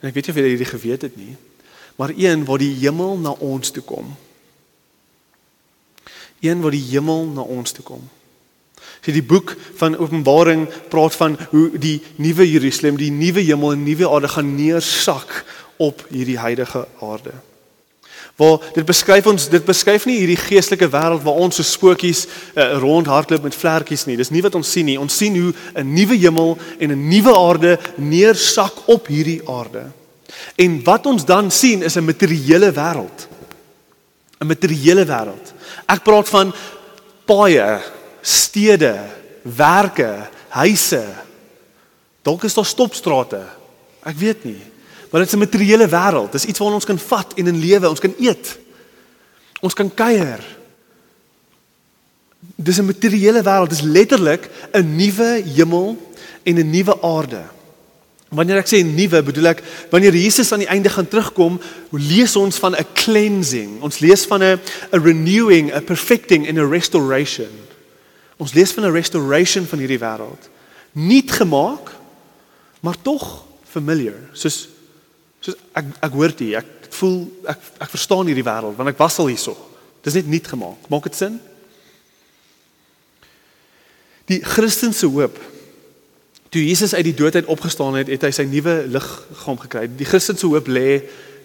en 0.00 0.08
ek 0.08 0.14
weet 0.16 0.30
nie 0.30 0.32
of 0.32 0.40
jy 0.40 0.50
hierdie 0.54 0.70
geweet 0.70 1.02
het 1.04 1.16
nie, 1.20 1.34
maar 2.00 2.14
een 2.16 2.46
waar 2.48 2.62
die 2.62 2.72
hemel 2.80 3.18
na 3.20 3.34
ons 3.44 3.74
toe 3.76 3.84
kom. 3.84 4.14
Een 6.40 6.62
waar 6.64 6.72
die 6.72 6.86
hemel 6.88 7.26
na 7.34 7.44
ons 7.44 7.76
toe 7.76 7.84
kom. 7.84 8.06
Sien 9.04 9.16
die 9.16 9.24
boek 9.24 9.52
van 9.76 9.98
Openbaring 10.00 10.64
praat 10.92 11.16
van 11.16 11.36
hoe 11.52 11.66
die 11.76 11.98
nuwe 12.16 12.46
Jerusalem, 12.48 12.96
die 13.00 13.12
nuwe 13.12 13.44
hemel 13.44 13.76
en 13.76 13.84
nuwe 13.84 14.08
aarde 14.08 14.32
gaan 14.32 14.54
neersak 14.56 15.42
op 15.76 16.06
hierdie 16.08 16.40
huidige 16.40 16.86
aarde. 17.04 17.36
Waar 18.40 18.62
dit 18.72 18.86
beskryf 18.88 19.26
ons 19.28 19.48
dit 19.52 19.64
beskryf 19.68 20.06
nie 20.08 20.16
hierdie 20.22 20.38
geestelike 20.40 20.88
wêreld 20.88 21.24
waar 21.26 21.42
ons 21.44 21.58
so 21.60 21.66
spokies 21.66 22.24
uh, 22.24 22.78
rondhardloop 22.80 23.44
met 23.44 23.56
vlekkies 23.56 24.06
nie. 24.08 24.16
Dis 24.16 24.32
nie 24.32 24.40
wat 24.40 24.56
ons 24.56 24.70
sien 24.72 24.88
nie. 24.88 24.96
Ons 25.00 25.18
sien 25.20 25.36
hoe 25.36 25.52
'n 25.76 25.94
nuwe 25.94 26.16
hemel 26.16 26.56
en 26.78 26.92
'n 26.92 27.08
nuwe 27.08 27.34
aarde 27.36 27.78
neersak 27.96 28.88
op 28.88 29.10
hierdie 29.12 29.42
aarde. 29.44 29.90
En 30.56 30.80
wat 30.84 31.06
ons 31.06 31.24
dan 31.24 31.50
sien 31.50 31.82
is 31.82 31.96
'n 31.96 32.04
materiële 32.04 32.72
wêreld. 32.72 33.28
'n 34.40 34.46
Materiële 34.46 35.04
wêreld. 35.04 35.52
Ek 35.86 36.02
praat 36.02 36.28
van 36.28 36.54
paaie, 37.26 37.80
stede, 38.22 38.96
werke, 39.42 40.28
huise. 40.48 41.04
Dalk 42.22 42.44
is 42.44 42.54
daar 42.54 42.64
stopstrate. 42.64 43.44
Ek 44.02 44.16
weet 44.16 44.44
nie. 44.44 44.69
Maar 45.10 45.20
dit 45.20 45.28
is 45.28 45.34
'n 45.34 45.46
materiële 45.46 45.88
wêreld. 45.88 46.32
Dis 46.32 46.44
iets 46.44 46.58
waarna 46.58 46.74
ons 46.74 46.84
kan 46.84 46.98
vat 46.98 47.34
en 47.34 47.46
in 47.46 47.58
lewe, 47.58 47.88
ons 47.88 48.00
kan 48.00 48.14
eet. 48.18 48.58
Ons 49.60 49.74
kan 49.74 49.94
kuier. 49.94 50.40
Dis 52.54 52.78
'n 52.78 52.84
materiële 52.84 53.42
wêreld. 53.42 53.68
Dis 53.68 53.80
letterlik 53.80 54.48
'n 54.72 54.96
nuwe 54.96 55.42
hemel 55.54 56.12
en 56.42 56.54
'n 56.54 56.70
nuwe 56.70 57.02
aarde. 57.02 57.42
Wanneer 58.30 58.56
ek 58.56 58.68
sê 58.70 58.84
nuwe, 58.86 59.22
bedoel 59.22 59.46
ek 59.46 59.62
wanneer 59.90 60.14
Jesus 60.14 60.52
aan 60.52 60.62
die 60.62 60.70
einde 60.70 60.88
gaan 60.88 61.08
terugkom, 61.08 61.60
lees 61.90 62.36
ons 62.36 62.56
van 62.56 62.76
'n 62.76 62.86
cleansing. 62.94 63.82
Ons 63.82 63.98
lees 63.98 64.24
van 64.24 64.42
'n 64.42 64.60
'n 64.92 65.02
renewing, 65.02 65.74
'n 65.74 65.84
perfecting 65.84 66.46
en 66.46 66.54
'n 66.54 66.70
restoration. 66.70 67.50
Ons 68.36 68.52
lees 68.52 68.72
van 68.72 68.84
'n 68.84 68.92
restoration 68.92 69.66
van 69.66 69.78
hierdie 69.78 69.98
wêreld. 69.98 70.48
Nuut 70.92 71.30
gemaak, 71.32 71.90
maar 72.80 72.96
tog 73.02 73.44
familiar. 73.64 74.18
Soos 74.32 74.68
soos 75.40 75.56
ek 75.76 75.94
ek 76.00 76.16
hoor 76.16 76.34
dit, 76.36 76.54
ek 76.58 76.90
voel 76.96 77.18
ek 77.48 77.68
ek 77.86 77.92
verstaan 77.92 78.28
hierdie 78.30 78.46
wêreld 78.46 78.76
want 78.78 78.92
ek 78.92 79.00
was 79.00 79.18
al 79.18 79.30
hierso. 79.32 79.56
Dis 80.04 80.16
net 80.16 80.28
nuut 80.32 80.46
gemaak. 80.48 80.88
Maak 80.92 81.08
dit 81.10 81.16
sin? 81.16 81.40
Die 84.30 84.40
Christelike 84.46 85.10
hoop. 85.10 85.40
Toe 86.50 86.62
Jesus 86.64 86.94
uit 86.94 87.04
die 87.06 87.14
dood 87.14 87.36
uit 87.36 87.50
opgestaan 87.50 87.98
het, 87.98 88.08
het 88.10 88.24
hy 88.26 88.30
sy 88.34 88.46
nuwe 88.48 88.80
liggaam 88.90 89.58
gekry. 89.60 89.84
Die 89.86 90.08
Christelike 90.08 90.48
hoop 90.50 90.70
lê 90.70 90.88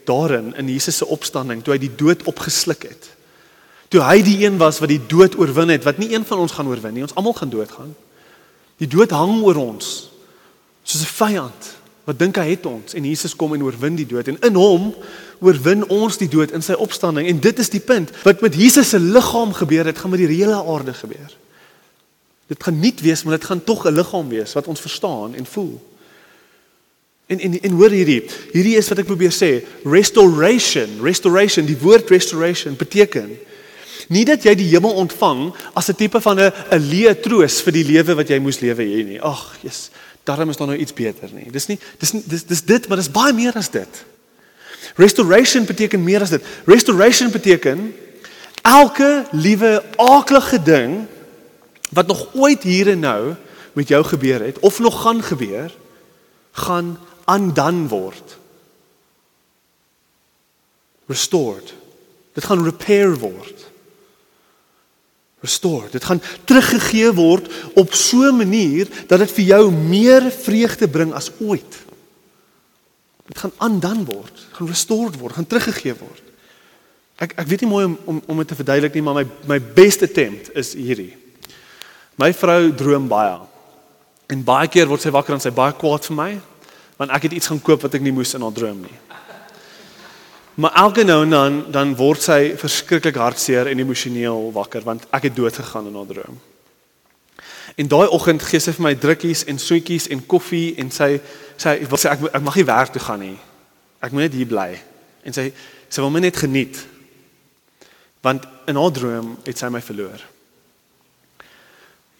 daarin 0.05 0.53
in 0.59 0.69
Jesus 0.69 1.01
se 1.01 1.07
opstanding 1.09 1.63
toe 1.65 1.73
hy 1.73 1.81
die 1.81 1.93
dood 1.97 2.23
opgesluk 2.29 2.85
het. 2.85 3.09
Toe 3.93 4.01
hy 4.05 4.19
die 4.25 4.37
een 4.43 4.57
was 4.61 4.79
wat 4.81 4.91
die 4.91 5.01
dood 5.01 5.37
oorwin 5.39 5.73
het, 5.73 5.85
wat 5.85 5.99
nie 6.01 6.11
een 6.13 6.25
van 6.25 6.41
ons 6.41 6.53
gaan 6.55 6.69
oorwin 6.69 6.93
nie. 6.93 7.05
Ons 7.05 7.15
almal 7.17 7.35
gaan 7.37 7.53
doodgaan. 7.53 7.93
Die 8.81 8.89
dood 8.91 9.13
hang 9.15 9.41
oor 9.45 9.59
ons 9.61 10.11
soos 10.85 11.01
'n 11.01 11.15
vyand 11.17 11.74
wat 12.05 12.19
dink 12.19 12.37
hy 12.37 12.51
het 12.53 12.65
ons? 12.69 12.93
En 12.93 13.05
Jesus 13.05 13.35
kom 13.35 13.55
en 13.55 13.63
oorwin 13.65 13.95
die 13.97 14.05
dood. 14.05 14.27
En 14.29 14.37
in 14.45 14.57
hom 14.59 14.91
oorwin 15.41 15.83
ons 15.89 16.19
die 16.21 16.29
dood 16.29 16.53
in 16.53 16.61
sy 16.61 16.77
opstanding. 16.77 17.27
En 17.27 17.39
dit 17.41 17.59
is 17.59 17.71
die 17.73 17.81
punt 17.81 18.13
wat 18.23 18.43
met 18.45 18.55
Jesus 18.55 18.93
se 18.93 18.99
liggaam 19.01 19.53
gebeur 19.57 19.89
het 19.89 19.97
gaan 19.97 20.13
met 20.13 20.21
die 20.21 20.29
hele 20.29 20.61
aarde 20.61 20.93
gebeur. 20.93 21.33
Dit 22.47 22.61
gaan 22.63 22.79
nie 22.79 22.93
wees 23.01 23.23
maar 23.25 23.39
dit 23.39 23.49
gaan 23.49 23.63
tog 23.63 23.85
'n 23.85 23.97
liggaam 23.97 24.29
wees 24.29 24.53
wat 24.53 24.67
ons 24.67 24.81
verstaan 24.81 25.35
en 25.35 25.45
voel. 25.45 25.81
En 27.25 27.39
en 27.39 27.61
en 27.61 27.71
hoor 27.71 27.89
hierdie, 27.89 28.23
hierdie 28.53 28.77
is 28.77 28.87
wat 28.87 28.99
ek 29.01 29.05
probeer 29.05 29.33
sê, 29.33 29.65
restoration, 29.83 31.01
restoration, 31.01 31.65
die 31.65 31.79
woord 31.81 32.09
restoration 32.09 32.75
beteken 32.75 33.33
nie 34.13 34.25
dat 34.27 34.43
jy 34.45 34.53
die 34.57 34.69
hemel 34.69 34.93
ontvang 35.01 35.53
as 35.73 35.89
'n 35.89 35.95
tipe 35.95 36.21
van 36.21 36.39
'n 36.39 36.51
'n 36.71 36.89
leë 36.89 37.21
troos 37.21 37.61
vir 37.61 37.73
die 37.73 37.83
lewe 37.83 38.15
wat 38.15 38.29
jy 38.29 38.39
moes 38.39 38.59
lewe 38.59 38.83
hier 38.83 39.05
nie. 39.05 39.21
Ag, 39.21 39.57
Jesus, 39.61 39.89
daarom 40.25 40.49
is 40.49 40.57
daar 40.57 40.67
nou 40.67 40.79
iets 40.79 40.93
beter 40.93 41.29
nie. 41.33 41.51
Dis 41.51 41.67
nie 41.69 41.79
dis 42.01 42.11
dis 42.11 42.45
dis 42.45 42.63
dit, 42.63 42.87
maar 42.87 42.97
dis 42.97 43.11
baie 43.11 43.33
meer 43.33 43.53
as 43.57 43.69
dit. 43.69 44.03
Restoration 44.95 45.65
beteken 45.65 46.03
meer 46.03 46.21
as 46.21 46.33
dit. 46.33 46.45
Restoration 46.65 47.31
beteken 47.31 47.93
elke 48.61 49.25
liewe 49.31 49.83
aaklige 49.95 50.61
ding 50.61 51.05
wat 51.89 52.07
nog 52.07 52.27
ooit 52.33 52.63
hier 52.63 52.89
en 52.89 52.99
nou 52.99 53.35
met 53.73 53.87
jou 53.87 54.03
gebeur 54.03 54.41
het 54.41 54.59
of 54.59 54.79
nog 54.79 55.01
gaan 55.01 55.23
gebeur, 55.23 55.73
gaan 56.51 56.99
undone 57.25 57.87
word. 57.87 58.37
Restored. 61.05 61.73
Dit 62.33 62.43
gaan 62.43 62.63
repair 62.63 63.17
word. 63.17 63.54
Restored. 65.45 65.93
Dit 65.93 66.03
gaan 66.03 66.21
teruggegee 66.49 67.13
word 67.13 67.47
op 67.77 67.93
so 67.93 68.25
'n 68.25 68.37
manier 68.37 68.87
dat 69.07 69.19
dit 69.19 69.31
vir 69.31 69.45
jou 69.45 69.71
meer 69.71 70.31
vreugde 70.31 70.87
bring 70.87 71.13
as 71.13 71.31
ooit. 71.39 71.73
Dit 73.25 73.37
gaan 73.37 73.53
undone 73.59 74.05
word, 74.05 74.47
gaan 74.51 74.67
restored 74.67 75.17
word, 75.17 75.33
gaan 75.33 75.47
teruggegee 75.47 75.95
word. 75.97 76.21
Ek 77.15 77.33
ek 77.39 77.47
weet 77.47 77.61
nie 77.61 77.69
mooi 77.69 77.85
om 77.85 77.97
om 78.05 78.21
om 78.25 78.37
dit 78.37 78.47
te 78.47 78.55
verduidelik 78.55 78.93
nie, 78.93 79.01
maar 79.01 79.21
my 79.21 79.25
my 79.47 79.59
beste 79.73 80.05
attempt 80.05 80.51
is 80.55 80.73
hierdie. 80.73 81.15
My 82.15 82.33
vrou 82.33 82.75
droom 82.75 83.07
baie. 83.07 83.39
En 84.27 84.43
baie 84.43 84.67
keer 84.67 84.87
word 84.87 85.01
sy 85.01 85.11
wakker 85.13 85.33
en 85.33 85.43
sy 85.43 85.51
baie 85.51 85.73
kwaad 85.73 86.05
vir 86.05 86.15
my 86.15 86.33
want 86.95 87.11
ek 87.11 87.27
het 87.27 87.33
iets 87.35 87.47
gaan 87.51 87.59
koop 87.59 87.81
wat 87.83 87.95
ek 87.97 88.03
nie 88.05 88.13
moes 88.15 88.33
in 88.37 88.43
haar 88.45 88.53
droom 88.55 88.85
nie. 88.85 88.97
Maar 90.55 90.73
elke 90.73 91.03
nou 91.03 91.23
en 91.23 91.29
dan 91.29 91.71
dan 91.71 91.95
word 91.95 92.21
sy 92.23 92.53
verskriklik 92.57 93.15
hartseer 93.19 93.67
en 93.67 93.79
emosioneel 93.79 94.51
wakker 94.55 94.83
want 94.87 95.03
ek 95.11 95.29
het 95.29 95.35
dood 95.35 95.55
gegaan 95.55 95.87
in 95.87 95.95
haar 95.95 96.11
droom. 96.11 96.37
En 97.75 97.87
daai 97.87 98.07
oggend 98.07 98.43
gee 98.43 98.59
sy 98.63 98.71
vir 98.77 98.85
my 98.87 98.93
drukkies 98.95 99.43
en 99.51 99.59
soetjies 99.59 100.07
en 100.15 100.25
koffie 100.25 100.75
en 100.79 100.91
sy 100.91 101.17
sy 101.59 101.75
wil 101.89 101.99
sê 101.99 102.13
ek 102.13 102.23
ek 102.31 102.45
mag 102.45 102.55
nie 102.55 102.67
werk 102.67 102.93
toe 102.95 103.03
gaan 103.03 103.19
nie. 103.19 103.35
Ek 103.99 104.15
moet 104.15 104.27
net 104.27 104.37
hier 104.39 104.47
bly. 104.47 104.69
En 105.27 105.35
sy 105.35 105.49
sy 105.89 106.01
wil 106.01 106.13
my 106.13 106.23
net 106.23 106.39
geniet. 106.39 106.79
Want 108.23 108.47
in 108.71 108.79
haar 108.79 108.95
droom 108.95 109.35
het 109.43 109.59
sy 109.59 109.67
my 109.69 109.83
verloor 109.83 110.23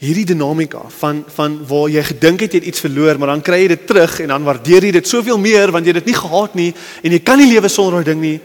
hierdie 0.06 0.28
dinamika 0.30 0.84
van 1.00 1.24
van 1.36 1.58
waar 1.68 1.90
jy 1.90 2.04
gedink 2.12 2.46
het 2.46 2.54
jy 2.54 2.62
het 2.62 2.70
iets 2.72 2.84
verloor, 2.86 3.18
maar 3.18 3.34
dan 3.34 3.42
kry 3.46 3.64
jy 3.64 3.72
dit 3.74 3.88
terug 3.88 4.20
en 4.24 4.34
dan 4.34 4.46
waardeer 4.46 4.88
jy 4.88 4.92
dit 5.00 5.08
soveel 5.08 5.40
meer 5.42 5.74
want 5.74 5.86
jy 5.86 5.94
het 5.94 6.04
dit 6.04 6.14
nie 6.14 6.20
gehad 6.20 6.56
nie 6.56 6.70
en 7.02 7.16
jy 7.16 7.22
kan 7.26 7.42
nie 7.42 7.50
lewe 7.50 7.72
sonder 7.72 8.04
daai 8.04 8.14
ding 8.14 8.22
nie 8.22 8.38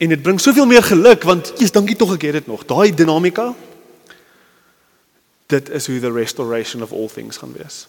en 0.00 0.14
dit 0.14 0.22
bring 0.22 0.40
soveel 0.40 0.68
meer 0.70 0.84
geluk 0.86 1.26
want 1.28 1.52
jy's 1.60 1.74
dankie 1.74 1.98
tog 1.98 2.14
ek 2.16 2.28
het 2.30 2.40
dit 2.40 2.48
nog. 2.48 2.64
Daai 2.68 2.94
dinamika 2.94 3.50
dit 5.50 5.70
is 5.74 5.86
hoe 5.90 6.00
the 6.00 6.12
restoration 6.12 6.82
of 6.82 6.92
all 6.92 7.08
things 7.08 7.40
gaan 7.42 7.52
wees. 7.58 7.86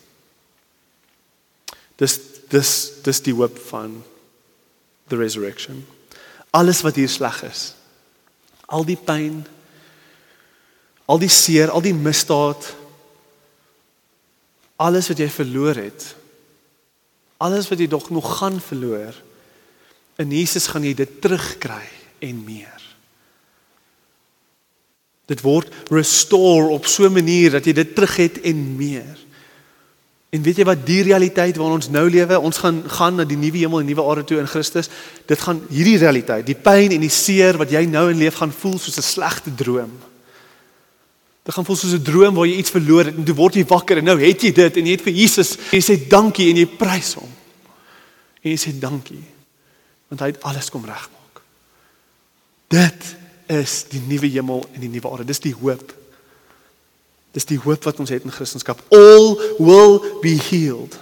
Dis 2.02 2.18
dis 2.50 2.72
dis 3.06 3.22
die 3.24 3.34
hoop 3.38 3.60
van 3.70 4.02
the 5.08 5.16
resurrection. 5.16 5.86
Alles 6.52 6.82
wat 6.82 6.98
hier 7.00 7.10
sleg 7.10 7.44
is. 7.48 7.74
Al 8.66 8.84
die 8.88 8.98
pyn, 8.98 9.44
al 11.06 11.20
die 11.20 11.32
seer, 11.32 11.72
al 11.72 11.84
die 11.84 11.96
misdaad, 11.96 12.72
alles 14.82 15.12
wat 15.12 15.22
jy 15.22 15.30
verloor 15.30 15.78
het 15.78 16.16
alles 17.42 17.70
wat 17.70 17.82
jy 17.82 17.90
nog 17.90 18.10
nog 18.14 18.38
gaan 18.38 18.60
verloor 18.62 19.18
in 20.22 20.32
Jesus 20.32 20.70
gaan 20.70 20.86
jy 20.86 20.94
dit 20.98 21.18
terugkry 21.24 21.88
en 22.22 22.44
meer. 22.46 22.78
Dit 25.32 25.42
word 25.46 25.72
restore 25.90 26.70
op 26.76 26.86
so 26.86 27.06
'n 27.06 27.14
manier 27.14 27.52
dat 27.52 27.66
jy 27.66 27.74
dit 27.74 27.96
terug 27.96 28.16
het 28.16 28.42
en 28.42 28.76
meer. 28.76 29.18
En 30.30 30.42
weet 30.42 30.58
jy 30.58 30.64
wat 30.64 30.86
die 30.86 31.04
realiteit 31.04 31.58
waarin 31.58 31.76
ons 31.76 31.90
nou 31.90 32.10
lewe? 32.10 32.40
Ons 32.40 32.58
gaan 32.58 32.84
gaan 32.88 33.16
na 33.16 33.24
die 33.24 33.38
nuwe 33.38 33.58
hemel 33.58 33.80
en 33.80 33.86
nuwe 33.86 34.04
aarde 34.04 34.24
toe 34.24 34.40
in 34.40 34.48
Christus. 34.48 34.90
Dit 35.26 35.40
gaan 35.40 35.62
hierdie 35.70 35.98
realiteit 35.98 36.46
die 36.46 36.56
pyn 36.56 36.92
en 36.92 37.02
die 37.02 37.10
seer 37.10 37.58
wat 37.58 37.72
jy 37.72 37.86
nou 37.86 38.10
in 38.10 38.18
leef 38.18 38.36
gaan 38.36 38.52
voel 38.52 38.80
soos 38.80 38.98
'n 38.98 39.02
slegte 39.02 39.56
droom 39.56 39.92
Dit 41.42 41.54
gaan 41.54 41.66
voel 41.66 41.76
soos 41.76 41.94
'n 41.94 42.04
droom 42.04 42.36
waar 42.36 42.48
jy 42.48 42.58
iets 42.58 42.70
verloor 42.70 43.06
het 43.06 43.16
en 43.16 43.24
toe 43.24 43.36
word 43.36 43.56
jy 43.56 43.66
wakker 43.66 43.98
en 43.98 44.04
nou 44.04 44.20
het 44.20 44.42
jy 44.42 44.52
dit 44.52 44.78
en 44.78 44.86
jy 44.86 44.92
het 44.92 45.02
vir 45.02 45.14
Jesus 45.14 45.58
en 45.58 45.80
jy 45.80 45.82
sê 45.82 46.08
dankie 46.08 46.50
en 46.50 46.58
jy 46.58 46.66
prys 46.66 47.14
hom. 47.14 47.30
En 48.42 48.52
jy 48.52 48.58
sê 48.58 48.80
dankie 48.80 49.24
want 50.08 50.22
hy 50.22 50.28
het 50.28 50.44
alles 50.44 50.70
kom 50.70 50.86
regmaak. 50.86 51.42
Dit 52.68 53.16
is 53.48 53.86
die 53.90 54.02
nuwe 54.08 54.28
hemel 54.28 54.66
en 54.74 54.80
die 54.80 54.90
nuwe 54.90 55.10
aarde. 55.12 55.26
Dis 55.26 55.40
die 55.40 55.56
hoop. 55.56 55.94
Dis 57.32 57.46
die 57.46 57.60
hoop 57.60 57.84
wat 57.84 58.00
ons 58.00 58.10
het 58.10 58.24
in 58.24 58.32
Christendom. 58.32 58.76
All 58.92 59.36
will 59.60 60.20
be 60.22 60.36
healed. 60.36 61.00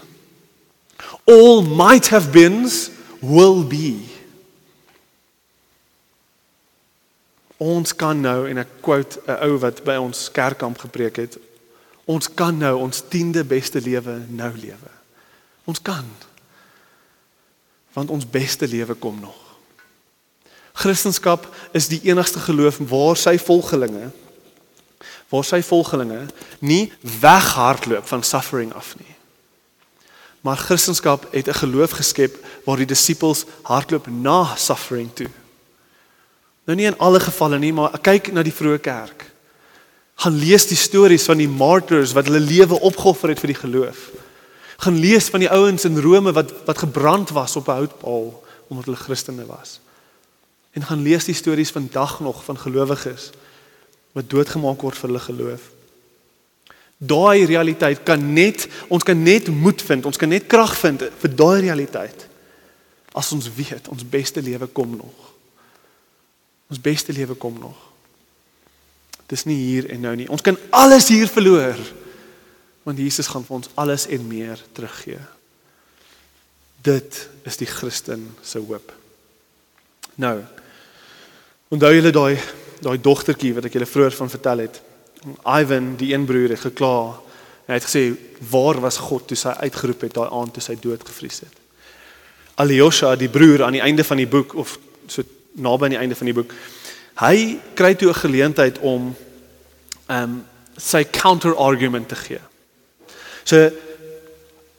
All 1.26 1.62
might 1.62 2.10
have 2.10 2.30
beens 2.30 2.90
will 3.20 3.64
be. 3.66 4.09
Ons 7.60 7.92
kan 7.96 8.16
nou 8.16 8.48
en 8.48 8.58
ek 8.62 8.70
quote 8.80 9.20
'n 9.28 9.44
ou 9.44 9.58
wat 9.60 9.84
by 9.84 9.98
ons 10.00 10.32
kerkkamp 10.32 10.78
gepreek 10.80 11.16
het. 11.16 11.38
Ons 12.06 12.34
kan 12.34 12.58
nou 12.58 12.78
ons 12.80 13.04
10de 13.04 13.44
beste 13.44 13.82
lewe 13.82 14.22
nou 14.28 14.52
lewe. 14.56 14.92
Ons 15.64 15.82
kan. 15.82 16.06
Want 17.94 18.10
ons 18.10 18.30
beste 18.30 18.68
lewe 18.68 18.94
kom 18.94 19.20
nog. 19.20 19.36
Christendom 20.74 21.40
is 21.72 21.88
die 21.88 22.00
enigste 22.04 22.40
geloof 22.40 22.78
waar 22.78 23.18
sy 23.18 23.38
volgelinge 23.38 24.12
waar 25.30 25.44
sy 25.44 25.62
volgelinge 25.62 26.26
nie 26.60 26.92
weghardloop 27.02 28.08
van 28.08 28.24
suffering 28.24 28.74
af 28.74 28.96
nie. 28.98 29.16
Maar 30.42 30.58
Christendom 30.58 31.20
het 31.32 31.48
'n 31.48 31.54
geloof 31.54 31.92
geskep 31.92 32.46
waar 32.66 32.78
die 32.78 32.86
disippels 32.86 33.46
hardloop 33.62 34.08
na 34.08 34.56
suffering 34.56 35.14
toe 35.14 35.30
Nou 36.66 36.78
nie 36.78 36.88
in 36.90 36.98
alle 36.98 37.20
gevalle 37.20 37.60
nie, 37.60 37.74
maar 37.74 38.00
kyk 38.04 38.32
na 38.34 38.44
die 38.44 38.54
vroeë 38.54 38.80
kerk. 38.84 39.26
Gaan 40.20 40.36
lees 40.36 40.68
die 40.68 40.78
stories 40.78 41.26
van 41.30 41.40
die 41.40 41.50
martyrs 41.50 42.14
wat 42.18 42.28
hulle 42.28 42.42
lewe 42.44 42.80
opgeoffer 42.80 43.32
het 43.32 43.40
vir 43.40 43.54
die 43.54 43.62
geloof. 43.62 44.10
Gaan 44.80 45.00
lees 45.00 45.30
van 45.32 45.44
die 45.44 45.52
ouens 45.52 45.86
in 45.88 46.00
Rome 46.00 46.34
wat 46.36 46.52
wat 46.68 46.84
gebrand 46.84 47.32
was 47.36 47.56
op 47.56 47.68
'n 47.68 47.80
houtpaal 47.80 48.44
omdat 48.68 48.86
hulle 48.86 48.98
Christene 48.98 49.46
was. 49.46 49.80
En 50.72 50.84
gaan 50.84 51.02
lees 51.02 51.26
die 51.26 51.36
stories 51.36 51.72
vandag 51.72 52.20
nog 52.20 52.44
van 52.44 52.58
gelowiges 52.58 53.30
wat 54.12 54.30
doodgemaak 54.30 54.82
word 54.82 54.98
vir 54.98 55.10
hulle 55.10 55.20
geloof. 55.20 55.62
Daai 56.98 57.46
realiteit 57.46 58.04
kan 58.04 58.34
net 58.34 58.68
ons 58.88 59.04
kan 59.04 59.24
net 59.24 59.48
moed 59.48 59.82
vind, 59.82 60.06
ons 60.06 60.18
kan 60.18 60.30
net 60.30 60.48
krag 60.48 60.76
vind 60.78 61.04
vir 61.22 61.36
daai 61.36 61.62
realiteit. 61.62 62.28
As 63.12 63.32
ons 63.32 63.50
weet 63.56 63.88
ons 63.88 64.10
beste 64.10 64.42
lewe 64.42 64.68
kom 64.68 64.96
nog. 64.98 65.29
Ons 66.70 66.82
beste 66.82 67.14
lewe 67.14 67.34
kom 67.34 67.58
nog. 67.60 67.78
Dis 69.30 69.46
nie 69.50 69.58
hier 69.58 69.90
en 69.94 70.02
nou 70.06 70.16
nie. 70.18 70.30
Ons 70.30 70.46
kan 70.46 70.58
alles 70.70 71.10
hier 71.10 71.30
verloor. 71.30 71.78
Want 72.86 73.02
Jesus 73.02 73.30
gaan 73.30 73.46
vir 73.46 73.58
ons 73.60 73.70
alles 73.78 74.08
en 74.10 74.26
meer 74.30 74.62
teruggee. 74.74 75.20
Dit 76.86 77.26
is 77.46 77.58
die 77.60 77.70
Christen 77.70 78.30
se 78.46 78.62
hoop. 78.62 78.94
Nou. 80.22 80.38
Onthou 81.70 81.94
julle 81.94 82.14
daai 82.16 82.40
daai 82.80 82.96
dogtertjie 83.04 83.52
wat 83.58 83.66
ek 83.68 83.74
julle 83.76 83.90
vroeër 83.90 84.16
van 84.16 84.30
vertel 84.32 84.62
het? 84.64 84.78
Ivan, 85.44 85.98
die 86.00 86.14
een 86.14 86.24
broer 86.26 86.54
het 86.54 86.64
gekla. 86.64 87.20
Hy 87.68 87.76
het 87.76 87.86
gesê, 87.86 88.16
"Waar 88.50 88.80
was 88.80 88.98
God 88.98 89.28
toe 89.28 89.38
sy 89.38 89.50
uitgeroep 89.50 90.02
het 90.02 90.14
daai 90.14 90.30
aand 90.32 90.54
toe 90.54 90.64
sy 90.64 90.76
dood 90.80 91.04
gevries 91.04 91.40
het?" 91.40 91.56
Alyosha, 92.56 93.16
die 93.16 93.30
broer 93.30 93.64
aan 93.64 93.76
die 93.76 93.82
einde 93.82 94.04
van 94.04 94.18
die 94.18 94.28
boek 94.28 94.56
of 94.56 94.80
so 95.08 95.24
naby 95.54 95.84
aan 95.84 95.96
die 95.96 96.00
einde 96.00 96.16
van 96.16 96.26
die 96.26 96.34
boek, 96.34 96.54
hy 97.20 97.60
kry 97.74 97.96
toe 97.96 98.10
'n 98.10 98.24
geleentheid 98.24 98.80
om 98.80 99.16
ehm 100.08 100.24
um, 100.24 100.46
sy 100.78 101.04
counter 101.04 101.56
argument 101.56 102.08
te 102.08 102.16
gee. 102.16 102.40
So 103.44 103.70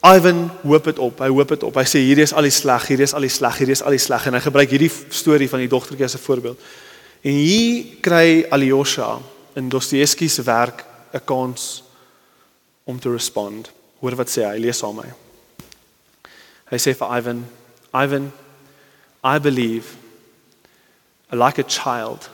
Ivan 0.00 0.50
hoop 0.62 0.84
dit 0.84 0.98
op. 0.98 1.18
Hy 1.18 1.28
hoop 1.28 1.48
dit 1.48 1.62
op. 1.62 1.74
Hy 1.74 1.84
sê 1.84 2.00
hierdie 2.00 2.24
is 2.24 2.32
al 2.32 2.46
die 2.48 2.54
sleg, 2.54 2.86
hierdie 2.88 3.04
is 3.04 3.12
al 3.12 3.26
die 3.26 3.32
sleg, 3.32 3.58
hierdie 3.60 3.76
is 3.76 3.82
al 3.84 3.92
die 3.92 4.00
sleg 4.00 4.26
en 4.26 4.34
hy 4.34 4.40
gebruik 4.40 4.70
hierdie 4.72 4.92
storie 5.12 5.48
van 5.48 5.60
die 5.60 5.68
dogtertjie 5.68 6.04
as 6.04 6.16
'n 6.16 6.24
voorbeeld. 6.24 6.58
En 7.20 7.32
hier 7.36 8.00
kry 8.00 8.46
Alyosha 8.50 9.18
in 9.56 9.68
Dostoevsky 9.68 10.28
se 10.28 10.42
werk 10.42 10.84
'n 11.12 11.24
kans 11.24 11.82
om 12.84 12.98
te 13.00 13.10
respond. 13.12 13.70
Hoor 14.00 14.16
wat 14.16 14.30
sê 14.30 14.42
hy? 14.42 14.58
Lees 14.58 14.78
saam 14.78 14.96
met 14.96 15.04
my. 15.04 15.12
Hy 16.70 16.78
sê 16.78 16.94
vir 16.96 17.16
Ivan, 17.18 17.44
Ivan, 17.92 18.32
I 19.24 19.38
believe 19.38 19.99
like 21.36 21.58
a 21.58 21.62
child 21.62 22.28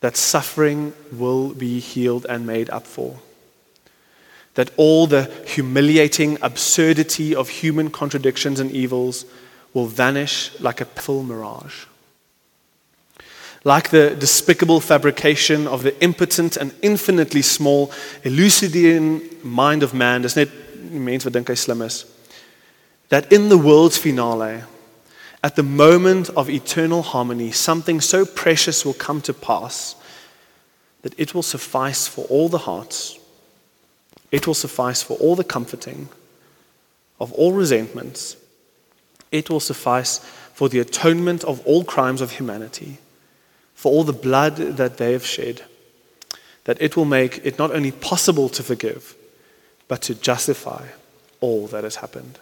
that 0.00 0.16
suffering 0.16 0.92
will 1.12 1.54
be 1.54 1.80
healed 1.80 2.26
and 2.28 2.46
made 2.46 2.68
up 2.70 2.86
for. 2.86 3.18
That 4.54 4.70
all 4.76 5.06
the 5.06 5.24
humiliating 5.46 6.38
absurdity 6.42 7.34
of 7.34 7.48
human 7.48 7.90
contradictions 7.90 8.60
and 8.60 8.70
evils 8.70 9.24
will 9.72 9.86
vanish 9.86 10.50
like 10.60 10.80
a 10.80 10.84
pill 10.84 11.22
mirage 11.22 11.86
like 13.64 13.88
the 13.88 14.14
despicable 14.14 14.78
fabrication 14.80 15.66
of 15.66 15.82
the 15.82 16.00
impotent 16.02 16.56
and 16.56 16.74
infinitely 16.82 17.40
small 17.42 17.90
Eleusinian 18.24 19.22
mind 19.42 19.82
of 19.82 19.94
man, 19.94 20.22
net 20.22 20.48
mense 20.90 21.24
wat 21.24 21.32
dink 21.32 21.48
hy 21.48 21.54
slim. 21.54 21.82
That 23.08 23.32
in 23.32 23.48
the 23.48 23.58
world's 23.58 23.96
finale, 23.96 24.62
at 25.44 25.56
the 25.56 25.62
moment 25.62 26.30
of 26.30 26.48
eternal 26.48 27.02
harmony, 27.02 27.52
something 27.52 28.00
so 28.00 28.24
precious 28.24 28.82
will 28.82 28.94
come 28.94 29.20
to 29.20 29.34
pass 29.34 29.94
that 31.02 31.12
it 31.20 31.34
will 31.34 31.42
suffice 31.42 32.08
for 32.08 32.24
all 32.30 32.48
the 32.48 32.64
hearts, 32.64 33.18
it 34.32 34.46
will 34.46 34.54
suffice 34.54 35.02
for 35.02 35.18
all 35.18 35.36
the 35.36 35.44
comforting 35.44 36.08
of 37.20 37.30
all 37.34 37.52
resentments, 37.52 38.38
it 39.30 39.50
will 39.50 39.60
suffice 39.60 40.18
for 40.54 40.70
the 40.70 40.78
atonement 40.78 41.44
of 41.44 41.60
all 41.66 41.84
crimes 41.84 42.22
of 42.22 42.30
humanity 42.30 42.96
for 43.74 43.92
all 43.92 44.04
the 44.04 44.14
blood 44.14 44.56
that 44.56 44.96
they 44.96 45.12
have 45.12 45.26
shed, 45.26 45.60
that 46.64 46.80
it 46.80 46.96
will 46.96 47.04
make 47.04 47.44
it 47.44 47.58
not 47.58 47.70
only 47.70 47.92
possible 47.92 48.48
to 48.48 48.62
forgive, 48.62 49.14
but 49.88 50.00
to 50.00 50.14
justify 50.14 50.86
all 51.42 51.66
that 51.66 51.84
has 51.84 51.96
happened. 51.96 52.38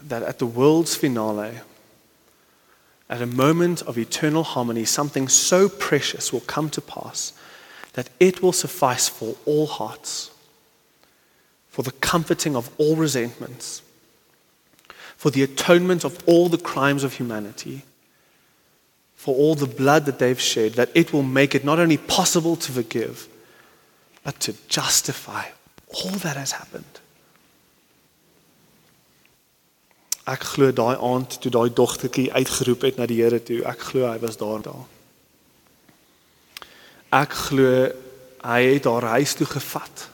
That 0.00 0.22
at 0.22 0.38
the 0.38 0.46
world's 0.46 0.94
finale, 0.94 1.60
at 3.10 3.20
a 3.20 3.26
moment 3.26 3.82
of 3.82 3.98
eternal 3.98 4.42
harmony, 4.42 4.84
something 4.84 5.28
so 5.28 5.68
precious 5.68 6.32
will 6.32 6.40
come 6.40 6.70
to 6.70 6.80
pass 6.80 7.32
that 7.92 8.08
it 8.18 8.42
will 8.42 8.52
suffice 8.52 9.08
for 9.08 9.36
all 9.44 9.66
hearts, 9.66 10.30
for 11.68 11.82
the 11.82 11.92
comforting 11.92 12.56
of 12.56 12.70
all 12.78 12.96
resentments 12.96 13.82
for 15.22 15.30
the 15.30 15.44
atonement 15.44 16.04
of 16.04 16.18
all 16.26 16.48
the 16.48 16.58
crimes 16.58 17.04
of 17.04 17.12
humanity, 17.12 17.84
for 19.14 19.36
all 19.36 19.54
the 19.54 19.68
blood 19.68 20.04
that 20.04 20.18
they've 20.18 20.40
shed, 20.40 20.72
that 20.72 20.90
it 20.96 21.12
will 21.12 21.22
make 21.22 21.54
it 21.54 21.64
not 21.64 21.78
only 21.78 21.96
possible 21.96 22.56
to 22.56 22.72
forgive, 22.72 23.28
but 24.24 24.40
to 24.40 24.52
justify 24.66 25.44
all 25.94 26.10
that 26.10 26.36
has 26.36 26.50
happened. 26.50 26.98
Ek 30.30 30.44
glo 30.54 30.70
daai 30.70 30.96
aand 31.02 31.40
toe 31.42 31.50
daai 31.50 31.72
dogtertjie 31.74 32.30
uitgeroep 32.32 32.86
het 32.86 32.98
na 32.98 33.08
die 33.10 33.18
Here 33.22 33.40
toe, 33.42 33.64
ek 33.66 33.88
glo 33.90 34.06
hy 34.06 34.18
was 34.22 34.38
daar 34.38 34.62
daar. 34.62 34.86
Ek 37.22 37.34
glo 37.48 37.90
hy 38.42 38.62
het 38.74 38.86
haar 38.90 39.08
huis 39.18 39.34
toe 39.38 39.46
gevat 39.46 40.08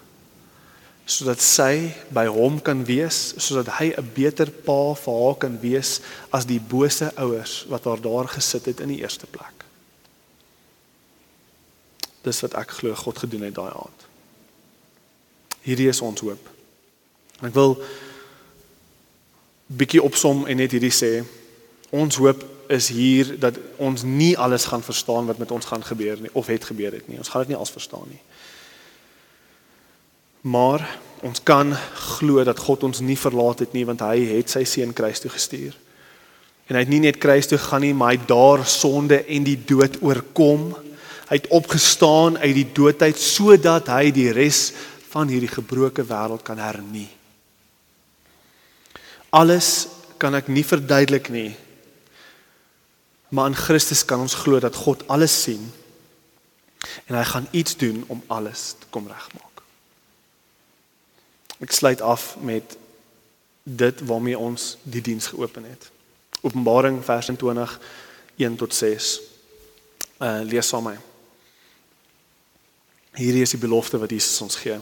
sodat 1.09 1.41
sy 1.41 1.89
by 2.13 2.27
hom 2.29 2.59
kan 2.61 2.83
wees, 2.85 3.33
sodat 3.41 3.79
hy 3.79 3.95
'n 3.97 4.11
beter 4.13 4.51
pa 4.51 4.93
vir 4.93 5.15
haar 5.15 5.37
kan 5.41 5.57
wees 5.61 6.01
as 6.31 6.45
die 6.45 6.61
bose 6.61 7.09
ouers 7.17 7.65
wat 7.69 7.85
haar 7.85 8.01
daar 8.01 8.29
gesit 8.29 8.67
het 8.67 8.81
in 8.81 8.89
die 8.89 9.01
eerste 9.01 9.27
plek. 9.27 9.65
Dis 12.23 12.41
wat 12.41 12.55
ek 12.55 12.71
glo 12.71 12.95
God 12.95 13.19
gedoen 13.19 13.43
het 13.49 13.55
daai 13.55 13.73
aand. 13.73 14.01
Hierdie 15.63 15.89
is 15.89 16.01
ons 16.01 16.21
hoop. 16.21 16.49
Ek 17.41 17.55
wil 17.55 17.81
bietjie 19.69 20.03
opsom 20.03 20.47
en 20.49 20.57
net 20.57 20.73
hierdie 20.73 20.95
sê. 20.95 21.13
Ons 21.93 22.17
hoop 22.21 22.45
is 22.73 22.89
hier 22.93 23.35
dat 23.41 23.57
ons 23.81 24.05
nie 24.05 24.35
alles 24.37 24.67
gaan 24.69 24.85
verstaan 24.85 25.29
wat 25.29 25.39
met 25.41 25.53
ons 25.53 25.69
gaan 25.69 25.85
gebeur 25.85 26.21
nie 26.21 26.33
of 26.33 26.49
het 26.53 26.65
gebeur 26.65 26.93
het 26.93 27.09
nie. 27.09 27.19
Ons 27.21 27.29
gaan 27.33 27.45
dit 27.47 27.55
nie 27.55 27.61
als 27.61 27.73
verstaan 27.73 28.09
nie. 28.09 28.21
Maar 30.49 30.85
ons 31.27 31.43
kan 31.43 31.73
glo 32.19 32.45
dat 32.45 32.61
God 32.63 32.85
ons 32.89 33.01
nie 33.01 33.19
verlaat 33.19 33.65
het 33.65 33.73
nie 33.77 33.85
want 33.89 34.05
hy 34.05 34.21
het 34.37 34.53
sy 34.53 34.65
seun 34.69 34.93
kruis 34.97 35.21
toe 35.21 35.33
gestuur. 35.33 35.77
En 36.69 36.77
hy 36.77 36.85
het 36.85 36.93
nie 36.93 37.05
net 37.07 37.21
kruis 37.21 37.49
toe 37.49 37.59
gaan 37.59 37.81
nie, 37.81 37.95
maar 37.97 38.13
hy 38.13 38.21
daar 38.29 38.65
sonde 38.69 39.23
en 39.25 39.45
die 39.45 39.57
dood 39.57 39.97
oorkom. 40.05 40.71
Hy 41.29 41.41
het 41.41 41.49
opgestaan 41.53 42.37
uit 42.41 42.55
die 42.57 42.69
doodheid 42.77 43.21
sodat 43.21 43.89
hy 43.93 44.11
die 44.13 44.29
res 44.37 44.69
van 45.09 45.33
hierdie 45.33 45.53
gebroke 45.53 46.05
wêreld 46.05 46.45
kan 46.45 46.61
hernie. 46.61 47.09
Alles 49.31 49.89
kan 50.17 50.35
ek 50.35 50.49
nie 50.49 50.65
verduidelik 50.65 51.29
nie. 51.29 51.57
Maar 53.29 53.53
in 53.53 53.59
Christus 53.59 54.05
kan 54.05 54.21
ons 54.21 54.35
glo 54.35 54.61
dat 54.61 54.75
God 54.75 55.05
alles 55.09 55.35
sien 55.43 55.73
en 57.07 57.17
hy 57.17 57.25
gaan 57.25 57.49
iets 57.51 57.77
doen 57.77 58.05
om 58.07 58.23
alles 58.27 58.75
te 58.79 58.87
kom 58.91 59.07
regmaak. 59.11 59.63
Ek 61.61 61.75
sluit 61.75 62.01
af 62.01 62.37
met 62.41 62.77
dit 63.63 64.01
waarmee 64.01 64.39
ons 64.39 64.77
die 64.83 65.03
diens 65.05 65.27
geopen 65.27 65.65
het. 65.65 65.91
Openbaring 66.41 67.05
vers 67.05 67.31
20 67.37 67.81
1 68.37 68.57
tot 68.57 68.75
6. 68.75 69.21
Uh 70.23 70.41
lees 70.47 70.69
saam 70.69 70.87
met 70.89 70.95
my. 70.95 71.01
Hierdie 73.19 73.43
is 73.43 73.51
die 73.51 73.61
belofte 73.61 73.99
wat 73.99 74.11
Jesus 74.11 74.41
ons 74.41 74.57
gee. 74.57 74.79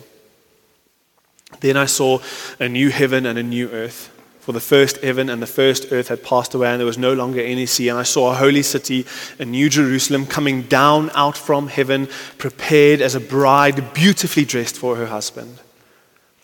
Then 1.58 1.76
I 1.80 1.86
saw 1.86 2.20
a 2.60 2.68
new 2.68 2.90
heaven 2.90 3.26
and 3.26 3.38
a 3.38 3.42
new 3.42 3.72
earth. 3.72 4.10
For 4.46 4.52
the 4.52 4.60
first 4.60 4.98
heaven 4.98 5.28
and 5.28 5.42
the 5.42 5.46
first 5.48 5.90
earth 5.90 6.06
had 6.06 6.22
passed 6.22 6.54
away, 6.54 6.68
and 6.68 6.78
there 6.78 6.86
was 6.86 6.96
no 6.96 7.14
longer 7.14 7.40
any 7.40 7.66
sea. 7.66 7.88
And 7.88 7.98
I 7.98 8.04
saw 8.04 8.30
a 8.30 8.36
holy 8.36 8.62
city, 8.62 9.04
a 9.40 9.44
new 9.44 9.68
Jerusalem, 9.68 10.24
coming 10.24 10.62
down 10.62 11.10
out 11.16 11.36
from 11.36 11.66
heaven, 11.66 12.06
prepared 12.38 13.00
as 13.00 13.16
a 13.16 13.20
bride, 13.20 13.92
beautifully 13.92 14.44
dressed 14.44 14.76
for 14.76 14.94
her 14.94 15.06
husband. 15.06 15.58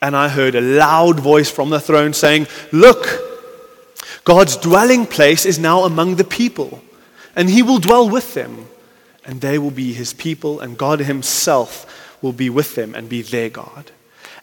And 0.03 0.17
I 0.17 0.31
heard 0.31 0.57
a 0.57 0.61
loud 0.61 1.21
voice 1.21 1.49
from 1.49 1.71
the 1.71 1.79
throne 1.79 2.13
saying, 2.13 2.49
Look, 2.73 3.07
God's 4.25 4.57
dwelling 4.57 5.07
place 5.07 5.47
is 5.47 5.61
now 5.61 5.85
among 5.85 6.17
the 6.17 6.25
people, 6.25 6.83
and 7.37 7.49
he 7.49 7.63
will 7.63 7.79
dwell 7.79 8.11
with 8.11 8.35
them, 8.35 8.67
and 9.25 9.41
they 9.41 9.61
will 9.61 9.71
be 9.71 9.93
his 9.93 10.13
people, 10.13 10.59
and 10.59 10.77
God 10.77 10.99
himself 10.99 12.19
will 12.21 12.33
be 12.33 12.51
with 12.51 12.75
them 12.75 12.97
and 12.97 13.09
be 13.09 13.23
their 13.23 13.49
God. 13.49 13.93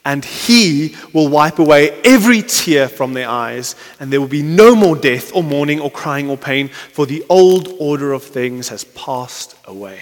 And 0.05 0.23
he 0.23 0.95
will 1.13 1.27
wipe 1.27 1.59
away 1.59 1.91
every 2.03 2.41
tear 2.41 2.87
from 2.87 3.13
their 3.13 3.29
eyes, 3.29 3.75
and 3.99 4.11
there 4.11 4.21
will 4.21 4.27
be 4.27 4.43
no 4.43 4.75
more 4.75 4.95
death 4.95 5.35
or 5.35 5.43
mourning 5.43 5.79
or 5.79 5.91
crying 5.91 6.29
or 6.29 6.37
pain, 6.37 6.69
for 6.69 7.05
the 7.05 7.23
old 7.29 7.73
order 7.79 8.13
of 8.13 8.23
things 8.23 8.69
has 8.69 8.83
passed 8.83 9.55
away. 9.65 9.99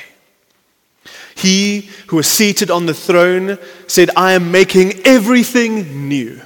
He 1.35 1.89
who 2.07 2.15
was 2.15 2.27
seated 2.27 2.71
on 2.71 2.85
the 2.85 2.93
throne 2.93 3.57
said, 3.87 4.09
I 4.15 4.33
am 4.33 4.51
making 4.51 5.05
everything 5.05 6.07
new. 6.09 6.41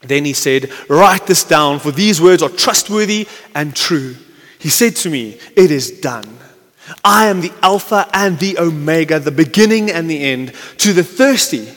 Then 0.00 0.24
he 0.24 0.32
said, 0.32 0.70
Write 0.88 1.26
this 1.26 1.44
down, 1.44 1.78
for 1.78 1.90
these 1.90 2.20
words 2.20 2.42
are 2.42 2.48
trustworthy 2.48 3.28
and 3.54 3.74
true. 3.76 4.16
He 4.58 4.68
said 4.68 4.96
to 4.96 5.10
me, 5.10 5.38
It 5.56 5.70
is 5.70 6.00
done. 6.00 6.38
I 7.04 7.26
am 7.26 7.40
the 7.40 7.52
Alpha 7.62 8.08
and 8.12 8.38
the 8.38 8.58
Omega, 8.58 9.18
the 9.20 9.30
beginning 9.30 9.90
and 9.90 10.10
the 10.10 10.24
end. 10.24 10.52
To 10.78 10.92
the 10.92 11.04
thirsty, 11.04 11.68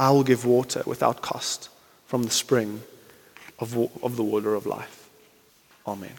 I 0.00 0.08
will 0.10 0.24
give 0.24 0.46
water 0.46 0.82
without 0.86 1.20
cost 1.20 1.68
from 2.06 2.22
the 2.22 2.30
spring 2.30 2.80
of, 3.58 3.76
of 4.02 4.16
the 4.16 4.24
water 4.24 4.54
of 4.54 4.64
life. 4.64 5.10
Amen. 5.86 6.16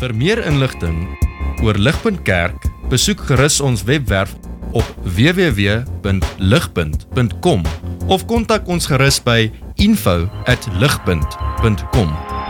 Vir 0.00 0.14
meer 0.16 0.46
inligting 0.46 1.18
oor 1.62 1.78
Ligpunt 1.78 2.22
Kerk, 2.26 2.66
besoek 2.90 3.20
gerus 3.28 3.60
ons 3.60 3.84
webwerf 3.86 4.34
op 4.72 4.84
www.ligpunt.com 5.04 7.62
of 8.08 8.26
kontak 8.26 8.66
ons 8.66 8.86
gerus 8.90 9.22
by 9.22 9.52
info@ligpunt.com 9.76 12.41